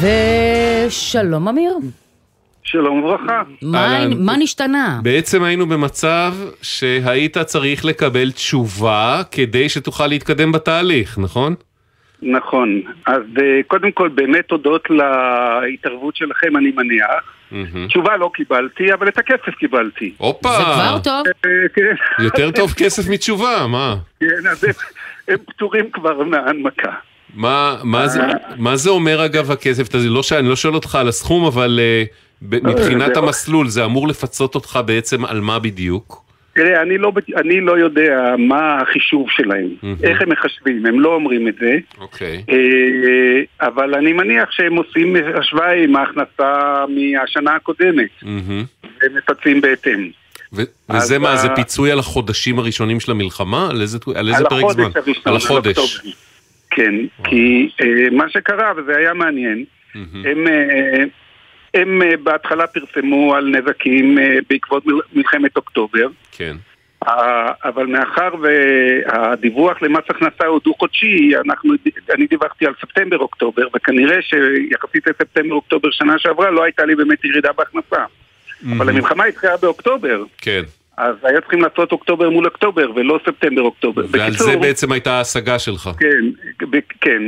ושלום 0.00 1.48
אמיר. 1.48 2.01
שלום 2.64 3.04
וברכה. 3.04 3.42
מה, 4.18 4.36
נשתנה? 4.38 5.00
בעצם 5.02 5.42
היינו 5.42 5.66
במצב 5.66 6.34
שהיית 6.62 7.38
צריך 7.38 7.84
לקבל 7.84 8.30
תשובה 8.30 9.22
כדי 9.30 9.68
שתוכל 9.68 10.06
להתקדם 10.06 10.52
בתהליך, 10.52 11.18
נכון? 11.18 11.54
נכון. 12.22 12.80
אז 13.06 13.22
אה, 13.42 13.60
קודם 13.66 13.92
כל, 13.92 14.08
באמת 14.08 14.50
הודות 14.50 14.88
להתערבות 14.90 16.16
שלכם, 16.16 16.56
אני 16.56 16.70
מניח. 16.76 17.32
תשובה 17.88 18.16
לא 18.16 18.30
קיבלתי, 18.34 18.92
אבל 18.92 19.08
את 19.08 19.18
הכסף 19.18 19.54
קיבלתי. 19.58 20.12
הופה! 20.18 20.48
זה 20.48 20.62
כבר 20.62 20.98
טוב? 21.04 21.26
אה, 21.46 21.50
כן. 21.74 22.22
יותר 22.24 22.50
טוב 22.50 22.72
כסף 22.76 23.08
מתשובה, 23.08 23.66
מה? 23.68 23.94
כן, 24.20 24.26
אז 24.50 24.64
הם- 24.64 25.36
פטורים 25.46 25.90
כבר 25.92 26.22
מההנמקה. 26.24 26.90
מה, 27.34 27.76
מה, 27.84 28.08
זה, 28.08 28.20
מה 28.56 28.76
זה 28.76 28.90
אומר 28.90 29.24
אגב 29.24 29.50
הכסף? 29.50 29.88
אתה- 29.88 29.98
לא, 29.98 30.22
ש- 30.22 30.32
אני 30.32 30.48
לא 30.48 30.56
שואל 30.56 30.74
אותך 30.74 30.94
על 30.94 31.08
הסכום, 31.08 31.44
אבל 31.44 31.80
uh, 31.80 32.08
מבחינת 32.50 33.14
זה- 33.14 33.20
המסלול, 33.20 33.68
זה 33.68 33.84
אמור 33.84 34.08
לפצות 34.08 34.54
אותך 34.54 34.78
בעצם 34.86 35.24
על 35.24 35.40
מה 35.40 35.58
בדיוק? 35.58 36.22
תראה, 36.54 36.82
אני 36.82 36.98
לא, 36.98 37.12
אני 37.36 37.60
לא 37.60 37.78
יודע 37.78 38.34
מה 38.38 38.78
החישוב 38.80 39.26
שלהם, 39.30 39.68
איך 40.02 40.22
הם 40.22 40.28
מחשבים, 40.30 40.86
הם 40.86 41.00
לא 41.00 41.14
אומרים 41.14 41.48
את 41.48 41.54
זה, 41.60 41.78
אוקיי. 42.00 42.42
אה, 42.50 42.56
אבל 43.68 43.94
אני 43.94 44.12
מניח 44.12 44.50
שהם 44.50 44.76
עושים 44.76 45.16
השוואה 45.40 45.72
עם 45.84 45.96
ההכנסה 45.96 46.52
מהשנה 46.88 47.54
הקודמת, 47.54 48.08
מהמם. 48.22 48.64
ומפצים 49.02 49.60
בהתאם. 49.60 50.10
ו- 50.52 50.62
וזה 50.92 51.18
מה, 51.18 51.32
ה- 51.32 51.36
זה 51.36 51.48
פיצוי 51.56 51.90
על 51.92 51.98
החודשים 51.98 52.58
הראשונים 52.58 53.00
של 53.00 53.10
המלחמה? 53.10 53.70
על 53.70 53.80
איזה, 53.80 53.98
על 54.14 54.28
איזה 54.28 54.38
על 54.38 54.44
פרק 54.48 54.64
החודש 54.64 54.76
זמן? 54.76 54.90
הראשון 55.04 55.22
על 55.32 55.36
החודש. 55.36 56.00
כן, 56.70 56.94
כי 57.24 57.68
אה, 57.80 57.86
מה 58.12 58.24
שקרה, 58.30 58.72
וזה 58.76 58.96
היה 58.96 59.14
מעניין, 59.14 59.64
הם, 59.94 60.04
אה, 60.48 61.04
הם 61.74 62.02
אה, 62.02 62.16
בהתחלה 62.22 62.66
פרסמו 62.66 63.34
על 63.34 63.46
נזקים 63.56 64.18
אה, 64.18 64.36
בעקבות 64.50 64.86
מל- 64.86 65.00
מלחמת 65.14 65.56
אוקטובר, 65.56 66.06
כן. 66.32 66.56
אבל 67.64 67.86
מאחר 67.86 68.28
והדיווח 68.42 69.82
למס 69.82 70.04
הכנסה 70.08 70.46
הוא 70.46 70.60
דו-חודשי, 70.64 71.32
אני 72.14 72.26
דיווחתי 72.26 72.66
על 72.66 72.72
ספטמבר-אוקטובר, 72.80 73.62
וכנראה 73.76 74.16
שיחסית 74.22 75.06
לספטמבר-אוקטובר 75.06 75.88
שנה 75.90 76.18
שעברה 76.18 76.50
לא 76.50 76.62
הייתה 76.64 76.84
לי 76.84 76.94
באמת 76.94 77.24
ירידה 77.24 77.50
בהכנסה. 77.52 78.04
אבל 78.76 78.88
המלחמה 78.88 79.24
התחילה 79.24 79.56
באוקטובר, 79.56 80.24
כן. 80.38 80.62
אז 80.96 81.14
היה 81.22 81.40
צריכים 81.40 81.62
לעשות 81.62 81.92
אוקטובר 81.92 82.30
מול 82.30 82.46
אוקטובר 82.46 82.90
ולא 82.94 83.20
ספטמבר-אוקטובר. 83.26 84.02
ועל 84.10 84.32
זה 84.32 84.56
בעצם 84.56 84.92
הייתה 84.92 85.12
ההשגה 85.12 85.58
שלך. 85.58 85.90
כן, 85.98 86.24
ב- 86.70 86.78
כן, 87.00 87.22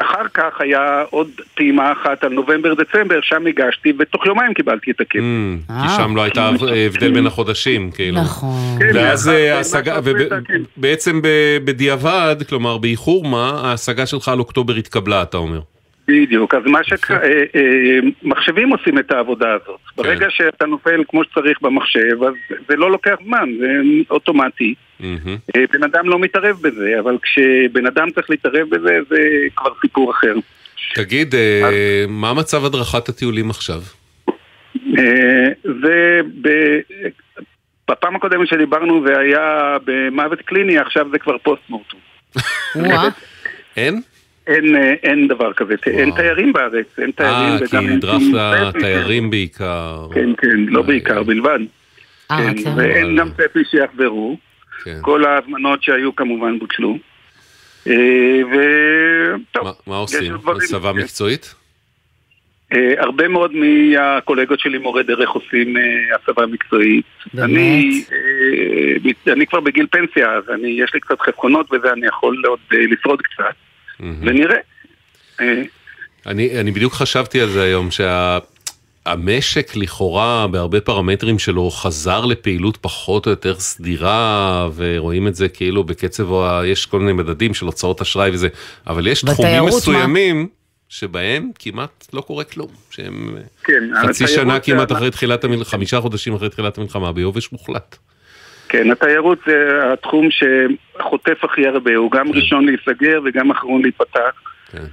ואחר 0.00 0.28
כך 0.34 0.60
היה 0.60 1.04
עוד 1.10 1.30
פעימה 1.54 1.92
אחת 1.92 2.24
על 2.24 2.32
נובמבר-דצמבר, 2.32 3.20
שם 3.22 3.46
הגשתי, 3.46 3.92
ותוך 3.98 4.26
יומיים 4.26 4.54
קיבלתי 4.54 4.90
את 4.90 5.00
הכסף. 5.00 5.20
Mm, 5.20 5.72
כי 5.82 5.88
שם 5.96 6.16
לא 6.16 6.22
הייתה 6.22 6.50
הבדל 6.86 7.12
בין 7.12 7.26
החודשים, 7.26 7.90
כאילו. 7.90 8.20
נכון. 8.20 8.78
כן, 8.78 8.90
ואז 8.94 9.28
מאחר 9.28 9.38
אה, 9.38 9.48
ומה 9.48 9.56
ההשגה, 9.56 9.98
כן. 10.46 10.62
ובעצם 10.78 11.20
בדיעבד, 11.64 12.36
כלומר 12.48 12.78
באיחור 12.78 13.24
מה, 13.24 13.60
ההשגה 13.64 14.06
שלך 14.06 14.28
על 14.28 14.38
אוקטובר 14.38 14.74
התקבלה, 14.74 15.22
אתה 15.22 15.36
אומר. 15.36 15.60
בדיוק, 16.08 16.54
אז 16.54 16.62
מה 16.66 16.80
שמחשבים 18.22 18.70
עושים 18.70 18.98
את 18.98 19.10
העבודה 19.12 19.48
הזאת. 19.52 19.80
כן. 19.96 20.02
ברגע 20.02 20.26
שאתה 20.30 20.66
נופל 20.66 21.02
כמו 21.08 21.24
שצריך 21.24 21.58
במחשב, 21.62 22.22
אז 22.22 22.34
זה 22.68 22.76
לא 22.76 22.90
לוקח 22.90 23.14
זמן, 23.24 23.48
זה 23.58 23.66
אוטומטי. 24.10 24.74
אה, 25.02 25.64
בן 25.72 25.82
אדם 25.82 26.08
לא 26.08 26.18
מתערב 26.18 26.56
בזה, 26.62 27.00
אבל 27.00 27.18
כשבן 27.22 27.86
אדם 27.86 28.10
צריך 28.10 28.30
להתערב 28.30 28.68
בזה, 28.70 28.98
זה 29.08 29.18
כבר 29.56 29.70
סיפור 29.80 30.10
אחר. 30.10 30.34
תגיד, 30.94 31.34
אה, 31.34 32.04
מה 32.08 32.34
מצב 32.34 32.64
הדרכת 32.64 33.08
הטיולים 33.08 33.50
עכשיו? 33.50 33.80
אה, 34.98 35.48
זה 35.62 36.20
ב... 36.40 36.48
בפעם 37.90 38.16
הקודמת 38.16 38.48
שדיברנו 38.48 39.04
זה 39.06 39.18
היה 39.18 39.76
במוות 39.84 40.40
קליני, 40.40 40.78
עכשיו 40.78 41.06
זה 41.12 41.18
כבר 41.18 41.38
פוסט 41.38 41.62
מורטום. 41.68 42.00
אין? 43.76 44.00
אין, 44.46 44.76
אין 45.02 45.28
דבר 45.28 45.52
כזה, 45.52 45.74
אין 45.86 46.10
תיירים 46.16 46.52
בארץ, 46.52 46.86
אין 46.98 47.10
תיירים 47.10 47.52
אה, 47.52 47.68
כי 47.70 47.76
אין 47.76 47.92
הדרכת 47.92 48.22
צפי, 48.70 48.80
תיירים 48.80 49.30
בעיקר. 49.30 50.08
כן, 50.14 50.30
כן, 50.38 50.60
לא 50.68 50.82
בעיקר, 50.82 51.22
בלבד. 51.22 51.58
אה, 52.30 52.38
כן, 52.38 52.64
כן. 52.64 52.70
ואין 52.76 53.16
גם 53.16 53.28
צפי 53.30 53.58
שיחזרו. 53.70 54.36
כן. 54.86 54.98
כל 55.02 55.24
ההזמנות 55.24 55.82
שהיו 55.82 56.16
כמובן 56.16 56.58
בוטלו. 56.58 56.98
אה, 57.86 57.92
וטוב, 58.46 59.64
מה- 59.64 59.70
מה 59.86 59.96
עושים? 59.96 60.32
הסבה 60.62 60.92
כן. 60.92 60.98
מקצועית? 60.98 61.54
אה, 62.72 62.94
הרבה 62.98 63.28
מאוד 63.28 63.52
מהקולגות 63.54 64.60
שלי 64.60 64.78
מורי 64.78 65.02
דרך 65.02 65.30
עושים 65.30 65.76
אה, 65.76 65.82
הסבה 66.22 66.46
מקצועית. 66.46 67.04
אני, 67.38 68.04
אני 69.32 69.46
כבר 69.46 69.60
בגיל 69.60 69.86
פנסיה, 69.90 70.32
אז 70.32 70.44
אני, 70.54 70.68
יש 70.68 70.94
לי 70.94 71.00
קצת 71.00 71.20
חסכונות 71.20 71.72
וזה, 71.72 71.92
אני 71.92 72.06
יכול 72.06 72.42
עוד 72.46 72.60
לשרוד 72.72 73.22
קצת. 73.22 73.54
ונראה. 74.00 74.56
אה, 75.40 75.62
אני, 76.26 76.60
אני 76.60 76.70
בדיוק 76.70 76.92
חשבתי 76.92 77.40
על 77.40 77.48
זה 77.48 77.62
היום, 77.62 77.90
המשק 79.06 79.76
לכאורה 79.76 80.46
בהרבה 80.46 80.80
פרמטרים 80.80 81.38
שלו 81.38 81.70
חזר 81.70 82.24
לפעילות 82.24 82.76
פחות 82.76 83.26
או 83.26 83.30
יותר 83.30 83.54
סדירה 83.54 84.68
ורואים 84.76 85.28
את 85.28 85.34
זה 85.34 85.48
כאילו 85.48 85.84
בקצב, 85.84 86.32
ה- 86.34 86.60
יש 86.64 86.86
כל 86.86 86.98
מיני 87.00 87.12
מדדים 87.12 87.54
של 87.54 87.66
הוצאות 87.66 88.00
אשראי 88.00 88.30
וזה, 88.30 88.48
אבל 88.86 89.06
יש 89.06 89.20
תחומים 89.24 89.36
בתיירות, 89.50 89.70
מה? 89.70 89.76
מסוימים 89.76 90.48
שבהם 90.88 91.50
כמעט 91.58 92.06
לא 92.12 92.20
קורה 92.20 92.44
כלום, 92.44 92.68
שהם 92.90 93.36
כן, 93.64 93.82
חצי 94.02 94.26
שנה 94.26 94.54
זה- 94.54 94.60
כמעט 94.60 94.92
אחרי 94.92 95.10
תחילת 95.10 95.44
המלחמה, 95.44 95.64
חמישה 95.64 96.00
חודשים 96.00 96.34
אחרי 96.34 96.48
תחילת 96.48 96.78
המלחמה, 96.78 97.12
ביובש 97.12 97.52
מוחלט. 97.52 97.96
כן, 98.68 98.90
התיירות 98.90 99.38
זה 99.46 99.52
התחום 99.92 100.28
שחוטף 100.30 101.44
הכי 101.44 101.66
הרבה, 101.66 101.96
הוא 101.96 102.10
גם 102.10 102.32
ראשון 102.32 102.66
להיסגר 102.66 103.20
וגם 103.24 103.50
אחרון 103.50 103.82
להיפתח. 103.82 104.30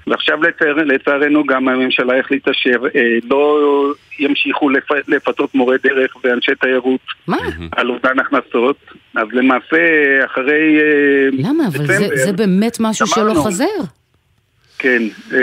ועכשיו 0.08 0.44
לצער, 0.44 0.74
לצערנו 0.74 1.46
גם 1.46 1.68
הממשלה 1.68 2.20
החליטה 2.20 2.52
שלא 2.54 3.60
ימשיכו 4.20 4.70
לפ, 4.70 4.92
לפתות 5.08 5.56
מורי 5.56 5.78
דרך 5.84 6.16
ואנשי 6.24 6.52
תיירות 6.62 7.02
מה? 7.28 7.38
על 7.72 7.90
אובדן 7.90 8.20
הכנסות. 8.20 8.78
אז 9.16 9.28
למעשה 9.32 9.78
אחרי 10.26 10.78
אה, 10.80 11.30
למה? 11.32 11.68
אבל 11.68 11.86
זה, 11.88 12.08
זה 12.14 12.34
באמת 12.34 12.78
משהו 12.80 13.08
שלא 13.08 13.24
גמרנו. 13.24 14.03
כן, 14.84 15.04
אה, 15.34 15.40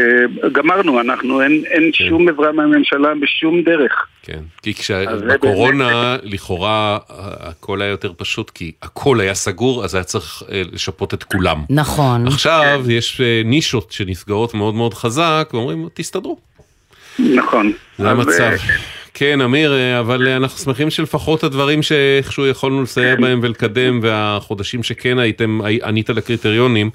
גמרנו, 0.53 1.01
אנחנו, 1.01 1.43
אין, 1.43 1.62
אין 1.66 1.91
שום 1.93 2.28
עזרה 2.28 2.53
מהממשלה 2.53 3.09
בשום 3.20 3.62
דרך. 3.62 4.07
כן, 4.22 4.41
כי 4.62 4.74
כשבקורונה 4.74 6.16
לכאורה 6.22 6.99
הכל 7.41 7.82
היה 7.82 7.91
יותר 7.91 8.12
פשוט, 8.16 8.51
כי 8.51 8.72
הכל 8.82 9.20
היה 9.20 9.34
סגור, 9.34 9.84
אז 9.84 9.95
היה 9.95 10.05
צריך 10.05 10.43
אה, 10.53 10.62
לשפות 10.72 11.14
את 11.14 11.22
כולם. 11.24 11.59
נכון. 11.70 12.26
עכשיו 12.26 12.80
יש 12.88 13.20
אה, 13.20 13.43
נישות 13.45 13.93
שנסגרות 13.93 14.55
מאוד 14.55 14.74
מאוד 14.74 14.95
חזק, 14.95 15.51
ואומרים, 15.53 15.88
תסתדרו. 15.95 16.38
נכון. 17.18 17.72
זה 17.99 18.09
אז, 18.11 18.18
המצב. 18.18 18.41
אה, 18.41 18.57
כן, 19.14 19.41
אמיר, 19.41 19.74
אבל 20.01 20.28
אנחנו 20.28 20.59
שמחים 20.59 20.91
שלפחות 20.91 21.45
הדברים 21.45 21.82
שאיכשהו 21.82 22.47
יכולנו 22.47 22.82
לסייע 22.82 23.16
כן. 23.16 23.22
בהם 23.22 23.41
ולקדם, 23.43 24.01
והחודשים 24.03 24.82
שכן 24.82 25.18
הייתם, 25.18 25.61
הי- 25.64 25.80
ענית 25.84 26.11
לקריטריונים, 26.11 26.91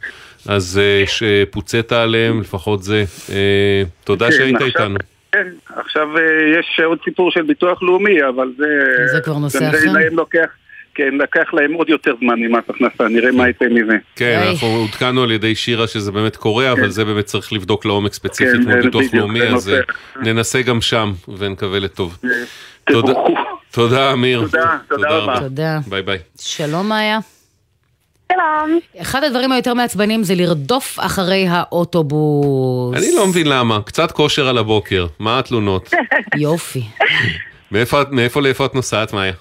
אז 0.49 0.81
אה, 0.83 1.03
שפוצית 1.07 1.91
עליהם, 1.91 2.41
לפחות 2.41 2.83
זה. 2.83 3.03
אה, 3.29 3.83
תודה 4.03 4.25
כן, 4.25 4.31
שהיית 4.31 4.61
איתנו. 4.61 4.97
כן, 5.31 5.47
עכשיו 5.75 6.17
אה, 6.17 6.59
יש 6.59 6.79
עוד 6.85 6.97
סיפור 7.03 7.31
של 7.31 7.41
ביטוח 7.41 7.83
לאומי, 7.83 8.23
אבל 8.29 8.53
זה... 8.57 8.65
זה 9.11 9.21
כבר 9.21 9.37
נושא 9.37 9.69
אחר. 9.69 9.91
להם 9.91 10.15
לוקח, 10.15 10.47
כן, 10.95 11.09
לקח 11.21 11.53
להם 11.53 11.73
עוד 11.73 11.89
יותר 11.89 12.13
זמן 12.19 12.39
ממס 12.39 12.63
הכנסה, 12.69 13.07
נראה 13.07 13.31
מה 13.31 13.49
יצא 13.49 13.65
מזה. 13.65 13.97
כן, 14.15 14.41
אנחנו 14.49 14.67
עודכנו 14.67 15.23
על 15.23 15.31
ידי 15.31 15.55
שירה 15.55 15.87
שזה 15.87 16.11
באמת 16.11 16.35
קורה, 16.35 16.71
אבל 16.71 16.89
זה 16.89 17.05
באמת 17.05 17.25
צריך 17.25 17.53
לבדוק 17.53 17.85
לעומק 17.85 18.13
ספציפית 18.13 18.61
כן, 18.65 18.71
מול 18.71 18.81
ביטוח 18.81 19.03
לאומי, 19.13 19.41
אז. 19.41 19.69
אה, 19.69 19.79
ננסה 20.21 20.61
גם 20.61 20.81
שם, 20.81 21.13
ונקווה 21.37 21.79
לטוב. 21.79 22.17
תודה, 22.91 23.13
תודה 23.71 24.13
אמיר. 24.13 24.41
תודה, 24.41 24.77
תודה 24.89 25.09
רבה. 25.09 25.39
תודה. 25.39 25.79
ביי 25.87 26.01
ביי. 26.01 26.17
שלום 26.39 26.89
מאיה. 26.89 27.19
שלום. 28.35 28.79
אחד 29.01 29.23
הדברים 29.23 29.51
היותר 29.51 29.73
מעצבנים 29.73 30.23
זה 30.23 30.33
לרדוף 30.35 30.97
אחרי 30.99 31.45
האוטובוס. 31.49 32.97
אני 32.97 33.15
לא 33.15 33.27
מבין 33.27 33.47
למה, 33.49 33.79
קצת 33.85 34.11
כושר 34.11 34.47
על 34.47 34.57
הבוקר, 34.57 35.05
מה 35.19 35.39
התלונות? 35.39 35.89
יופי. 36.37 36.81
מאיפה 38.11 38.41
לאיפה 38.41 38.65
את 38.65 38.75
נוסעת, 38.75 39.13
מאיה? 39.13 39.33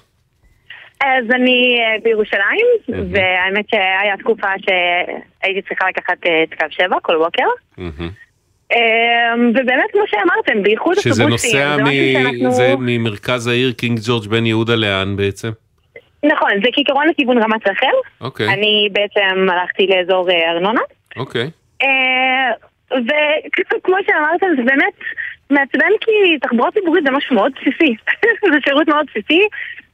אז 1.01 1.25
אני 1.35 1.77
אה, 1.81 1.97
בירושלים, 2.05 2.67
והאמת 2.89 3.65
שהיה 3.71 4.17
תקופה 4.19 4.47
שהייתי 4.67 5.63
צריכה 5.69 5.85
לקחת 5.89 6.17
אה, 6.27 6.43
את 6.43 6.55
קו 6.59 6.67
7 6.71 6.97
כל 7.03 7.17
בוקר. 7.19 7.45
אה, 8.73 8.79
ובאמת, 9.51 9.91
כמו 9.93 10.03
שאמרתם, 10.11 10.63
בייחוד 10.63 10.95
שזה 10.95 11.23
אוטובוסים. 11.23 11.31
נוסע 11.61 11.77
זה 11.77 11.83
משהו 11.83 11.95
מ- 11.95 12.13
שאנחנו- 12.23 12.51
זה 12.53 12.75
ממרכז 12.79 13.47
העיר 13.47 13.73
קינג 13.73 13.99
ג'ורג' 14.07 14.27
בן 14.29 14.47
יהודה 14.47 14.75
לאן 14.75 15.17
בעצם? 15.17 15.51
נכון, 16.25 16.51
זה 16.65 16.69
כעיקרון 16.73 17.09
לכיוון 17.09 17.39
רמת 17.39 17.69
רחל. 17.69 17.97
אוקיי, 18.21 18.49
אני 18.49 18.89
בעצם 18.93 19.49
הלכתי 19.51 19.87
לאזור 19.87 20.31
אה, 20.31 20.51
ארנונה. 20.51 20.81
אוקיי. 21.17 21.51
אה, 21.83 22.51
וכמו 22.91 23.97
שאמרתם, 24.07 24.47
זה 24.57 24.63
באמת 24.63 24.95
מעצבן 25.51 25.93
כי 26.01 26.39
תחבורה 26.43 26.71
ציבורית 26.71 27.05
זה 27.05 27.11
משהו 27.11 27.35
מאוד 27.35 27.53
בסיסי. 27.53 27.95
זה 28.53 28.59
שירות 28.65 28.89
מאוד 28.89 29.07
בסיסי, 29.11 29.41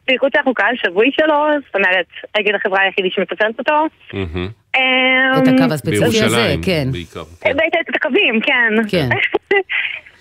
בייחוד 0.06 0.30
שאנחנו 0.32 0.54
קהל 0.54 0.76
שבוי 0.76 1.10
שלו, 1.12 1.44
זאת 1.66 1.74
אומרת, 1.74 2.06
אגד 2.32 2.54
החברה 2.54 2.80
היחידי 2.80 3.10
שמפעילה 3.10 3.58
אותו. 3.58 3.86
אה, 4.76 5.38
את 5.38 5.48
הקו 5.48 5.74
הספציפי 5.74 6.04
הזה, 6.04 6.18
בירושלים, 6.18 6.62
כן. 6.62 6.88
בעיקר. 6.92 7.22
את 7.22 7.56
את 7.90 7.96
הקווים, 7.96 8.40
כן. 8.40 8.72
כן. 8.88 9.08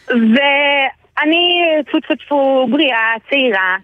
ואני 0.07 1.61
טפו 1.87 1.99
טפו 1.99 2.15
טפו 2.15 2.67
בריאה, 2.71 3.13
צעירה, 3.29 3.77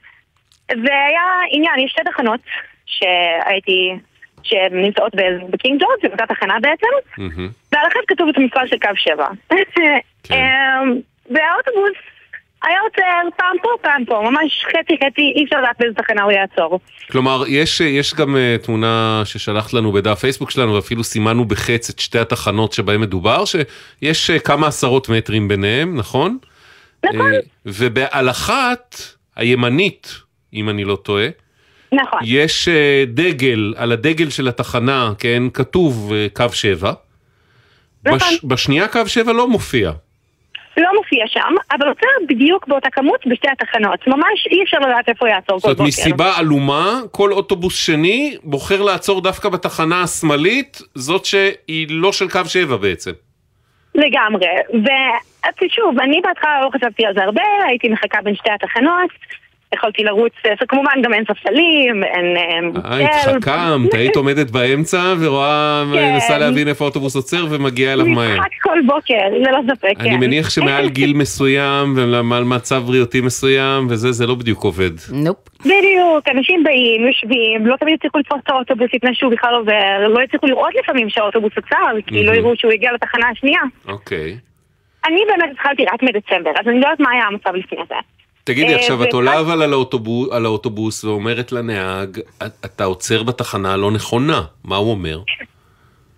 והיה 0.69 1.23
עניין, 1.51 1.79
יש 1.79 1.91
שתי 1.91 2.01
תחנות 2.11 2.39
שהייתי, 2.85 3.93
שנמצאות 4.43 5.15
בקינג 5.49 5.81
ג'ורג', 5.81 6.01
זו 6.01 6.07
אותה 6.07 6.25
תחנה 6.25 6.59
בעצם. 6.61 7.21
ועל 7.71 7.87
אחת 7.87 7.99
כתוב 8.07 8.29
את 8.29 8.37
המספר 8.37 8.65
של 8.65 8.77
קו 8.77 8.89
7. 8.95 9.27
אמ, 10.31 10.99
והאוטובוס 11.29 11.97
היה 12.63 12.79
עוצר 12.81 13.37
פעם 13.37 13.55
פה, 13.61 13.69
פעם 13.81 14.05
פה, 14.05 14.29
ממש 14.29 14.65
חצי 14.65 14.97
חצי, 15.05 15.33
אי 15.35 15.43
אפשר 15.43 15.59
לדעת 15.59 15.75
באיזה 15.79 15.95
תחנה 15.95 16.23
הוא 16.23 16.31
יעצור. 16.31 16.79
כלומר, 17.11 17.43
יש, 17.47 17.81
יש 17.81 18.13
גם 18.13 18.35
uh, 18.35 18.65
תמונה 18.65 19.21
ששלחת 19.25 19.73
לנו 19.73 19.91
בדף 19.91 20.19
פייסבוק 20.19 20.51
שלנו, 20.51 20.75
ואפילו 20.75 21.03
סימנו 21.03 21.45
בחץ 21.45 21.89
את 21.89 21.99
שתי 21.99 22.19
התחנות 22.19 22.73
שבהן 22.73 23.01
מדובר, 23.01 23.43
שיש 23.45 24.29
uh, 24.29 24.39
כמה 24.39 24.67
עשרות 24.67 25.09
מטרים 25.09 25.47
ביניהם, 25.47 25.97
נכון? 25.97 26.37
נכון. 27.05 27.31
Uh, 27.33 27.69
ועל 27.93 28.29
אחת, 28.29 28.95
הימנית, 29.35 30.24
אם 30.55 30.69
אני 30.69 30.83
לא 30.83 30.95
טועה, 30.95 31.27
נכון. 31.91 32.19
יש 32.23 32.67
uh, 32.67 32.71
דגל, 33.07 33.73
על 33.77 33.91
הדגל 33.91 34.29
של 34.29 34.47
התחנה, 34.47 35.11
כן, 35.19 35.43
כתוב 35.53 36.11
uh, 36.11 36.37
קו 36.37 36.45
7. 36.53 36.93
נכון. 38.05 38.17
בש, 38.17 38.39
בשנייה 38.43 38.87
קו 38.87 39.07
7 39.07 39.33
לא 39.33 39.47
מופיע. 39.47 39.91
לא 40.77 40.89
מופיע 40.97 41.25
שם, 41.27 41.55
אבל 41.71 41.87
עוצר 41.87 42.07
בדיוק 42.27 42.67
באותה 42.67 42.89
כמות 42.89 43.27
בשתי 43.27 43.47
התחנות. 43.51 44.07
ממש 44.07 44.47
אי 44.51 44.63
אפשר 44.63 44.79
לדעת 44.79 45.09
איפה 45.09 45.29
יעצור 45.29 45.59
זאת 45.59 45.63
כל 45.63 45.67
אומרת, 45.67 45.77
בוקר. 45.77 45.87
מסיבה 45.87 46.37
עלומה, 46.37 46.99
כל 47.11 47.31
אוטובוס 47.31 47.75
שני 47.75 48.37
בוחר 48.43 48.81
לעצור 48.81 49.21
דווקא 49.21 49.49
בתחנה 49.49 50.01
השמאלית, 50.01 50.81
זאת 50.95 51.25
שהיא 51.25 51.87
לא 51.89 52.11
של 52.11 52.29
קו 52.29 52.39
7 52.45 52.77
בעצם. 52.77 53.11
לגמרי. 53.95 54.47
ושוב, 55.63 55.99
אני 55.99 56.21
בהתחלה 56.21 56.61
לא 56.61 56.69
חשבתי 56.75 57.05
על 57.05 57.13
זה 57.13 57.23
הרבה, 57.23 57.43
הייתי 57.67 57.89
מחכה 57.89 58.21
בין 58.23 58.35
שתי 58.35 58.49
התחנות. 58.51 59.09
יכולתי 59.75 60.03
לרוץ, 60.03 60.33
כמובן 60.67 61.01
גם 61.03 61.13
אין 61.13 61.23
ספסלים, 61.23 62.03
אין... 62.03 62.37
אה, 62.85 62.99
התחכמת, 62.99 63.93
היית 63.93 64.15
עומדת 64.15 64.51
באמצע 64.51 65.13
ורואה, 65.19 65.83
כן. 65.93 66.13
מנסה 66.13 66.37
להבין 66.37 66.67
איפה 66.67 66.85
האוטובוס 66.85 67.15
עוצר 67.15 67.45
ומגיעה 67.49 67.93
אליו 67.93 68.05
מהר. 68.05 68.33
משחק 68.33 68.51
כל 68.61 68.79
בוקר, 68.85 69.27
ללא 69.31 69.59
ספק, 69.75 69.93
כן. 69.97 70.09
אני 70.09 70.17
מניח 70.17 70.49
שמעל 70.49 70.89
גיל 70.89 71.13
מסוים 71.13 71.93
ומעל 71.95 72.43
מצב 72.43 72.83
בריאותי 72.85 73.21
מסוים 73.21 73.87
וזה, 73.89 74.11
זה 74.11 74.27
לא 74.27 74.35
בדיוק 74.35 74.63
עובד. 74.63 74.91
נופ. 75.13 75.37
בדיוק, 75.59 76.27
אנשים 76.35 76.63
באים, 76.63 77.07
יושבים, 77.07 77.67
לא 77.67 77.75
תמיד 77.75 77.95
הצליחו 77.99 78.17
לתפוס 78.17 78.39
את 78.43 78.49
האוטובוס 78.49 78.87
לפני 78.93 79.15
שהוא 79.15 79.31
בכלל 79.31 79.53
עובר, 79.53 80.07
לא 80.07 80.21
הצליחו 80.21 80.45
לראות 80.47 80.75
לפעמים 80.75 81.09
שהאוטובוס 81.09 81.53
עצר, 81.57 82.01
כי 82.07 82.23
לא 82.23 82.31
יראו 82.31 82.55
שהוא 82.55 82.71
הגיע 82.71 82.93
לתחנה 82.93 83.29
השנייה. 83.29 83.61
אוקיי. 83.87 84.37
אני 85.07 85.21
באמת 85.27 85.51
התחלתי 85.51 85.85
רק 85.85 86.03
מדצמבר, 86.03 86.51
אז 86.59 86.67
אני 86.67 86.79
לא 86.79 86.85
יודעת 86.85 86.99
מה 86.99 87.11
היה 87.11 87.23
המצב 87.23 87.55
לפני 87.55 87.79
זה. 87.89 87.95
תגידי, 88.45 88.73
אה, 88.73 88.79
עכשיו 88.79 89.03
את 89.03 89.13
עולה 89.13 89.39
אבל 89.39 89.61
על 89.61 89.73
האוטובוס, 89.73 90.31
על 90.31 90.45
האוטובוס 90.45 91.03
ואומרת 91.03 91.51
לנהג, 91.51 92.19
"את- 92.45 92.65
אתה 92.65 92.83
עוצר 92.83 93.23
בתחנה 93.23 93.73
הלא 93.73 93.91
נכונה. 93.91 94.41
מה 94.63 94.75
הוא 94.75 94.91
אומר? 94.91 95.19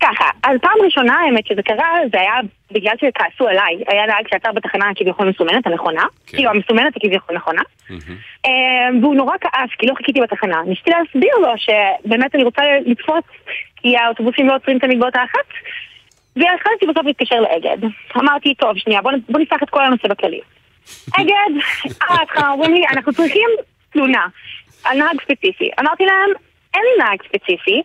ככה, 0.02 0.24
אז 0.44 0.56
פעם 0.62 0.72
ראשונה 0.84 1.14
האמת 1.20 1.46
שזה 1.46 1.62
קרה, 1.62 1.88
זה 2.12 2.20
היה 2.20 2.34
בגלל 2.72 2.92
שכעסו 3.00 3.48
עליי. 3.48 3.76
היה 3.88 4.06
נהג 4.06 4.24
שעצר 4.30 4.52
בתחנה 4.52 4.88
הכביכול 4.90 5.28
מסומנת 5.28 5.66
הנכונה, 5.66 6.02
כאילו 6.26 6.50
המסומנת 6.50 6.96
הכביכול 6.96 7.36
נכונה, 7.36 7.62
אה, 8.46 8.50
והוא 9.02 9.14
נורא 9.14 9.34
כעס 9.40 9.70
כי 9.78 9.86
לא 9.86 9.94
חיכיתי 9.94 10.20
בתחנה. 10.20 10.62
ניסיתי 10.66 10.90
להסביר 10.90 11.34
לו 11.40 11.48
שבאמת 11.56 12.34
אני 12.34 12.44
רוצה 12.44 12.62
לקפוץ, 12.86 13.24
כי 13.76 13.96
האוטובוסים 13.96 14.48
לא 14.48 14.54
עוצרים 14.54 14.78
תמיד 14.78 15.00
באותה 15.00 15.18
אחת, 15.24 15.46
והחלטתי 16.36 16.86
בסוף 16.90 17.06
להתקשר 17.06 17.40
לאגד. 17.40 17.76
אמרתי, 18.16 18.54
טוב, 18.54 18.70
שנייה, 18.76 19.02
בוא, 19.02 19.12
בוא 19.28 19.40
נפתח 19.40 19.56
את 19.62 19.70
כל 19.70 19.84
הנושא 19.84 20.08
בכללי. 20.08 20.40
אגד, 21.20 21.62
ההתחלה 22.08 22.50
אומרים 22.50 22.74
לי, 22.74 22.82
אנחנו 22.90 23.12
צריכים 23.12 23.48
תלונה 23.92 24.26
על 24.84 24.98
נהג 24.98 25.20
ספציפי. 25.22 25.70
אמרתי 25.80 26.04
להם, 26.04 26.30
אין 26.74 26.82
לי 26.82 27.04
נהג 27.04 27.22
ספציפי, 27.28 27.82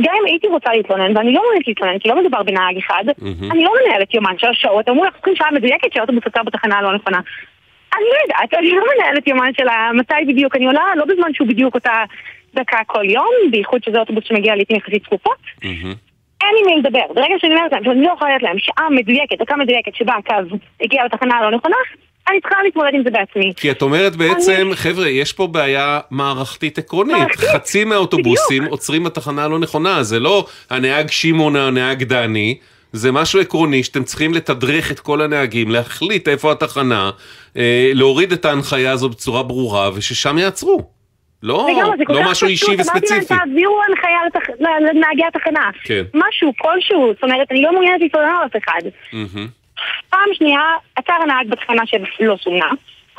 גם 0.00 0.14
אם 0.20 0.26
הייתי 0.26 0.46
רוצה 0.46 0.72
להתלונן, 0.72 1.16
ואני 1.16 1.32
לא 1.34 1.40
מעוניינת 1.40 1.68
להתלונן, 1.68 1.98
כי 1.98 2.08
לא 2.08 2.20
מדובר 2.20 2.42
בנהג 2.42 2.76
אחד, 2.76 3.04
אני 3.50 3.64
לא 3.64 3.72
מנהלת 3.84 4.14
יומן 4.14 4.38
של 4.38 4.46
השעות, 4.46 4.88
אמרו 4.88 5.04
אנחנו 5.04 5.18
צריכים 5.18 5.36
שעה 5.36 5.50
מדויקת 5.50 5.92
שהאוטובוס 5.92 6.22
עצר 6.26 6.42
בתחנה 6.42 6.78
הלא 6.78 6.94
נכונה. 6.94 7.20
אני 7.96 8.04
לא 8.04 8.16
יודעת, 8.22 8.54
אני 8.54 8.70
לא 8.70 8.84
מנהלת 8.96 9.26
יומן 9.26 9.50
של 9.56 9.66
מתי 9.94 10.14
בדיוק 10.28 10.56
אני 10.56 10.66
עולה, 10.66 10.82
לא 10.96 11.04
בזמן 11.04 11.34
שהוא 11.34 11.48
בדיוק 11.48 11.74
אותה 11.74 12.04
דקה 12.54 12.78
כל 12.86 13.10
יום, 13.10 13.30
בייחוד 13.50 13.84
שזה 13.84 13.98
אוטובוס 13.98 14.24
שמגיע 14.24 14.54
לעיתים 14.56 14.76
יחסית 14.76 15.04
תכופות. 15.04 15.38
אין 16.42 16.54
לי 16.54 16.74
מי 16.74 16.80
לדבר. 16.80 17.12
ברגע 17.14 17.34
שאני 17.38 17.54
אומרת 17.54 17.72
להם 17.72 17.84
שאני 17.84 18.02
לא 18.06 18.12
יכולה 18.16 18.34
לתת 18.34 18.42
להם 18.42 18.58
שעה 18.58 18.90
מדויקת, 18.90 19.38
דקה 19.38 19.56
מדויקת 19.56 19.94
שבה 19.94 20.14
הקו 20.14 20.56
הגיע 20.80 21.04
לתחנה 21.04 21.36
הלא 21.36 21.50
נכונה, 21.50 21.76
אני 22.30 22.40
צריכה 22.40 22.56
להתמודד 22.64 22.90
עם 22.94 23.02
זה 23.04 23.10
בעצמי. 23.10 23.52
כי 23.56 23.70
את 23.70 23.82
אומרת 23.82 24.16
בעצם, 24.16 24.70
חבר'ה, 24.74 25.08
יש 25.08 25.32
פה 25.32 25.46
בעיה 25.46 26.00
מערכתית 26.10 26.78
עקרונית. 26.78 27.28
חצי 27.36 27.84
מהאוטובוסים 27.84 28.64
עוצרים 28.64 29.04
בתחנה 29.04 29.44
הלא 29.44 29.58
נכונה, 29.58 30.02
זה 30.02 30.20
לא 30.20 30.46
הנהג 30.70 31.10
שמעון 31.10 31.56
או 31.56 31.60
הנהג 31.62 32.02
דני. 32.02 32.58
זה 32.92 33.12
משהו 33.12 33.40
עקרוני 33.40 33.82
שאתם 33.82 34.02
צריכים 34.04 34.34
לתדרך 34.34 34.90
את 34.92 35.00
כל 35.00 35.20
הנהגים, 35.20 35.70
להחליט 35.70 36.28
איפה 36.28 36.52
התחנה, 36.52 37.10
אה, 37.56 37.90
להוריד 37.94 38.32
את 38.32 38.44
ההנחיה 38.44 38.92
הזו 38.92 39.08
בצורה 39.08 39.42
ברורה, 39.42 39.90
וששם 39.94 40.38
יעצרו. 40.38 40.80
לא, 41.42 41.66
לגמרי, 41.76 42.04
לא 42.08 42.30
משהו 42.30 42.48
אישי. 42.48 42.64
וספציפי. 42.78 42.90
אמרתי 43.14 43.34
להם, 43.34 43.38
תעבירו 43.40 43.80
הנחיה 43.88 44.18
לתח- 44.26 44.54
לנהגי 44.60 45.22
התחנה. 45.28 45.70
כן. 45.84 46.02
משהו, 46.14 46.52
כלשהו. 46.58 47.12
זאת 47.14 47.22
אומרת, 47.24 47.46
אני 47.50 47.62
לא 47.62 47.72
מעוניינת 47.72 48.00
להתלונן 48.00 48.26
על 48.40 48.46
אף 48.46 48.62
אחד. 48.64 48.80
מהמם. 49.12 49.48
פעם 50.10 50.28
שנייה, 50.34 50.60
עצר 50.96 51.12
הנהג 51.22 51.48
בתחנה 51.48 51.82
שלא 51.86 52.36
סומנה. 52.42 52.70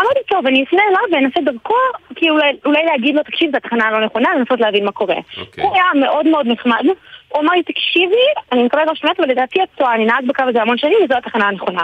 אמרתי, 0.01 0.19
טוב, 0.27 0.47
אני 0.47 0.63
אפנה 0.63 0.81
אליו 0.89 1.01
ואנסה 1.11 1.41
דרכו, 1.41 1.75
כי 2.15 2.29
אולי, 2.29 2.51
אולי 2.65 2.85
להגיד 2.85 3.15
לו, 3.15 3.23
תקשיב, 3.23 3.51
זו 3.51 3.57
התחנה 3.57 3.87
הלא 3.87 4.05
נכונה, 4.05 4.29
לנסות 4.35 4.59
להבין 4.59 4.85
מה 4.85 4.91
קורה. 4.91 5.15
אוקיי. 5.37 5.63
הוא 5.63 5.73
היה 5.73 5.85
מאוד 5.95 6.27
מאוד 6.27 6.47
נחמד. 6.47 6.85
הוא 7.29 7.41
אמר 7.41 7.53
לי, 7.53 7.63
תקשיבי, 7.63 8.25
אני 8.51 8.63
מקבל 8.63 8.89
ראש 8.89 9.03
מת, 9.03 9.19
ולדעתי 9.19 9.63
את 9.63 9.67
טועה, 9.77 9.95
אני 9.95 10.05
נהג 10.05 10.27
בקו 10.27 10.43
הזה 10.43 10.61
המון 10.61 10.77
שנים, 10.77 10.97
וזו 11.03 11.17
התחנה 11.17 11.47
הנכונה. 11.47 11.83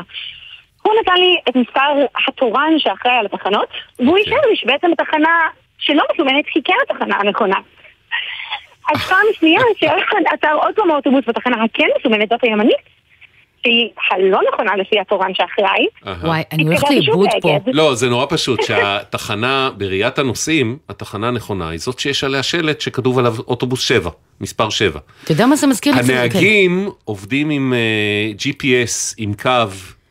הוא 0.82 0.93
נתן 1.01 1.13
לי 1.13 1.38
את 1.49 1.55
מספר 1.55 2.05
התורן 2.28 2.74
שאחראי 2.78 3.15
על 3.15 3.26
התחנות, 3.26 3.67
והוא 3.99 4.09
אוקיי. 4.09 4.24
אישר 4.24 4.49
לי 4.49 4.55
שבעצם 4.55 4.91
התחנה 4.91 5.47
שלא 5.80 6.03
מסומנת 6.13 6.45
היא 6.55 6.63
כן 6.65 6.74
התחנה 6.89 7.15
הנכונה. 7.20 7.57
אז 8.93 9.01
פעם 9.09 9.26
שנייה, 9.34 9.61
שעצר 9.80 10.53
עוד 10.53 10.76
פעם 10.76 10.91
האוטובוס 10.91 11.24
בתחנה 11.28 11.63
הכן 11.63 11.88
מסומנת, 11.99 12.30
זאת 12.30 12.43
הימנית, 12.43 12.78
שהיא 13.64 13.89
הלא 14.12 14.39
נכונה 14.53 14.76
לפי 14.76 14.99
התורן 14.99 15.32
שאחראי. 15.34 15.88
וואי, 16.22 16.43
אני 16.51 16.64
הולכת 16.64 16.89
לאיבוד 16.89 17.28
פה. 17.41 17.57
לא, 17.68 17.95
זה 17.95 18.10
נורא 18.10 18.26
פשוט, 18.30 18.64
שהתחנה, 18.64 19.70
בראיית 19.78 20.20
הנוסעים, 20.20 20.78
התחנה 20.89 21.28
הנכונה 21.28 21.70
היא 21.70 21.80
זאת 21.80 21.99
שיש 21.99 22.24
עליה 22.24 22.43
שלט 22.43 22.82
שכתוב 22.82 23.20
עליו 23.20 23.36
אוטובוס 23.47 23.82
7, 23.82 24.10
מספר 24.41 24.70
7. 24.70 24.99
אתה 25.24 25.32
יודע 25.32 25.45
מה 25.45 25.55
זה 25.55 25.68
מזכיר 25.68 25.95
לי? 25.95 25.99
הנהגים 25.99 26.89
עובדים 27.05 27.49
עם 27.49 27.74
אה, 27.74 28.32
GPS, 28.38 29.14
עם 29.18 29.34
קו, 29.34 29.49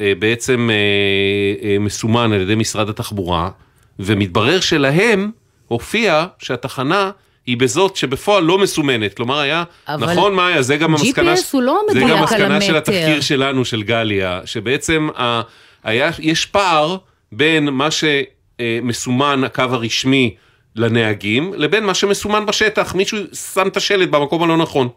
אה, 0.00 0.12
בעצם 0.18 0.70
אה, 0.72 1.76
מסומן 1.80 2.32
על 2.32 2.40
ידי 2.40 2.54
משרד 2.54 2.88
התחבורה, 2.88 3.50
ומתברר 3.98 4.60
שלהם 4.60 5.30
הופיע 5.68 6.26
שהתחנה 6.38 7.10
היא 7.48 7.56
בזאת 7.56 7.96
שבפועל 7.96 8.44
לא 8.44 8.58
מסומנת. 8.58 9.14
כלומר 9.14 9.38
היה, 9.38 9.64
נכון 9.88 10.34
מאיה, 10.34 10.62
זה 10.62 10.76
גם 10.76 10.94
המסקנה, 10.94 11.34
GPS 11.34 11.38
הוא 11.50 11.62
לא 11.62 11.80
זה 11.88 11.94
מדויק 11.94 12.10
גם 12.10 12.16
על 12.16 12.22
המסקנה 12.22 12.60
של 12.60 12.76
המטר. 12.76 12.92
התחקיר 12.92 13.20
שלנו, 13.20 13.64
של 13.64 13.82
גליה, 13.82 14.40
שבעצם 14.44 15.08
ה, 15.16 15.40
היה, 15.84 16.10
יש 16.18 16.46
פער 16.46 16.96
בין 17.32 17.68
מה 17.68 17.88
שמסומן 17.90 19.44
הקו 19.44 19.62
הרשמי 19.62 20.34
לנהגים, 20.76 21.52
לבין 21.56 21.84
מה 21.84 21.94
שמסומן 21.94 22.46
בשטח. 22.46 22.94
מישהו 22.94 23.18
שם 23.52 23.66
את 23.66 23.76
השלט 23.76 24.08
במקום 24.08 24.42
הלא 24.42 24.56
נכון. 24.56 24.88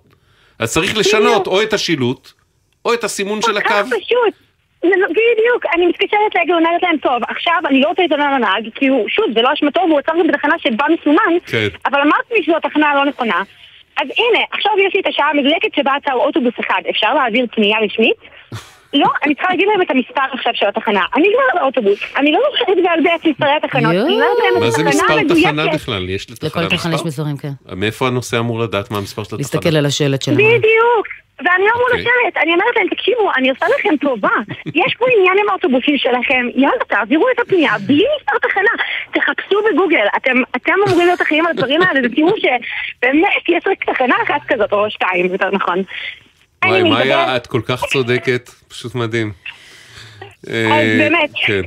אז 0.60 0.72
צריך 0.74 0.98
לשנות 0.98 1.48
או 1.48 1.62
את 1.62 1.74
השילוט, 1.74 2.32
או 2.86 2.94
את 2.94 3.04
הסימון 3.04 3.42
של 3.42 3.52
כל 3.52 3.58
הקו. 3.58 3.70
כך 3.70 3.86
פשוט. 3.86 4.34
בדיוק, 4.84 5.66
אני 5.76 5.88
מתקשרת 5.88 6.36
להגיד, 6.36 6.56
אומרת 6.56 6.84
להם, 6.84 6.98
טוב, 6.98 7.22
עכשיו 7.28 7.60
אני 7.66 7.82
לא 7.82 7.88
רוצה 7.88 8.02
להתלונן 8.02 8.24
על 8.24 8.34
הנהג, 8.34 8.70
כי 8.76 8.88
הוא, 8.88 9.10
שוב, 9.10 9.26
זה 9.36 9.42
לא 9.42 9.54
אשמתו, 9.54 9.82
והוא 9.82 10.00
עצר 10.00 10.12
גם 10.20 10.28
בתחנה 10.28 10.56
שבה 10.60 10.86
מסומן, 10.90 11.38
כן. 11.46 11.68
אבל 11.86 12.02
אמרתי 12.02 12.44
שזו 12.44 12.58
התחנה 12.58 12.90
הלא 12.90 13.06
נכונה. 13.06 13.44
אז 14.02 14.08
הנה, 14.18 14.40
עכשיו 14.52 14.72
יש 14.88 14.94
לי 14.94 15.02
את 15.02 15.08
השעה 15.08 15.30
המדויקת 15.30 15.76
שבה 15.76 15.92
עצר 15.96 16.14
אוטובוס 16.14 16.54
אחד, 16.60 16.82
אפשר 16.90 17.14
להעביר 17.14 17.46
פנייה 17.52 17.80
רשמית? 17.80 18.18
לא, 18.94 19.08
אני 19.26 19.36
צריכה 19.36 19.50
להגיד 19.50 19.68
להם 19.68 19.82
את 19.82 19.92
המספר 19.92 20.22
עכשיו 20.34 20.52
של 20.56 20.66
התחנה. 20.66 21.06
אני 21.16 21.28
כבר 21.34 21.44
על 21.52 21.58
האוטובוס, 21.58 22.00
אני 22.18 22.32
לא 22.32 22.40
זוכרת 22.52 22.78
בעל 22.84 23.04
פה 23.04 23.16
את 23.16 23.26
מספרי 23.26 23.52
התחנות. 23.64 23.96
מה 24.60 24.72
זה 24.72 24.84
מספר 24.84 25.24
תחנה. 25.30 25.68
בכלל? 25.74 26.10
יש 26.10 26.32
לתחנה 26.32 26.50
לכל 26.50 26.76
תחנה 26.76 26.96
יש 26.96 27.02
מספר? 27.06 27.08
מספרים, 27.08 27.38
כן. 27.38 27.76
מאיפה 27.76 28.08
הנוסע 28.08 28.40
אמור 28.40 28.60
לדעת 28.60 28.92
מה 28.92 28.98
המספר 28.98 29.24
של 29.24 29.36
התחנה? 29.36 29.38
להסתכל 29.38 29.78
על 29.78 29.86
השלט 29.86 30.22
שלנו. 30.22 30.38
בדיוק. 30.38 31.08
ואני 31.46 31.64
לא 31.66 31.72
מול 31.76 31.92
אוקיי. 31.92 32.02
השלט, 32.02 32.38
אני 32.44 32.54
אומרת 32.54 32.76
להם, 32.76 32.88
תקשיבו, 32.88 33.32
אני 33.38 33.50
עושה 33.50 33.66
לכם 33.80 33.98
טובה. 34.02 34.30
יש 34.76 34.96
פה 35.00 35.06
עניין 35.18 35.38
עם 35.44 35.50
האוטובוסים 35.50 35.98
שלכם, 35.98 36.48
יאללה, 36.56 36.84
תעבירו 36.88 37.26
את 37.36 37.40
הפנייה 37.40 37.74
בלי 37.88 38.06
מספר 38.18 38.48
תחנה. 38.48 38.72
תחפשו 39.12 39.60
בגוגל, 39.72 40.06
אתם, 40.18 40.38
אתם 40.56 40.74
אמורים 40.88 41.08
להיות 41.08 41.22
אחראים 41.22 41.46
על 41.46 41.52
הדברים 41.52 41.82
האלה, 41.82 42.00
ותראו 42.04 42.34
שבאמת 42.38 43.50
יש 43.50 43.64
רק 43.68 43.84
תחנה 43.84 44.16
אחת 44.24 44.42
כזאת, 44.48 44.74
או 44.74 44.90
שתיים, 44.90 45.26
יותר 45.26 45.50
נכון. 45.52 45.84
וואי, 46.66 46.82
אני 46.82 46.90
מאיה, 46.90 47.36
את 47.36 47.48
כל 47.48 47.62
כך 47.66 47.84
צודקת, 47.86 48.50
פשוט 48.68 48.96
מדהים. 48.96 49.32
אז 50.44 50.54
אה, 50.54 50.96
באמת. 50.98 51.30
כן. 51.46 51.62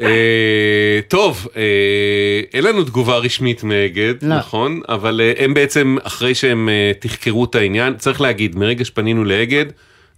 אה, 0.00 1.00
טוב, 1.08 1.48
אה, 1.56 2.40
אין 2.54 2.64
לנו 2.64 2.84
תגובה 2.84 3.16
רשמית 3.16 3.64
מאגד, 3.64 4.14
לא. 4.22 4.36
נכון? 4.36 4.80
אבל 4.88 5.20
אה, 5.20 5.44
הם 5.44 5.54
בעצם, 5.54 5.96
אחרי 6.02 6.34
שהם 6.34 6.68
אה, 6.68 6.92
תחקרו 6.98 7.44
את 7.44 7.54
העניין, 7.54 7.96
צריך 7.96 8.20
להגיד, 8.20 8.56
מרגע 8.56 8.84
שפנינו 8.84 9.24
לאגד, 9.24 9.64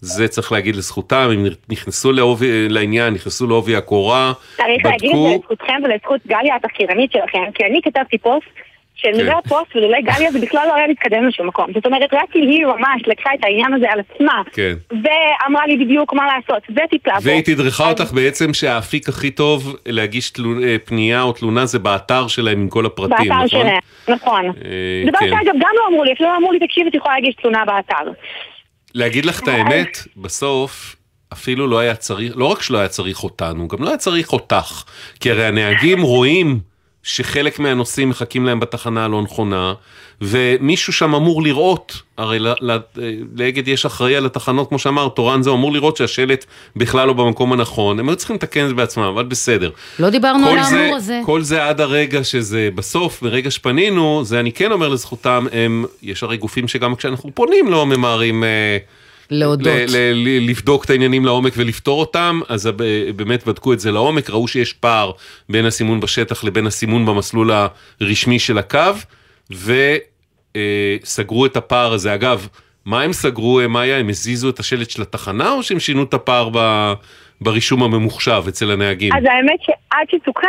זה 0.01 0.29
צריך 0.29 0.53
להגיד 0.53 0.77
לזכותם, 0.77 1.29
הם 1.33 1.47
נכנסו 1.69 2.13
לעובי, 2.13 2.69
לעניין, 2.69 3.15
נכנסו 3.15 3.47
לעובי 3.47 3.77
הקורה, 3.77 4.33
צריך 4.57 4.85
להגיד 4.85 5.11
את 5.11 5.17
זה 5.17 5.37
לזכותכם 5.39 5.81
ולזכות 5.85 6.21
גליה 6.27 6.57
התחקירנית 6.57 7.13
שלכם, 7.13 7.45
כי 7.55 7.65
אני 7.65 7.81
כתבתי 7.85 8.19
פוסט 8.19 8.47
שלולא 8.95 9.31
כן. 9.33 9.39
הפוסט 9.45 9.77
ולולא 9.77 9.99
גליה 10.01 10.33
זה 10.33 10.39
בכלל 10.41 10.67
לא 10.69 10.75
היה 10.75 10.89
מתקדם 10.89 11.29
לשום 11.29 11.47
מקום. 11.47 11.67
זאת 11.75 11.87
אומרת, 11.87 12.15
רק 12.15 12.25
כי 12.33 12.39
היא 12.39 12.67
ממש 12.67 13.03
לקחה 13.07 13.31
את 13.35 13.45
העניין 13.45 13.75
הזה 13.75 13.87
על 13.91 14.01
עצמה, 14.01 14.43
כן. 14.53 14.75
ואמרה 14.91 15.67
לי 15.67 15.85
בדיוק 15.85 16.13
מה 16.15 16.23
לעשות, 16.27 16.63
וטיפלה 16.71 17.15
בו. 17.15 17.21
והיא 17.25 17.43
תדרכה 17.45 17.91
אותך 17.91 18.13
בעצם 18.13 18.55
שהאפיק 18.55 19.09
הכי 19.09 19.31
טוב 19.31 19.77
להגיש 19.87 20.31
תלו- 20.31 20.63
אה, 20.63 20.77
פנייה 20.85 21.23
או 21.23 21.33
תלונה 21.33 21.67
זה 21.67 21.79
באתר 21.79 22.29
שלהם 22.29 22.61
עם 22.61 22.69
כל 22.69 22.87
הפרטים, 22.87 23.17
באתר 23.17 23.35
נכון? 23.35 23.49
שלהם, 23.49 23.79
נכון. 24.09 24.45
אה, 24.47 25.03
דבר 25.09 25.19
כן. 25.19 25.27
שאגב 25.31 25.55
גם 25.61 25.71
לא 25.77 25.89
אמרו 25.89 26.05
לי, 26.05 26.13
אפילו 26.13 26.29
לא 26.33 26.37
אמרו 26.37 26.53
לי, 26.53 26.59
תקשיבי, 26.67 26.89
את 26.89 26.95
יכולה 26.95 27.15
להגיש 27.15 27.35
תלונה 27.35 27.65
באתר. 27.65 28.11
להגיד 28.95 29.25
לך 29.27 29.43
את 29.43 29.49
האמת, 29.49 29.99
בסוף 30.17 30.97
אפילו 31.33 31.67
לא 31.67 31.79
היה 31.79 31.95
צריך, 31.95 32.33
לא 32.37 32.45
רק 32.45 32.63
שלא 32.63 32.79
היה 32.79 32.89
צריך 32.89 33.25
אותנו, 33.25 33.69
גם 33.69 33.83
לא 33.83 33.89
היה 33.89 33.97
צריך 33.97 34.33
אותך. 34.33 34.85
כי 35.21 35.31
הרי 35.31 35.47
הנהגים 35.47 36.03
רואים 36.03 36.59
שחלק 37.05 37.59
מהנוסעים 37.59 38.09
מחכים 38.09 38.47
להם 38.47 38.61
בתחנה 38.61 39.05
הלא 39.05 39.23
נכונה, 39.23 39.75
ומישהו 40.21 40.93
שם 40.93 41.15
אמור 41.15 41.43
לראות, 41.43 42.03
הרי 42.19 42.39
לאגד 43.37 43.69
יש 43.69 43.87
אחראי 43.87 44.17
על 44.17 44.27
התחנות, 44.27 44.69
כמו 44.69 44.79
שאמר, 44.79 45.09
תורן 45.09 45.43
זה 45.43 45.51
אמור 45.51 45.73
לראות 45.73 45.97
שהשלט 45.97 46.45
בכלל 46.77 47.07
לא 47.07 47.13
במקום 47.13 47.53
הנכון, 47.53 47.99
הם 48.01 48.09
היו 48.09 48.17
צריכים 48.17 48.37
לתקן 48.37 48.65
את 48.65 48.69
זה 48.69 48.75
בעצמם, 48.75 49.03
אבל 49.03 49.25
בסדר. 49.25 49.71
לא 49.99 50.11
דיברנו 50.11 50.49
על 50.49 50.59
האמור 50.59 50.97
הזה. 50.97 51.21
כל 51.25 51.43
זה 51.43 51.69
עד 51.69 51.81
הרגע 51.81 52.25
שזה 52.25 52.69
בסוף, 52.75 53.23
ברגע 53.23 53.51
שפנינו, 53.51 54.25
זה 54.25 54.41
אני 54.41 54.53
כן 54.53 54.73
אומר 54.73 54.89
לזכותם, 54.89 55.47
הם, 55.53 55.85
יש 56.03 56.23
הרי 56.23 56.37
גופים 56.37 56.69
שגם 56.69 56.95
כשאנחנו 56.95 57.31
פונים 57.35 57.71
לא 57.71 57.87
ממהרים... 57.87 58.45
אה, 58.45 58.79
להודות. 59.31 59.67
ל- 59.67 59.97
ל- 59.97 60.13
ל- 60.15 60.51
לבדוק 60.51 60.85
את 60.85 60.91
העניינים 60.91 61.25
לעומק 61.25 61.53
ולפתור 61.57 62.01
אותם, 62.01 62.41
אז 62.49 62.69
באמת 63.17 63.47
בדקו 63.47 63.73
את 63.73 63.81
זה 63.81 63.93
לעומק, 63.93 64.31
ראו 64.31 64.49
שיש 64.49 64.73
פער 64.73 65.11
בין 65.49 65.67
הסימון 65.67 66.01
בשטח 66.01 66.45
לבין 66.45 66.67
הסימון 66.67 67.07
במסלול 67.07 67.51
הרשמי 68.01 68.39
של 68.39 68.59
הקו, 68.59 68.79
וסגרו 71.01 71.47
את 71.47 71.57
הפער 71.57 71.93
הזה. 71.93 72.15
אגב, 72.15 72.49
מה 72.85 73.03
הם 73.03 73.13
סגרו, 73.13 73.61
אה, 73.61 73.69
מאיה? 73.69 73.99
הם 73.99 74.09
הזיזו 74.09 74.49
את 74.51 74.59
השלט 74.61 74.91
של 74.91 75.03
התחנה, 75.03 75.53
או 75.53 75.63
שהם 75.63 75.81
שינו 75.81 76.03
את 76.03 76.15
הפער 76.15 76.49
ב- 76.53 76.93
ברישום 77.41 77.83
הממוחשב 77.83 78.43
אצל 78.49 78.71
הנהגים? 78.71 79.13
אז 79.17 79.25
האמת 79.25 79.61
שעד 79.63 80.07
שתוקן, 80.11 80.49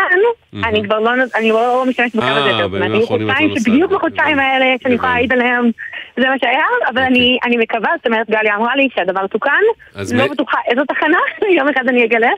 אני 0.63 0.83
כבר 0.83 0.99
לא 0.99 1.11
אני 1.35 1.49
לא 1.49 1.83
משתמשת 1.87 2.15
בקו 2.15 2.25
אה, 2.25 2.31
הזה 2.31 2.49
אומרת, 2.63 2.71
בימים 2.71 2.91
היו 2.91 3.01
האחרונים 3.01 3.29
את 3.29 3.35
לא 3.39 3.47
נוסעת. 3.47 3.63
שבדיוק 3.63 3.91
בחודשיים 3.91 4.39
האלה, 4.39 4.65
שאני 4.83 4.95
יכולה 4.95 5.11
להעיד 5.13 5.33
עליהם, 5.33 5.71
זה 6.17 6.23
מה 6.27 6.35
שהיה, 6.39 6.65
אבל 6.93 7.01
אני 7.01 7.37
אני 7.45 7.57
מקווה, 7.57 7.89
זאת 7.97 8.05
אומרת, 8.05 8.29
גליה 8.29 8.55
אמרה 8.55 8.75
לי 8.75 8.87
שהדבר 8.95 9.27
תוקן, 9.27 9.51
לא 9.95 10.25
מ- 10.25 10.31
בטוחה 10.31 10.57
איזו 10.71 10.81
תחנה, 10.85 11.17
יום 11.57 11.67
אחד 11.69 11.87
אני 11.87 12.05
אגלה. 12.05 12.29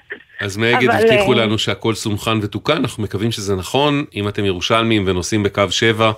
אז 0.41 0.57
מאגד 0.57 0.89
אבל, 0.89 1.03
הבטיחו 1.03 1.33
אה, 1.33 1.37
לנו 1.37 1.57
שהכל 1.57 1.93
סונכן 1.93 2.37
ותוקן, 2.41 2.77
אנחנו 2.77 3.03
מקווים 3.03 3.31
שזה 3.31 3.55
נכון. 3.55 4.05
אם 4.15 4.27
אתם 4.27 4.45
ירושלמים 4.45 5.03
ונוסעים 5.07 5.43
בקו 5.43 5.63
7, 5.69 6.11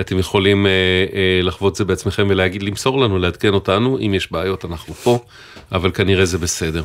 אתם 0.00 0.18
יכולים 0.18 0.66
אה, 0.66 0.70
אה, 1.14 1.40
לחוות 1.42 1.72
את 1.72 1.76
זה 1.76 1.84
בעצמכם 1.84 2.26
ולהגיד, 2.30 2.62
למסור 2.62 3.00
לנו, 3.00 3.18
לעדכן 3.18 3.54
אותנו. 3.54 3.98
אם 3.98 4.14
יש 4.14 4.32
בעיות, 4.32 4.64
אנחנו 4.64 4.94
פה, 4.94 5.18
אבל 5.72 5.90
כנראה 5.90 6.24
זה 6.24 6.38
בסדר. 6.38 6.84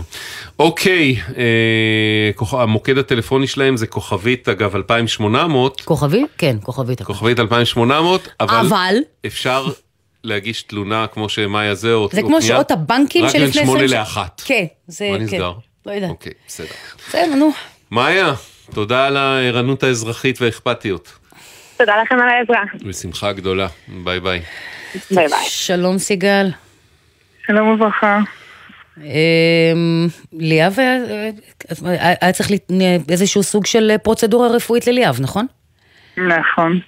אוקיי, 0.60 1.16
אה, 1.38 2.32
כוכ... 2.36 2.54
המוקד 2.54 2.98
הטלפוני 2.98 3.48
שלהם 3.48 3.78
זה 3.78 3.88
כוכבית, 3.88 4.50
אגב, 4.50 4.76
2800. 4.76 5.82
כוכבית? 5.82 6.26
כן, 6.38 6.56
כוכבית. 6.64 7.02
כוכבית 7.02 7.40
2800, 7.40 8.28
אבל, 8.40 8.56
אבל? 8.68 8.96
אפשר 9.26 9.66
להגיש 10.26 10.64
תלונה 10.64 11.06
כמו 11.08 11.30
שמאיה 11.30 11.76
זה, 11.76 11.94
או 11.94 12.10
זה 12.12 12.22
או 12.22 12.28
כמו 12.28 12.42
שעות 12.42 12.72
הבנקים 12.72 13.26
רק 13.26 13.32
שלפני 13.32 13.46
בין 13.62 13.66
8 13.66 13.88
שנה. 13.88 14.00
לאחת. 14.00 14.42
כן, 14.46 14.66
זה... 14.88 15.10
מה 15.12 15.18
כן. 15.18 15.24
נסגר? 15.24 15.54
לא 15.86 15.92
יודעת. 15.92 16.10
אוקיי, 16.10 16.32
בסדר. 16.48 16.68
בסדר, 17.08 17.36
נו. 17.36 17.52
מאיה, 17.92 18.34
תודה 18.74 19.06
על 19.08 19.18
הערנות 19.18 19.84
האזרחית 19.84 20.42
והאכפתיות. 20.42 21.12
תודה 21.78 21.94
לכם 22.04 22.16
על 22.16 22.30
העזרה. 22.30 22.64
בשמחה 22.90 23.34
גדולה. 23.34 23.68
ביי 23.88 24.20
ביי. 24.20 24.42
ביי 25.12 25.28
ביי. 25.28 25.46
שלום 25.50 25.98
סיגל. 25.98 26.48
שלום 27.48 27.68
וברכה. 27.68 28.20
אמ, 28.98 30.08
ליאב, 30.34 30.76
היה- 31.86 32.32
צריך 32.34 32.50
איזשהו 33.10 33.44
סוג 33.44 33.66
של 33.66 33.92
פרוצדורה 34.04 34.48
רפואית 34.48 34.88
לליאב, 34.88 35.18
נכון? 35.22 35.46
נכון. 36.18 36.80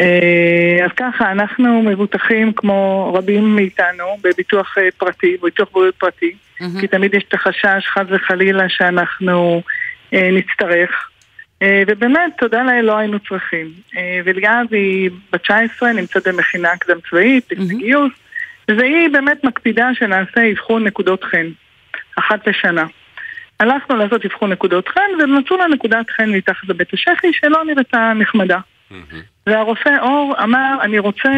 אה, 0.00 0.84
אז 0.84 0.90
ככה, 0.96 1.32
אנחנו 1.32 1.82
מבוטחים 1.82 2.52
כמו 2.52 3.12
רבים 3.14 3.56
מאיתנו 3.56 4.04
בביטוח 4.22 4.78
אה, 4.78 4.88
פרטי, 4.98 5.36
ביטוח 5.42 5.68
בריאות 5.72 5.94
פרטי, 5.94 6.34
כי 6.80 6.86
תמיד 6.86 7.14
יש 7.14 7.24
את 7.28 7.34
החשש, 7.34 7.86
חס 7.86 8.06
וחלילה, 8.08 8.68
שאנחנו 8.68 9.62
אה, 10.14 10.30
נצטרך. 10.32 11.10
אה, 11.62 11.82
ובאמת, 11.86 12.32
תודה 12.38 12.62
לאל, 12.62 12.84
לא 12.84 12.98
היינו 12.98 13.18
צריכים. 13.28 13.72
אה, 13.96 14.20
וליאב 14.24 14.66
היא 14.70 15.10
בת 15.32 15.42
19, 15.42 15.92
נמצאת 15.92 16.28
במכינה 16.28 16.76
קדם 16.76 16.96
צבאית, 17.10 17.52
לפני 17.52 17.74
גיוס, 17.74 18.12
והיא 18.68 19.08
באמת 19.12 19.44
מקפידה 19.44 19.88
שנעשה 19.94 20.50
אבחון 20.50 20.84
נקודות 20.84 21.24
חן, 21.24 21.46
אחת 22.18 22.46
לשנה. 22.46 22.86
הלכנו 23.60 23.96
לעשות 23.96 24.24
אבחון 24.24 24.52
נקודות 24.52 24.88
חן, 24.88 25.22
ומצאו 25.22 25.56
לה 25.56 25.68
נקודת 25.68 26.10
חן 26.10 26.30
מתחת 26.30 26.68
לבית 26.68 26.94
השחי 26.94 27.32
שלא 27.32 27.64
נראתה 27.64 28.12
נחמדה. 28.16 28.58
והרופא 29.46 29.98
אור 30.00 30.34
אמר, 30.42 30.78
אני 30.82 30.98
רוצה 30.98 31.30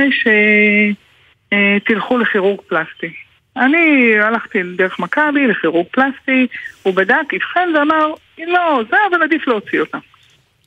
שתלכו 1.83 2.19
לכירורג 2.19 2.61
פלסטי. 2.61 3.13
אני 3.57 4.15
הלכתי 4.21 4.63
דרך 4.77 4.99
מכבי 4.99 5.47
לכירורג 5.47 5.87
פלסטי, 5.91 6.47
הוא 6.83 6.95
בדק, 6.95 7.35
אבחן 7.37 7.69
ואמר, 7.75 8.15
לא, 8.39 8.83
זה 8.91 8.97
אבל 9.11 9.23
עדיף 9.23 9.47
להוציא 9.47 9.81
אותה. 9.81 9.99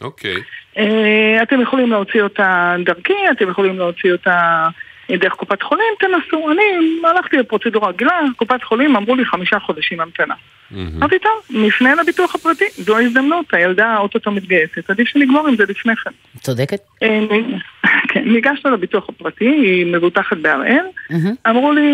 אוקיי. 0.01 0.36
אה, 0.77 1.39
אתם 1.43 1.61
יכולים 1.61 1.91
להוציא 1.91 2.21
אותה 2.21 2.75
דרכי, 2.86 3.13
אתם 3.31 3.49
יכולים 3.49 3.77
להוציא 3.77 4.11
אותה 4.11 4.67
דרך 5.09 5.33
קופת 5.33 5.61
חולים, 5.61 5.93
תנסו. 5.99 6.51
אני 6.51 6.61
הלכתי 7.03 7.37
לפרוצדורה 7.37 7.89
רגילה, 7.89 8.19
קופת 8.35 8.63
חולים 8.63 8.95
אמרו 8.95 9.15
לי 9.15 9.25
חמישה 9.25 9.59
חודשים 9.59 10.01
המתנה. 10.01 10.35
אמרתי, 10.73 11.19
טוב, 11.19 11.31
נפנה 11.49 11.95
לביטוח 11.95 12.35
הפרטי, 12.35 12.65
זו 12.71 12.97
ההזדמנות, 12.97 13.53
הילדה 13.53 13.97
אוטוטו 13.97 14.31
מתגייסת, 14.31 14.89
עדיף 14.89 15.07
שנגמור 15.07 15.47
עם 15.47 15.55
זה 15.55 15.63
לפני 15.69 15.95
כן. 15.95 16.09
צודקת. 16.39 16.79
אה, 17.03 17.19
כן, 18.09 18.23
ניגשנו 18.25 18.71
לביטוח 18.71 19.09
הפרטי, 19.09 19.45
היא 19.45 19.85
מבוטחת 19.85 20.37
בהראל. 20.37 20.85
אמרו 21.49 21.71
לי, 21.71 21.91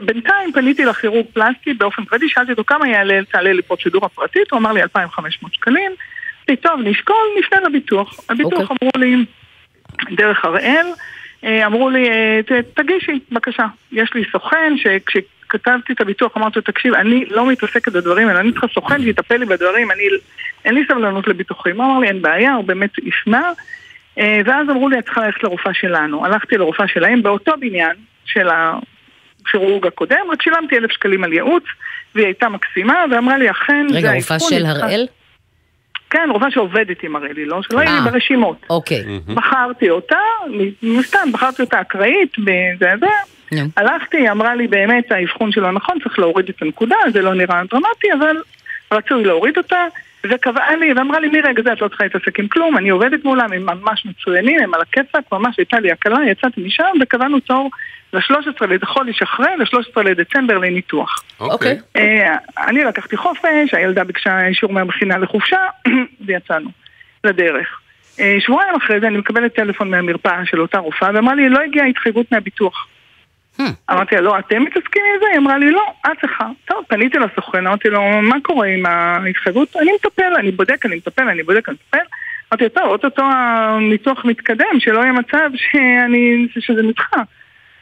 בינתיים 0.00 0.52
פניתי 0.52 0.84
לכירורג 0.84 1.26
פלסטי 1.32 1.74
באופן 1.74 2.04
פרטי, 2.04 2.28
שאלתי 2.28 2.50
אותו 2.50 2.64
כמה 2.66 2.88
יעלה, 2.88 3.20
תעלה 3.32 3.52
לי 3.52 3.62
פרוצדורה 3.62 4.08
פרטית, 4.08 4.50
הוא 4.50 4.58
אמר 4.58 4.72
לי 4.72 4.82
2,500 4.82 5.54
שקלים. 5.54 5.92
אמרתי, 6.48 6.62
טוב, 6.62 6.80
נשקול, 6.84 7.16
נפנה 7.38 7.60
לביטוח. 7.60 8.20
הביטוח 8.28 8.70
אמרו 8.70 8.90
לי, 8.96 9.24
דרך 10.16 10.44
הראל, 10.44 10.86
אמרו 11.44 11.90
לי, 11.90 12.08
אה, 12.10 12.40
תגישי, 12.74 13.18
בבקשה. 13.32 13.66
יש 13.92 14.14
לי 14.14 14.22
סוכן 14.32 14.72
שכשכתבתי 14.76 15.92
את 15.92 16.00
הביטוח 16.00 16.36
אמרתי 16.36 16.58
לו, 16.58 16.62
תקשיב, 16.62 16.94
אני 16.94 17.24
לא 17.30 17.46
מתעסקת 17.46 17.92
בדברים 17.92 18.28
האלה, 18.28 18.40
אני 18.40 18.52
צריכה 18.52 18.66
סוכן 18.74 19.02
שיטפל 19.02 19.36
לי 19.36 19.46
בדברים, 19.46 19.90
אני, 19.90 20.02
אין 20.64 20.74
לי 20.74 20.84
סבלנות 20.88 21.28
לביטוחים. 21.28 21.80
הוא 21.80 21.90
אמר 21.90 21.98
לי, 21.98 22.08
אין 22.08 22.22
בעיה, 22.22 22.54
הוא 22.54 22.64
באמת 22.64 22.90
יפנה. 22.98 23.52
אה, 24.18 24.40
ואז 24.44 24.70
אמרו 24.70 24.88
לי, 24.88 24.98
את 24.98 25.04
צריכה 25.04 25.26
ללכת 25.26 25.42
לרופאה 25.42 25.74
שלנו. 25.74 26.24
הלכתי 26.24 26.56
לרופאה 26.56 26.88
שלהם 26.88 27.22
באותו 27.22 27.52
בניין 27.60 27.96
של 28.24 28.48
הכירורג 28.48 29.86
הקודם, 29.86 30.26
רק 30.32 30.42
שילמתי 30.42 30.76
אלף 30.76 30.92
שקלים 30.92 31.24
על 31.24 31.32
ייעוץ, 31.32 31.64
והיא 32.14 32.26
הייתה 32.26 32.48
מקסימה, 32.48 33.04
ואמרה 33.10 33.38
לי, 33.38 33.50
אכן, 33.50 33.86
רגע, 33.92 34.12
רופאה 34.14 34.40
של 34.40 34.54
היא 34.54 34.64
צריכה-" 34.64 34.86
הראל? 34.86 35.06
כן, 36.10 36.28
רופאה 36.32 36.50
שעובדת 36.50 37.02
עם 37.02 37.16
הראלי, 37.16 37.44
לא 37.44 37.62
שלא 37.62 37.80
היא 37.80 37.88
אה. 37.88 38.10
ברשימות. 38.10 38.66
אוקיי. 38.70 39.04
בחרתי 39.26 39.90
אותה, 39.90 40.18
מן 40.82 40.98
הסתם 40.98 41.32
בחרתי 41.32 41.62
אותה 41.62 41.80
אקראית, 41.80 42.36
בזה 42.38 42.92
זה. 43.00 43.06
הלכתי, 43.76 44.16
היא 44.16 44.30
אמרה 44.30 44.54
לי 44.54 44.66
באמת 44.66 45.12
האבחון 45.12 45.52
שלו 45.52 45.72
נכון, 45.72 45.98
צריך 46.04 46.18
להוריד 46.18 46.48
את 46.48 46.62
הנקודה, 46.62 46.96
זה 47.12 47.22
לא 47.22 47.34
נראה 47.34 47.62
דרמטי, 47.70 48.12
אבל 48.18 48.36
רצוי 48.92 49.24
להוריד 49.24 49.56
אותה, 49.56 49.84
וקבעה 50.24 50.76
לי, 50.76 50.92
ואמרה 50.92 51.20
לי 51.20 51.28
מרגע 51.28 51.62
זה 51.62 51.72
את 51.72 51.80
לא 51.80 51.88
צריכה 51.88 52.04
להתעסק 52.04 52.38
עם 52.38 52.48
כלום, 52.48 52.76
אני 52.76 52.88
עובדת 52.88 53.24
מולם, 53.24 53.52
הם 53.52 53.66
ממש 53.66 54.06
מצוינים, 54.06 54.60
הם 54.62 54.74
על 54.74 54.80
הכיפאק, 54.80 55.32
ממש 55.32 55.54
הייתה 55.58 55.80
לי 55.80 55.92
הקלה, 55.92 56.18
יצאתי 56.30 56.60
משם 56.60 56.84
וקבענו 57.02 57.40
תור 57.40 57.70
ל-13 58.12 58.66
לחודש 58.82 59.22
אחרי, 59.22 59.46
ל-13 59.58 60.02
לדצמבר 60.02 60.58
לניתוח. 60.58 61.24
אוקיי. 61.40 61.78
אה, 61.96 62.36
אני 62.58 62.84
לקחתי 62.84 63.16
חופש, 63.16 63.74
הילדה 63.74 64.04
ביקשה 64.04 64.46
אישור 64.46 64.72
מהמכינה 64.72 65.18
לחופשה, 65.18 65.60
ויצאנו 66.26 66.70
לדרך. 67.24 67.80
אה, 68.20 68.36
שבועיים 68.40 68.74
אחרי 68.74 69.00
זה 69.00 69.06
אני 69.06 69.16
מקבלת 69.18 69.54
טלפון 69.54 69.90
מהמרפאה 69.90 70.46
של 70.46 70.60
אותה 70.60 70.78
רופאה, 70.78 71.10
ואמרה 71.14 71.34
לי, 71.34 71.48
לא 71.48 71.60
הגיעה 71.60 71.86
התחייבות 71.86 72.32
מהביטוח. 72.32 72.86
אמרתי 73.90 74.14
לה, 74.14 74.20
לא, 74.20 74.38
אתם 74.38 74.62
מתעסקים 74.62 75.02
עם 75.14 75.20
זה? 75.20 75.26
היא 75.30 75.38
אמרה 75.38 75.58
לי, 75.58 75.70
לא, 75.70 75.82
את 76.06 76.20
צריכה. 76.20 76.48
טוב, 76.64 76.84
פניתי 76.88 77.18
לסוכן, 77.18 77.66
אמרתי 77.66 77.88
לו, 77.90 78.22
מה 78.22 78.36
קורה 78.42 78.66
עם 78.66 78.86
ההתחייבות? 78.86 79.76
אני 79.76 79.90
מטפל, 79.94 80.34
אני 80.38 80.50
בודק, 80.50 80.86
אני 80.86 80.96
מטפל, 80.96 81.28
אני 81.28 81.42
בודק, 81.42 81.68
אני 81.68 81.76
מטפל. 81.86 82.06
אמרתי 82.52 82.64
לו, 82.64 82.70
טוב, 82.70 82.84
אוטוטו 82.84 83.22
הניתוח 83.24 84.24
מתקדם, 84.24 84.80
שלא 84.80 85.00
יהיה 85.00 85.12
מצב 85.12 85.50
שאני, 85.54 86.48
שזה 86.58 86.82
נדחה. 86.82 87.22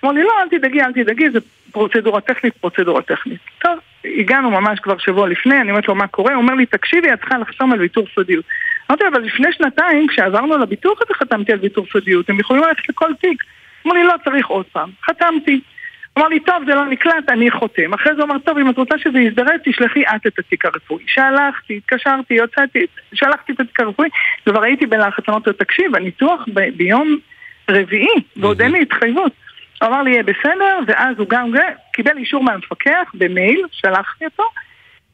אמר 0.04 0.12
לי, 0.12 0.22
לא, 0.22 0.32
אל 0.42 0.58
תדאגי, 0.58 0.82
אל 0.82 0.92
תדאגי, 0.92 1.30
זה 1.30 1.38
פרוצדורה 1.72 2.20
טכנית, 2.20 2.56
פרוצדורה 2.56 3.02
טכנית. 3.02 3.40
טוב, 3.58 3.78
הגענו 4.04 4.50
ממש 4.50 4.80
כבר 4.80 4.98
שבוע 4.98 5.28
לפני, 5.28 5.60
אני 5.60 5.70
אומרת 5.70 5.88
לו, 5.88 5.94
מה 5.94 6.06
קורה? 6.06 6.34
הוא 6.34 6.42
אומר 6.42 6.54
לי, 6.54 6.66
תקשיבי, 6.66 7.12
את 7.12 7.20
צריכה 7.20 7.38
לחתום 7.38 7.72
על 7.72 7.80
ויתור 7.80 8.06
סודיות. 8.14 8.44
אמרתי 8.90 9.04
לו, 9.04 9.10
אבל 9.10 9.20
לפני 9.20 9.52
שנתיים, 9.52 10.06
כשעברנו 10.08 10.58
לביטוח 10.58 10.98
הזה 11.02 11.14
חתמתי 11.14 11.52
על 11.52 11.58
ויתור 11.62 11.86
סודיות, 11.92 12.30
הם 12.30 12.40
יכולים 12.40 12.62
ללכת 12.62 12.88
לכל 12.88 13.10
תיק. 13.20 13.42
אמר 13.86 13.94
לי, 13.94 14.04
לא, 14.04 14.14
צריך 14.24 14.46
עוד 14.46 14.66
פעם. 14.72 14.90
חתמתי. 15.06 15.60
אמר 16.18 16.28
לי, 16.28 16.40
טוב, 16.40 16.56
זה 16.66 16.74
לא 16.74 16.86
נקלט, 16.86 17.28
אני 17.28 17.50
חותם. 17.50 17.94
אחרי 17.94 18.14
זה 18.16 18.22
אמר, 18.22 18.38
טוב, 18.38 18.58
אם 18.58 18.70
את 18.70 18.76
רוצה 18.76 18.98
שזה 18.98 19.18
יזדרז, 19.18 19.60
תשלחי 19.64 20.02
את 20.02 20.26
את 20.26 20.38
התיק 20.38 20.64
הרפואי. 20.64 21.04
שלחתי, 21.06 21.76
התקשרתי, 21.76 22.34
יוצאתי, 22.34 22.86
שלחתי 23.14 23.52
את 23.52 23.60
התיק 23.60 23.80
הרפואי, 23.80 24.08
כבר 24.44 24.62
הייתי 24.62 24.86
בלחץ, 24.86 25.28
אמרתי 25.28 25.50
לו, 25.50 25.56
תקשיב, 25.56 25.96
הניתוח 25.96 26.44
ב- 26.54 26.76
ביום 26.76 27.18
רביעי, 27.70 28.22
ועוד 28.36 28.62
אין 28.62 28.72
לי 28.72 28.82
התחייבות. 28.82 29.32
הוא 29.80 29.88
אמר 29.88 30.02
לי, 30.02 30.10
יהיה 30.10 30.22
בסדר, 30.22 30.78
ואז 30.86 31.18
הוא 31.18 31.28
גם 31.28 31.52
קיבל 31.92 32.16
אישור 32.16 32.42
מהמפקח 32.42 33.10
במייל, 33.14 33.62
שלחתי 33.70 34.24
אותו, 34.24 34.44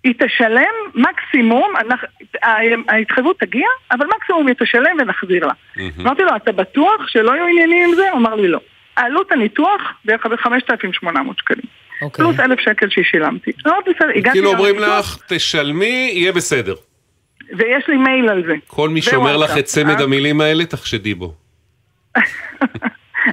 היא 0.04 0.14
תשלם 0.18 0.74
מקסימום, 0.94 1.72
ההתחייבות 2.88 3.40
תגיע, 3.40 3.66
אבל 3.90 4.06
מקסימום 4.16 4.46
היא 4.46 4.56
תשלם 4.58 4.96
ונחזיר 4.98 5.46
לה. 5.46 5.52
אמרתי 6.00 6.22
לו, 6.22 6.36
אתה 6.36 6.52
בטוח 6.52 7.08
שלא 7.08 7.30
יהיו 7.30 7.46
עניינים 7.46 7.88
עם 7.88 7.94
זה? 7.94 8.10
הוא 8.10 8.18
אמר 8.18 8.34
לי, 8.34 8.48
לא. 8.48 8.60
עלות 8.96 9.32
הניתוח, 9.32 9.80
בערך 10.04 10.26
5,800 10.40 11.38
שקלים. 11.38 11.66
פלוס 12.12 12.40
אלף 12.40 12.60
שקל 12.60 12.88
ששילמתי. 12.90 13.50
אמרתי, 13.66 13.90
בסדר, 13.90 14.30
כאילו 14.32 14.52
אומרים 14.52 14.78
לך, 14.78 15.18
תשלמי, 15.28 16.10
יהיה 16.14 16.32
בסדר. 16.32 16.74
ויש 17.56 17.88
לי 17.88 17.96
מייל 17.96 18.28
על 18.28 18.42
זה. 18.46 18.54
כל 18.66 18.88
מי 18.88 19.02
שאומר 19.02 19.36
לך 19.36 19.58
את 19.58 19.64
צמד 19.64 19.98
אה? 19.98 20.04
המילים 20.04 20.40
האלה, 20.40 20.64
תחשדי 20.64 21.14
בו. 21.14 21.34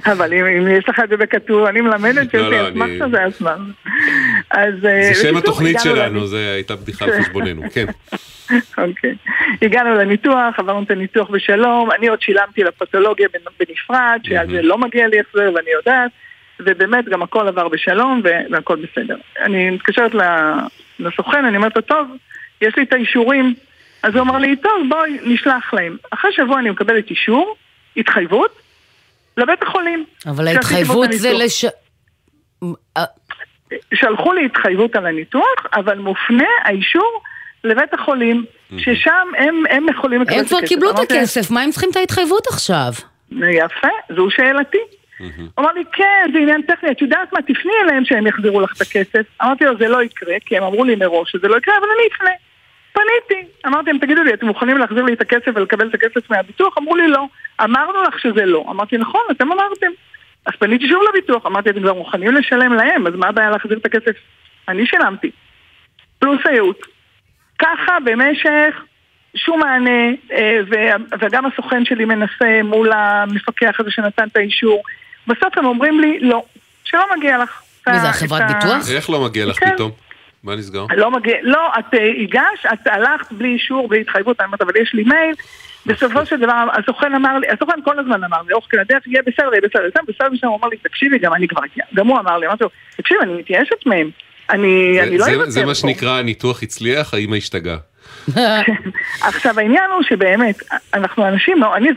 אבל 0.06 0.32
אם, 0.32 0.46
אם 0.46 0.68
יש 0.68 0.88
לך 0.88 1.00
את 1.04 1.08
זה 1.08 1.16
בכתוב, 1.16 1.64
אני 1.64 1.80
מלמדת 1.80 2.34
לא, 2.34 2.50
לא, 2.50 2.68
אסמכתה 2.68 3.04
אני- 3.04 3.10
זה. 3.40 3.48
אה, 4.54 4.70
זה 4.80 5.22
שם 5.22 5.36
התוכנית 5.36 5.76
שלנו. 5.82 6.26
זו 6.26 6.36
הייתה 6.36 6.76
בדיחה 6.76 7.04
על 7.04 7.22
חשבוננו, 7.22 7.62
כן. 7.74 7.86
אוקיי. 8.88 9.14
הגענו 9.62 9.94
לניתוח, 9.94 10.58
עברנו 10.58 10.82
את 10.82 10.90
הניתוח 10.90 11.30
בשלום, 11.30 11.90
אני 11.90 12.08
עוד 12.08 12.22
שילמתי 12.22 12.64
לפתולוגיה 12.64 13.28
בנ- 13.34 13.64
בנפרד, 13.66 14.20
שעל 14.24 14.50
זה 14.50 14.62
לא 14.62 14.78
מגיע 14.78 15.06
לי 15.08 15.20
החזר 15.20 15.50
ואני 15.54 15.70
יודעת, 15.70 16.10
ובאמת 16.60 17.04
גם 17.08 17.22
הכל 17.22 17.48
עבר 17.48 17.68
בשלום 17.68 18.22
והכל 18.50 18.76
בסדר. 18.76 19.16
אני 19.40 19.70
מתקשרת 19.70 20.12
לסוכן, 20.98 21.44
אני 21.44 21.56
אומרת 21.56 21.76
לו, 21.76 21.82
טוב, 21.82 22.08
יש 22.60 22.76
לי 22.76 22.82
את 22.82 22.92
האישורים, 22.92 23.54
אז 24.02 24.14
הוא 24.14 24.22
אמר 24.22 24.38
לי, 24.38 24.56
טוב, 24.56 24.72
בואי 24.88 25.18
נשלח 25.24 25.74
להם. 25.74 25.96
אחרי 26.10 26.32
שבוע 26.32 26.58
אני 26.58 26.70
מקבלת 26.70 27.10
אישור, 27.10 27.56
התחייבות, 27.96 28.60
לבית 29.36 29.62
החולים. 29.62 30.04
אבל 30.26 30.48
ההתחייבות 30.48 31.08
זה. 31.12 31.32
לש... 31.32 31.64
אה, 32.96 33.04
שלחו 33.94 34.32
לי 34.32 34.46
התחייבות 34.46 34.96
על 34.96 35.06
הניתוח, 35.06 35.66
אבל 35.74 35.98
מופנה 35.98 36.48
האישור 36.64 37.22
לבית 37.64 37.94
החולים, 37.94 38.44
ששם 38.78 39.28
הם, 39.38 39.62
הם 39.70 39.88
יכולים 39.88 40.22
לקבל 40.22 40.34
הם 40.34 40.40
את 40.40 40.48
כבר 40.48 40.56
הכסף. 40.58 40.68
קיבלו 40.68 40.90
את 40.90 40.98
הכסף, 40.98 41.50
מה 41.50 41.62
הם 41.62 41.70
צריכים 41.70 41.90
את 41.90 41.96
ההתחייבות 41.96 42.46
עכשיו? 42.46 42.92
יפה, 43.32 43.88
זו 44.16 44.30
שאלתי. 44.30 44.78
הוא 45.18 45.28
אמר 45.58 45.72
לי, 45.72 45.84
כן, 45.92 46.30
זה 46.32 46.38
עניין 46.38 46.62
טכני, 46.62 46.90
את 46.90 47.02
יודעת 47.02 47.32
מה, 47.32 47.42
תפני 47.42 47.72
אליהם 47.84 48.04
שהם 48.04 48.26
יחזירו 48.26 48.60
לך 48.60 48.72
את 48.76 48.80
הכסף. 48.80 49.22
אמרתי 49.42 49.64
לו, 49.64 49.78
זה 49.78 49.88
לא 49.88 50.02
יקרה, 50.02 50.34
כי 50.46 50.56
הם 50.56 50.62
אמרו 50.62 50.84
לי 50.84 50.96
מראש 50.96 51.30
שזה 51.32 51.48
לא 51.48 51.56
יקרה, 51.56 51.74
אבל 51.78 51.86
אני 51.96 52.08
אפנה. 52.16 52.30
פניתי, 52.92 53.48
אמרתי 53.66 53.90
להם, 53.90 53.98
תגידו 53.98 54.22
לי, 54.22 54.34
אתם 54.34 54.46
מוכנים 54.46 54.78
להחזיר 54.78 55.02
לי 55.02 55.12
את 55.12 55.20
הכסף 55.20 55.50
ולקבל 55.54 55.88
את 55.88 55.94
הכסף 55.94 56.30
מהביטוח? 56.30 56.78
אמרו 56.78 56.96
לי, 56.96 57.08
לא. 57.08 57.24
אמרנו 57.64 58.02
לך 58.02 58.18
שזה 58.18 58.44
לא. 58.44 58.64
אמרתי, 58.70 58.98
נכון, 58.98 59.20
אתם 59.30 59.52
אמרתם. 59.52 59.90
אז 60.46 60.52
פניתי 60.58 60.88
שוב 60.88 61.02
לביטוח, 61.08 61.46
אמרתי, 61.46 61.70
אתם 61.70 61.80
כבר 61.80 61.94
מוכנים 61.94 62.34
לשלם 62.34 62.72
להם, 62.72 63.06
אז 63.06 63.12
מה 63.14 63.28
הבעיה 63.28 63.50
להחזיר 63.50 63.78
את 63.78 63.86
הכסף? 63.86 64.16
אני 64.68 64.86
שילמתי. 64.86 65.30
פלוס 66.18 66.40
הייעוץ. 66.44 66.78
ככה 67.58 67.96
במשך 68.04 68.82
שום 69.36 69.60
מענה, 69.60 70.10
אה, 70.32 70.58
וגם 71.20 71.46
הסוכן 71.46 71.84
שלי 71.84 72.04
מנסה 72.04 72.60
מול 72.64 72.92
המפקח 72.92 73.80
הזה 73.80 73.90
שנתן 73.90 74.28
את 74.28 74.36
האישור. 74.36 74.82
בסוף 75.26 75.58
הם 75.58 75.64
אומרים 75.64 76.00
לי, 76.00 76.20
לא, 76.20 76.42
שלא 76.84 77.04
מגיע 77.16 77.38
לך. 77.38 77.62
מי 77.88 78.00
זה, 78.00 78.08
החברת 78.08 78.42
ביטוח? 78.46 78.90
איך 78.94 79.10
לא 79.10 79.24
מגיע 79.24 79.46
לך 79.46 79.58
כן. 79.58 79.74
פתאום? 79.74 79.90
מה 80.44 80.56
נסגר? 80.56 80.86
לא 80.96 81.10
מגיע, 81.10 81.36
לא, 81.42 81.68
את 81.78 81.94
אה, 81.94 82.10
הגשת, 82.22 82.66
את 82.72 82.86
הלכת 82.86 83.32
בלי 83.32 83.48
אישור, 83.48 83.88
בלי 83.88 84.00
התחייבות, 84.00 84.40
אני 84.40 84.46
אומרת, 84.46 84.62
אבל 84.62 84.72
יש 84.82 84.94
לי 84.94 85.04
מייל. 85.04 85.34
בסופו 85.86 86.26
של 86.26 86.40
דבר, 86.40 86.66
הסוכן 86.72 87.14
אמר 87.14 87.38
לי, 87.38 87.48
הסוכן 87.48 87.82
כל 87.84 87.98
הזמן 87.98 88.24
אמר 88.24 88.42
לי, 88.48 88.52
אורך 88.52 88.66
כדי 88.70 88.80
הדרך, 88.80 89.06
יהיה 89.06 89.22
בסדר, 89.22 89.48
יהיה 89.52 89.60
בסדר, 89.62 89.82
בסדר, 89.88 90.02
בסדר, 90.08 90.28
בסדר, 90.32 90.48
הוא 90.48 90.58
אמר 90.58 90.68
לי, 90.68 90.76
תקשיבי, 90.76 91.18
גם 91.18 91.34
אני 91.34 91.48
כבר, 91.48 91.60
גם 91.94 92.06
הוא 92.06 92.18
אמר 92.18 92.38
לי, 92.38 92.46
אמרתי 92.46 92.64
לו, 92.64 92.70
תקשיב, 92.96 93.16
אני 93.22 93.32
מתייאשת 93.34 93.86
מהם, 93.86 94.10
אני 94.50 94.98
לא 95.18 95.24
אוותר 95.24 95.50
זה 95.50 95.60
מה 95.60 95.66
פה." 95.66 95.74
שנקרא 95.74 96.18
הניתוח 96.18 96.62
הצליח, 96.62 97.14
האמא 97.14 97.36
השתגעה. 97.36 97.76
עכשיו 99.22 99.58
העניין 99.58 99.90
הוא 99.94 100.02
שבאמת, 100.02 100.62
אנחנו 100.94 101.28
אנשים, 101.28 101.64
אני 101.64 101.88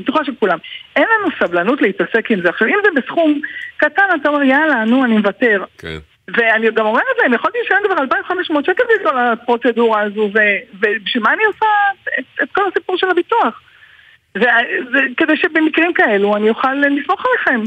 בטוחה 0.00 0.24
שכולם, 0.24 0.58
אין 0.96 1.04
לנו 1.18 1.28
סבלנות 1.38 1.82
להתעסק 1.82 2.30
עם 2.30 2.42
זה. 2.42 2.48
עכשיו, 2.48 2.68
אם 2.68 2.78
זה 2.84 3.00
בסכום 3.00 3.40
קטן, 3.76 4.02
אתה 4.20 4.28
אומר, 4.28 4.42
יאללה, 4.42 4.84
נו, 4.84 5.04
אני 5.04 5.18
מוותר. 5.18 5.64
כן. 5.78 5.98
ואני 6.28 6.70
גם 6.70 6.86
אומרת 6.86 7.04
להם, 7.22 7.34
יכולתי 7.34 7.58
לשלם 7.64 7.78
כבר 7.84 8.02
2,500 8.02 8.64
שקל 8.64 8.82
בכל 9.00 9.18
הפרוצדורה 9.18 10.00
הזו, 10.00 10.30
ובשביל 10.74 11.22
מה 11.22 11.32
אני 11.32 11.44
עושה 11.44 11.66
את, 12.18 12.24
את 12.42 12.48
כל 12.52 12.62
הסיפור 12.68 12.96
של 12.98 13.10
הביטוח? 13.10 13.60
ו- 14.38 14.40
ו- 14.92 15.16
כדי 15.16 15.36
שבמקרים 15.36 15.92
כאלו 15.92 16.36
אני 16.36 16.48
אוכל 16.50 16.74
לסמוך 16.74 17.24
עליכם. 17.26 17.62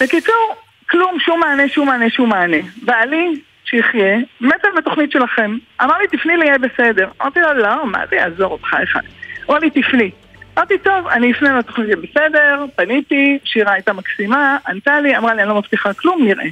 בקיצור, 0.00 0.54
כלום, 0.90 1.20
שום 1.20 1.40
מענה, 1.40 1.68
שום 1.68 1.86
מענה, 1.88 2.10
שום 2.10 2.28
מענה. 2.28 2.56
בעלי, 2.82 3.40
שיחיה, 3.64 4.16
מת 4.40 4.64
על 4.64 4.70
בתוכנית 4.76 5.12
שלכם. 5.12 5.56
אמר 5.82 5.98
לי, 5.98 6.06
תפני 6.18 6.36
לי, 6.36 6.46
יהיה 6.46 6.58
בסדר. 6.58 7.08
אמרתי 7.22 7.40
לו, 7.40 7.52
לא, 7.52 7.86
מה 7.86 7.98
זה 8.10 8.16
יעזור 8.16 8.52
אותך 8.52 8.74
אחד? 8.82 9.00
אמר 9.50 9.58
לי, 9.58 9.70
תפני. 9.70 10.10
אמרתי, 10.58 10.78
טוב, 10.78 11.06
אני 11.06 11.32
אפנה 11.32 11.58
לתוכנית, 11.58 11.88
יהיה 11.88 11.96
בסדר, 11.96 12.64
פניתי, 12.76 13.38
שירה 13.44 13.72
הייתה 13.72 13.92
מקסימה, 13.92 14.56
ענתה 14.68 15.00
לי, 15.00 15.16
אמרה 15.16 15.34
לי, 15.34 15.42
אני 15.42 15.48
לא 15.48 15.54
מבטיחה 15.54 15.94
כלום, 15.94 16.24
נראה. 16.24 16.44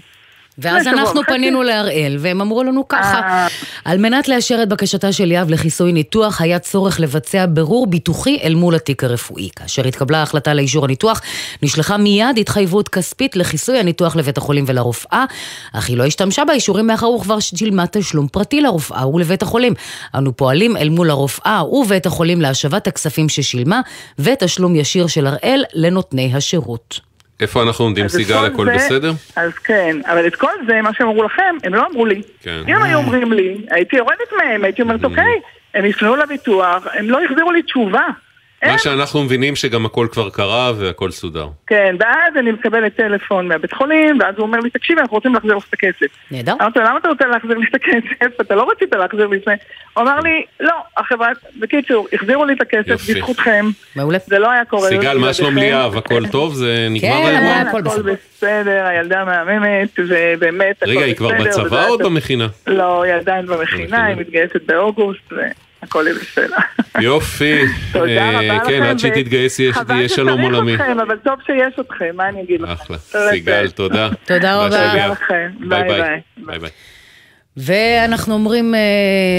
ואז 0.58 0.86
אנחנו. 0.86 1.20
פנינו 1.26 1.62
להראל, 1.62 2.16
והם 2.20 2.40
אמרו 2.40 2.62
לנו 2.62 2.88
ככה, 2.88 3.20
אה. 3.20 3.46
על 3.84 3.98
מנת 3.98 4.28
לאשר 4.28 4.62
את 4.62 4.68
בקשתה 4.68 5.12
של 5.12 5.30
יהב 5.30 5.50
לכיסוי 5.50 5.92
ניתוח, 5.92 6.40
היה 6.40 6.58
צורך 6.58 7.00
לבצע 7.00 7.46
בירור 7.46 7.86
ביטוחי 7.86 8.38
אל 8.42 8.54
מול 8.54 8.74
התיק 8.74 9.04
הרפואי. 9.04 9.48
כאשר 9.56 9.86
התקבלה 9.86 10.18
ההחלטה 10.18 10.54
לאישור 10.54 10.84
הניתוח, 10.84 11.20
נשלחה 11.62 11.96
מיד 11.96 12.38
התחייבות 12.40 12.88
כספית 12.88 13.36
לכיסוי 13.36 13.78
הניתוח 13.78 14.16
לבית 14.16 14.38
החולים 14.38 14.64
ולרופאה, 14.66 15.24
אך 15.72 15.88
היא 15.88 15.96
לא 15.96 16.04
השתמשה 16.04 16.44
באישורים 16.44 16.86
מאחר 16.86 17.10
וכבר 17.10 17.40
שילמה 17.40 17.86
תשלום 17.86 18.28
פרטי 18.28 18.60
לרופאה 18.60 19.08
ולבית 19.08 19.42
החולים. 19.42 19.74
אנו 20.14 20.36
פועלים 20.36 20.76
אל 20.76 20.88
מול 20.88 21.10
הרופאה 21.10 21.62
ובית 21.72 22.06
החולים 22.06 22.40
להשבת 22.40 22.86
הכספים 22.86 23.28
ששילמה, 23.28 23.80
ותשלום 24.18 24.76
ישיר 24.76 25.06
של 25.06 25.26
הראל 25.26 25.64
לנותני 25.74 26.30
השירות. 26.34 27.11
איפה 27.42 27.62
אנחנו 27.62 27.84
עומדים, 27.84 28.08
סיגל, 28.08 28.34
כל 28.38 28.44
הכל 28.46 28.64
זה- 28.66 28.72
בסדר? 28.74 29.12
אז 29.36 29.52
כן, 29.54 29.96
אבל 30.06 30.26
את 30.26 30.36
כל 30.36 30.48
זה, 30.66 30.82
מה 30.82 30.90
שהם 30.94 31.08
אמרו 31.08 31.22
לכם, 31.22 31.56
הם 31.64 31.74
לא 31.74 31.86
אמרו 31.86 32.06
לי. 32.06 32.22
כן. 32.42 32.62
אם 32.68 32.82
היו 32.82 32.98
אומרים 32.98 33.32
לי, 33.32 33.56
הייתי 33.70 33.96
יורדת 33.96 34.32
מהם, 34.38 34.64
הייתי 34.64 34.82
אומרת, 34.82 35.04
אוקיי, 35.04 35.40
הם 35.74 35.84
יפנו 35.84 36.16
לביטוח, 36.16 36.86
הם 36.92 37.10
לא 37.10 37.18
החזירו 37.24 37.52
לי 37.52 37.62
תשובה. 37.62 38.06
מה 38.66 38.78
שאנחנו 38.78 39.22
מבינים 39.22 39.56
שגם 39.56 39.86
הכל 39.86 40.06
כבר 40.12 40.30
קרה 40.30 40.72
והכל 40.78 41.10
סודר. 41.10 41.48
כן, 41.66 41.96
ואז 41.98 42.36
אני 42.38 42.52
מקבלת 42.52 42.96
טלפון 42.96 43.48
מהבית 43.48 43.72
חולים, 43.72 44.18
ואז 44.20 44.34
הוא 44.36 44.46
אומר 44.46 44.60
לי, 44.60 44.70
תקשיבי, 44.70 45.00
אנחנו 45.00 45.14
רוצים 45.14 45.34
להחזיר 45.34 45.56
לך 45.56 45.64
את 45.68 45.74
הכסף. 45.74 46.06
נהדר. 46.30 46.54
אמרתי 46.60 46.78
לו, 46.78 46.84
למה 46.84 46.98
אתה 46.98 47.08
רוצה 47.08 47.26
להחזיר 47.26 47.58
לי 47.58 47.66
את 47.70 47.74
הכסף? 47.74 48.40
אתה 48.40 48.54
לא 48.54 48.68
רצית 48.70 48.94
להחזיר 48.94 49.26
לי 49.26 49.36
את 49.36 49.42
זה. 49.46 49.54
הוא 49.94 50.02
אמר 50.02 50.20
לי, 50.20 50.44
לא, 50.60 50.74
החברה, 50.96 51.28
בקיצור, 51.58 52.08
החזירו 52.12 52.44
לי 52.44 52.52
את 52.52 52.60
הכסף. 52.60 53.10
בזכותכם. 53.10 53.66
מעולה. 53.96 54.18
זה 54.26 54.38
לא 54.38 54.50
היה 54.50 54.64
קורה. 54.64 54.88
סיגל, 54.88 55.18
מה 55.18 55.34
שלום. 55.34 55.58
ליאב? 55.58 55.96
הכל 55.96 56.28
טוב? 56.28 56.54
זה 56.54 56.86
נגמר 56.90 57.10
כן, 57.10 57.34
האירוע? 57.34 57.54
הכל 57.54 57.82
בסדר, 57.82 58.84
הילדה 58.86 59.24
מהממת, 59.24 59.98
ובאמת, 59.98 60.82
הכל 60.82 60.86
בסדר. 60.86 60.90
רגע, 60.90 61.04
היא 61.04 61.14
כבר 61.14 61.30
בצבא 61.44 61.88
או. 61.88 61.98
במכינה? 61.98 62.46
לא, 62.66 63.02
היא 63.02 63.14
עדיין 63.14 63.46
במכינה, 63.46 64.04
היא 64.04 64.16
מתגייסת 64.16 64.62
באוגוסט, 64.66 65.32
והכל 65.82 66.04
יהיה 66.06 66.18
בסדר. 66.18 66.56
יופי. 67.00 67.62
תודה 67.92 68.06
אה, 68.06 68.30
רבה 68.30 68.56
לכם. 68.56 68.68
כן, 68.68 68.82
עד 68.82 68.98
שהיא 68.98 69.12
תתגייס 69.12 69.58
יהיה 69.58 69.72
חבל 69.72 69.96
יהיה 69.96 70.08
שלום 70.08 70.38
שצריך 70.38 70.54
עולמי. 70.54 70.74
אתכם, 70.74 71.00
אבל 71.00 71.16
טוב 71.16 71.34
שיש 71.46 71.74
אתכם, 71.80 72.10
מה 72.14 72.28
אני 72.28 72.42
אגיד 72.42 72.60
לכם? 72.60 72.72
אחלה. 72.72 72.96
תודה. 73.12 73.30
סיגל, 73.30 73.70
תודה. 73.70 74.08
תודה 74.26 74.56
רבה. 74.56 74.90
תודה 74.90 75.06
לכם. 75.06 75.50
ביי 75.68 75.82
ביי 76.36 76.58
ביי. 76.58 76.70
ואנחנו 77.56 78.34
אומרים, 78.34 78.74
אה, 78.74 78.80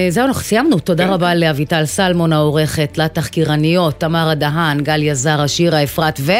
זהו, 0.10 0.26
אנחנו 0.26 0.42
סיימנו. 0.42 0.80
תודה 0.80 1.08
רבה 1.08 1.36
לאביטל 1.36 1.86
סלמון 1.86 2.34
העורכת, 2.34 2.98
לתחקירניות, 2.98 4.00
תמרה 4.00 4.36
דהן, 4.36 4.84
גליה 4.84 5.16
זרה, 5.16 5.48
שירה 5.48 5.84
אפרת 5.84 6.20
ו... 6.20 6.32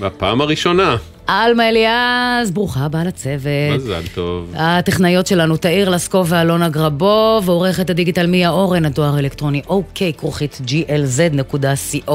בפעם 0.00 0.40
הראשונה. 0.40 0.96
עלמה 1.28 1.68
אליעז, 1.68 2.50
ברוכה 2.50 2.80
הבאה 2.80 3.04
לצוות. 3.04 3.74
מזל 3.74 4.02
טוב. 4.14 4.52
הטכנאיות 4.56 5.26
שלנו, 5.26 5.56
תאיר 5.56 5.88
לסקוב 5.88 6.26
ואלונה 6.30 6.68
גרבו, 6.68 7.40
ועורכת 7.44 7.90
הדיגיטל 7.90 8.26
מיה 8.26 8.50
אורן, 8.50 8.84
הדואר 8.84 9.14
האלקטרוני 9.16 9.62
אוקיי, 9.68 10.12
כרוכית 10.12 10.60
glz.co.il. 10.66 12.08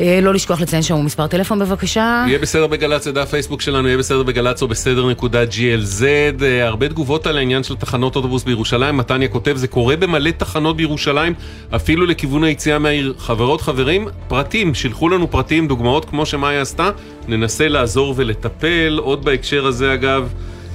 אה, 0.00 0.18
לא 0.22 0.34
לשכוח 0.34 0.60
לציין 0.60 0.82
שם 0.82 1.04
מספר 1.04 1.26
טלפון 1.26 1.58
בבקשה. 1.58 2.24
יהיה 2.28 2.38
בסדר 2.38 2.66
בגל"צ, 2.66 3.04
זה 3.04 3.12
דף 3.12 3.30
פייסבוק 3.30 3.60
שלנו, 3.60 3.88
יהיה 3.88 3.98
בסדר 3.98 4.22
בגל"צ 4.22 4.62
או 4.62 4.68
בסדר 4.68 5.08
נקודה 5.10 5.44
GLZ. 5.44 6.02
אה, 6.42 6.66
הרבה 6.66 6.88
תגובות 6.88 7.26
על 7.26 7.38
העניין 7.38 7.62
של 7.62 7.76
תחנות 7.76 8.16
אוטובוס 8.16 8.44
בירושלים. 8.44 8.96
מתניה 8.96 9.28
כותב, 9.28 9.56
זה 9.56 9.68
קורה 9.68 9.96
במלא 9.96 10.30
תחנות 10.30 10.76
בירושלים, 10.76 11.34
אפילו 11.76 12.06
לכיוון 12.06 12.44
היציאה 12.44 12.78
מהעיר. 12.78 13.14
חברות, 13.18 13.60
חברים, 13.60 14.08
פרטים, 14.28 14.74
שילחו 14.74 15.08
לנו 15.08 15.30
פרטים, 15.30 15.68
דוגמאות 15.68 16.04
כמו 16.04 16.26
שמאיה 16.26 16.60
עשתה, 16.60 16.90
ננסה 17.28 17.68
לעזור 17.68 18.14
ולטפל. 18.16 18.98
עוד 19.02 19.24
בהקשר 19.24 19.66
הזה, 19.66 19.94
אגב, 19.94 20.32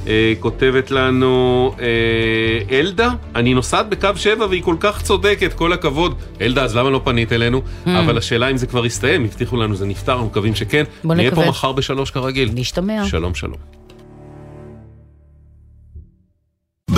אה, 0.08 0.34
כותבת 0.40 0.92
לנו 0.92 1.72
אה, 1.80 2.78
אלדה, 2.80 3.10
אני 3.36 3.54
נוסעת 3.54 3.90
בקו 3.90 4.10
7 4.16 4.46
והיא 4.50 4.64
כל 4.64 4.76
כך 4.80 5.02
צודקת, 5.02 5.54
כל 5.54 5.74
הכבוד. 5.74 6.16
אלדה, 6.42 6.64
אז 6.64 6.76
למה 6.76 6.90
לא 6.90 7.02
פנית 7.04 7.34
אלינו? 7.34 7.62
Hmm. 7.62 7.90
אבל 7.90 8.18
השאלה 8.18 8.52
אם 8.52 8.58
זה 8.58 8.68
כבר 8.68 8.86
הסתיים, 8.86 9.26
הבטיחו 9.26 9.58
לנו 9.58 9.76
זה 9.76 9.86
נפתר, 9.86 10.12
אנחנו 10.12 10.26
מקווים 10.26 10.56
שכן. 10.56 10.84
בוא 11.04 11.16
נהיה 11.16 11.30
פה 11.30 11.36
נקווה. 11.36 11.50
מחר 11.50 11.72
בשלוש 11.72 12.12
כרגיל. 12.12 12.50
נשתמע. 12.54 13.06
שלום 13.06 13.36
שלום. 13.36 13.79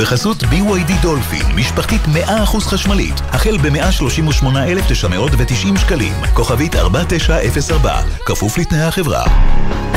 בחסות 0.01 0.43
BYD 0.43 0.91
דולפין, 1.01 1.45
משפחתית 1.55 2.01
100% 2.01 2.59
חשמלית, 2.59 3.21
החל 3.29 3.57
ב-138,990 3.57 5.79
שקלים, 5.79 6.13
כוכבית 6.33 6.75
4904, 6.75 8.01
כפוף 8.25 8.57
לתנאי 8.57 8.81
החברה. 8.81 9.23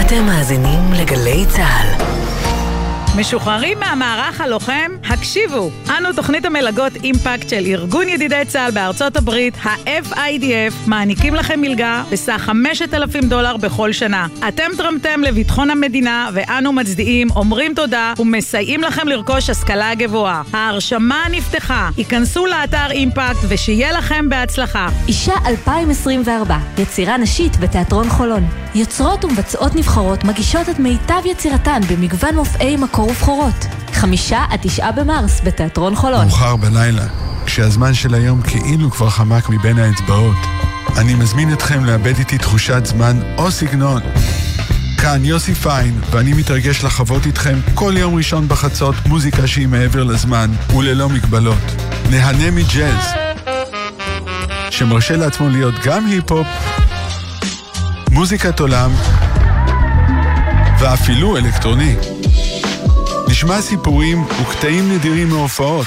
אתם 0.00 0.26
מאזינים 0.26 0.92
לגלי 0.92 1.44
צה"ל. 1.48 2.13
משוחררים 3.18 3.78
מהמערך 3.80 4.40
הלוחם? 4.40 4.92
הקשיבו! 5.04 5.70
אנו 5.98 6.12
תוכנית 6.12 6.44
המלגות 6.44 6.92
אימפקט 7.04 7.48
של 7.48 7.64
ארגון 7.66 8.08
ידידי 8.08 8.42
צה"ל 8.48 8.70
בארצות 8.70 9.16
הברית, 9.16 9.54
ה-FIDF, 9.62 10.74
מעניקים 10.86 11.34
לכם 11.34 11.60
מלגה 11.60 12.02
בסך 12.12 12.38
5,000 12.38 13.24
דולר 13.24 13.56
בכל 13.56 13.92
שנה. 13.92 14.26
אתם 14.48 14.70
תרמתם 14.76 15.20
לביטחון 15.22 15.70
המדינה, 15.70 16.30
ואנו 16.32 16.72
מצדיעים, 16.72 17.28
אומרים 17.36 17.74
תודה 17.74 18.12
ומסייעים 18.18 18.82
לכם 18.82 19.08
לרכוש 19.08 19.50
השכלה 19.50 19.94
גבוהה. 19.94 20.42
ההרשמה 20.52 21.24
נפתחה, 21.30 21.90
היכנסו 21.96 22.46
לאתר 22.46 22.90
אימפקט 22.90 23.38
ושיהיה 23.48 23.92
לכם 23.92 24.28
בהצלחה. 24.28 24.88
אישה 25.08 25.34
2024, 25.46 26.56
יצירה 26.78 27.16
נשית 27.16 27.56
בתיאטרון 27.56 28.08
חולון. 28.08 28.46
יוצרות 28.74 29.24
ומבצעות 29.24 29.74
נבחרות 29.74 30.24
מגישות 30.24 30.68
את 30.68 30.78
מיטב 30.78 31.20
יצירתן 31.24 31.80
במגוון 31.90 32.34
מופעי 32.34 32.76
מקור 32.76 33.03
ובכורות. 33.05 33.66
חמישה 33.92 34.44
עד 34.50 34.59
תשעה 34.62 34.92
במרס 34.92 35.40
בתיאטרון 35.44 35.96
חולון. 35.96 36.26
מאוחר 36.26 36.57
בלילה, 36.57 37.05
כשהזמן 37.46 37.94
של 37.94 38.14
היום 38.14 38.42
כאילו 38.42 38.90
כבר 38.90 39.11
חמק 39.11 39.48
מבין 39.48 39.78
האצבעות. 39.78 40.36
אני 40.98 41.14
מזמין 41.14 41.52
אתכם 41.52 41.84
לאבד 41.84 42.18
איתי 42.18 42.38
תחושת 42.38 42.86
זמן 42.86 43.20
או 43.38 43.50
סגנון. 43.50 44.02
כאן 44.98 45.24
יוסי 45.24 45.55
פיין, 45.55 46.00
ואני 46.11 46.32
מתרגש 46.32 46.84
לחוות 46.84 47.26
איתכם 47.26 47.59
כל 47.74 47.94
יום 47.96 48.14
ראשון 48.14 48.48
בחצות 48.48 48.94
מוזיקה 49.07 49.46
שהיא 49.46 49.68
מעבר 49.68 50.05
לזמן 50.05 50.50
וללא 50.76 51.09
מגבלות. 51.09 51.74
נהנה 52.11 52.50
מג'אז, 52.50 53.05
שמרשה 54.70 55.16
לעצמו 55.16 55.48
להיות 55.48 55.74
גם 55.84 56.07
היפ-הופ, 56.07 56.46
מוזיקת 58.11 58.61
עולם 58.61 58.90
ואפילו 60.78 61.36
אלקטרוני. 61.36 61.96
נשמע 63.35 63.61
סיפורים 63.61 64.22
וקטעים 64.22 64.93
נדירים 64.93 65.28
מהופעות. 65.28 65.87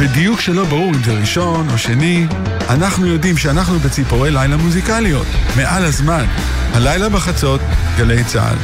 בדיוק 0.00 0.40
שלא 0.40 0.64
ברור 0.64 0.88
אם 0.88 1.02
זה 1.04 1.12
ראשון 1.20 1.66
או 1.72 1.78
שני, 1.78 2.26
אנחנו 2.70 3.06
יודעים 3.06 3.36
שאנחנו 3.36 3.78
בציפורי 3.78 4.30
לילה 4.30 4.56
מוזיקליות, 4.56 5.26
מעל 5.56 5.84
הזמן. 5.84 6.24
הלילה 6.74 7.08
בחצות, 7.08 7.60
גלי 7.98 8.24
צה"ל. 8.24 8.56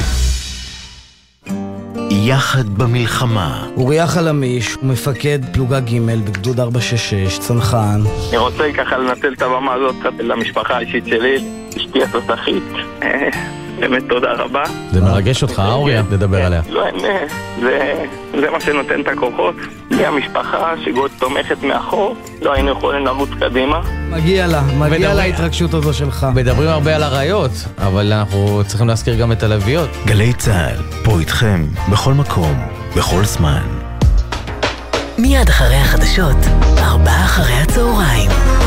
יחד 2.11 2.69
במלחמה. 2.69 3.67
אוריה 3.77 4.07
חלמיש 4.07 4.73
הוא 4.73 4.85
מפקד 4.85 5.39
פלוגה 5.53 5.81
ג' 5.81 6.01
בגדוד 6.01 6.61
466, 6.61 7.39
צנחן. 7.39 8.01
אני 8.29 8.39
רוצה 8.39 8.65
ככה 8.77 8.99
לנצל 8.99 9.33
את 9.33 9.43
הבמה 9.43 9.75
הזאת 9.75 9.95
קצת 10.01 10.13
למשפחה 10.19 10.77
האישית 10.77 11.07
שלי, 11.07 11.45
אשתי 11.77 12.03
התותחית. 12.03 12.65
באמת 13.81 14.03
תודה 14.09 14.33
רבה. 14.33 14.62
זה 14.93 15.01
מרגש 15.01 15.43
אותך, 15.43 15.62
אוריה, 15.66 16.03
לדבר 16.12 16.45
עליה. 16.47 16.62
לא, 16.70 16.85
אה, 16.85 18.05
זה, 18.41 18.51
מה 18.51 18.61
שנותן 18.61 19.01
את 19.01 19.09
הכוחות. 19.09 19.55
בלי 19.91 20.07
המשפחה 20.07 20.74
שגוד 20.85 21.11
תומכת 21.18 21.62
מאחור, 21.62 22.16
לא 22.43 22.53
היינו 22.53 22.70
יכולים 22.70 23.07
לרוץ 23.07 23.31
קדימה. 23.41 23.81
מגיע 24.11 24.47
לה, 24.47 24.62
מגיע 24.79 25.14
לה 25.14 25.22
ההתרגשות 25.22 25.74
הזו 25.74 25.93
שלך. 25.93 26.26
מדברים 26.35 26.68
הרבה 26.68 26.97
על 26.97 27.03
אריות, 27.03 27.51
אבל 27.79 28.12
אנחנו 28.12 28.62
צריכים 28.66 28.89
להזכיר 28.89 29.14
גם 29.14 29.33
את 29.33 29.43
הלוויות. 29.43 29.89
גלי 30.07 30.33
צה"ל, 30.33 31.05
פה 31.05 31.20
איתכם, 31.20 31.64
בכל 31.93 32.12
מקום, 32.12 32.55
בכל 32.97 33.24
זמן. 33.24 33.62
מיד 35.18 35.49
אחרי 35.49 35.76
החדשות, 35.76 36.37
ארבעה 36.79 37.24
אחרי 37.24 37.55
הצהריים. 37.55 38.58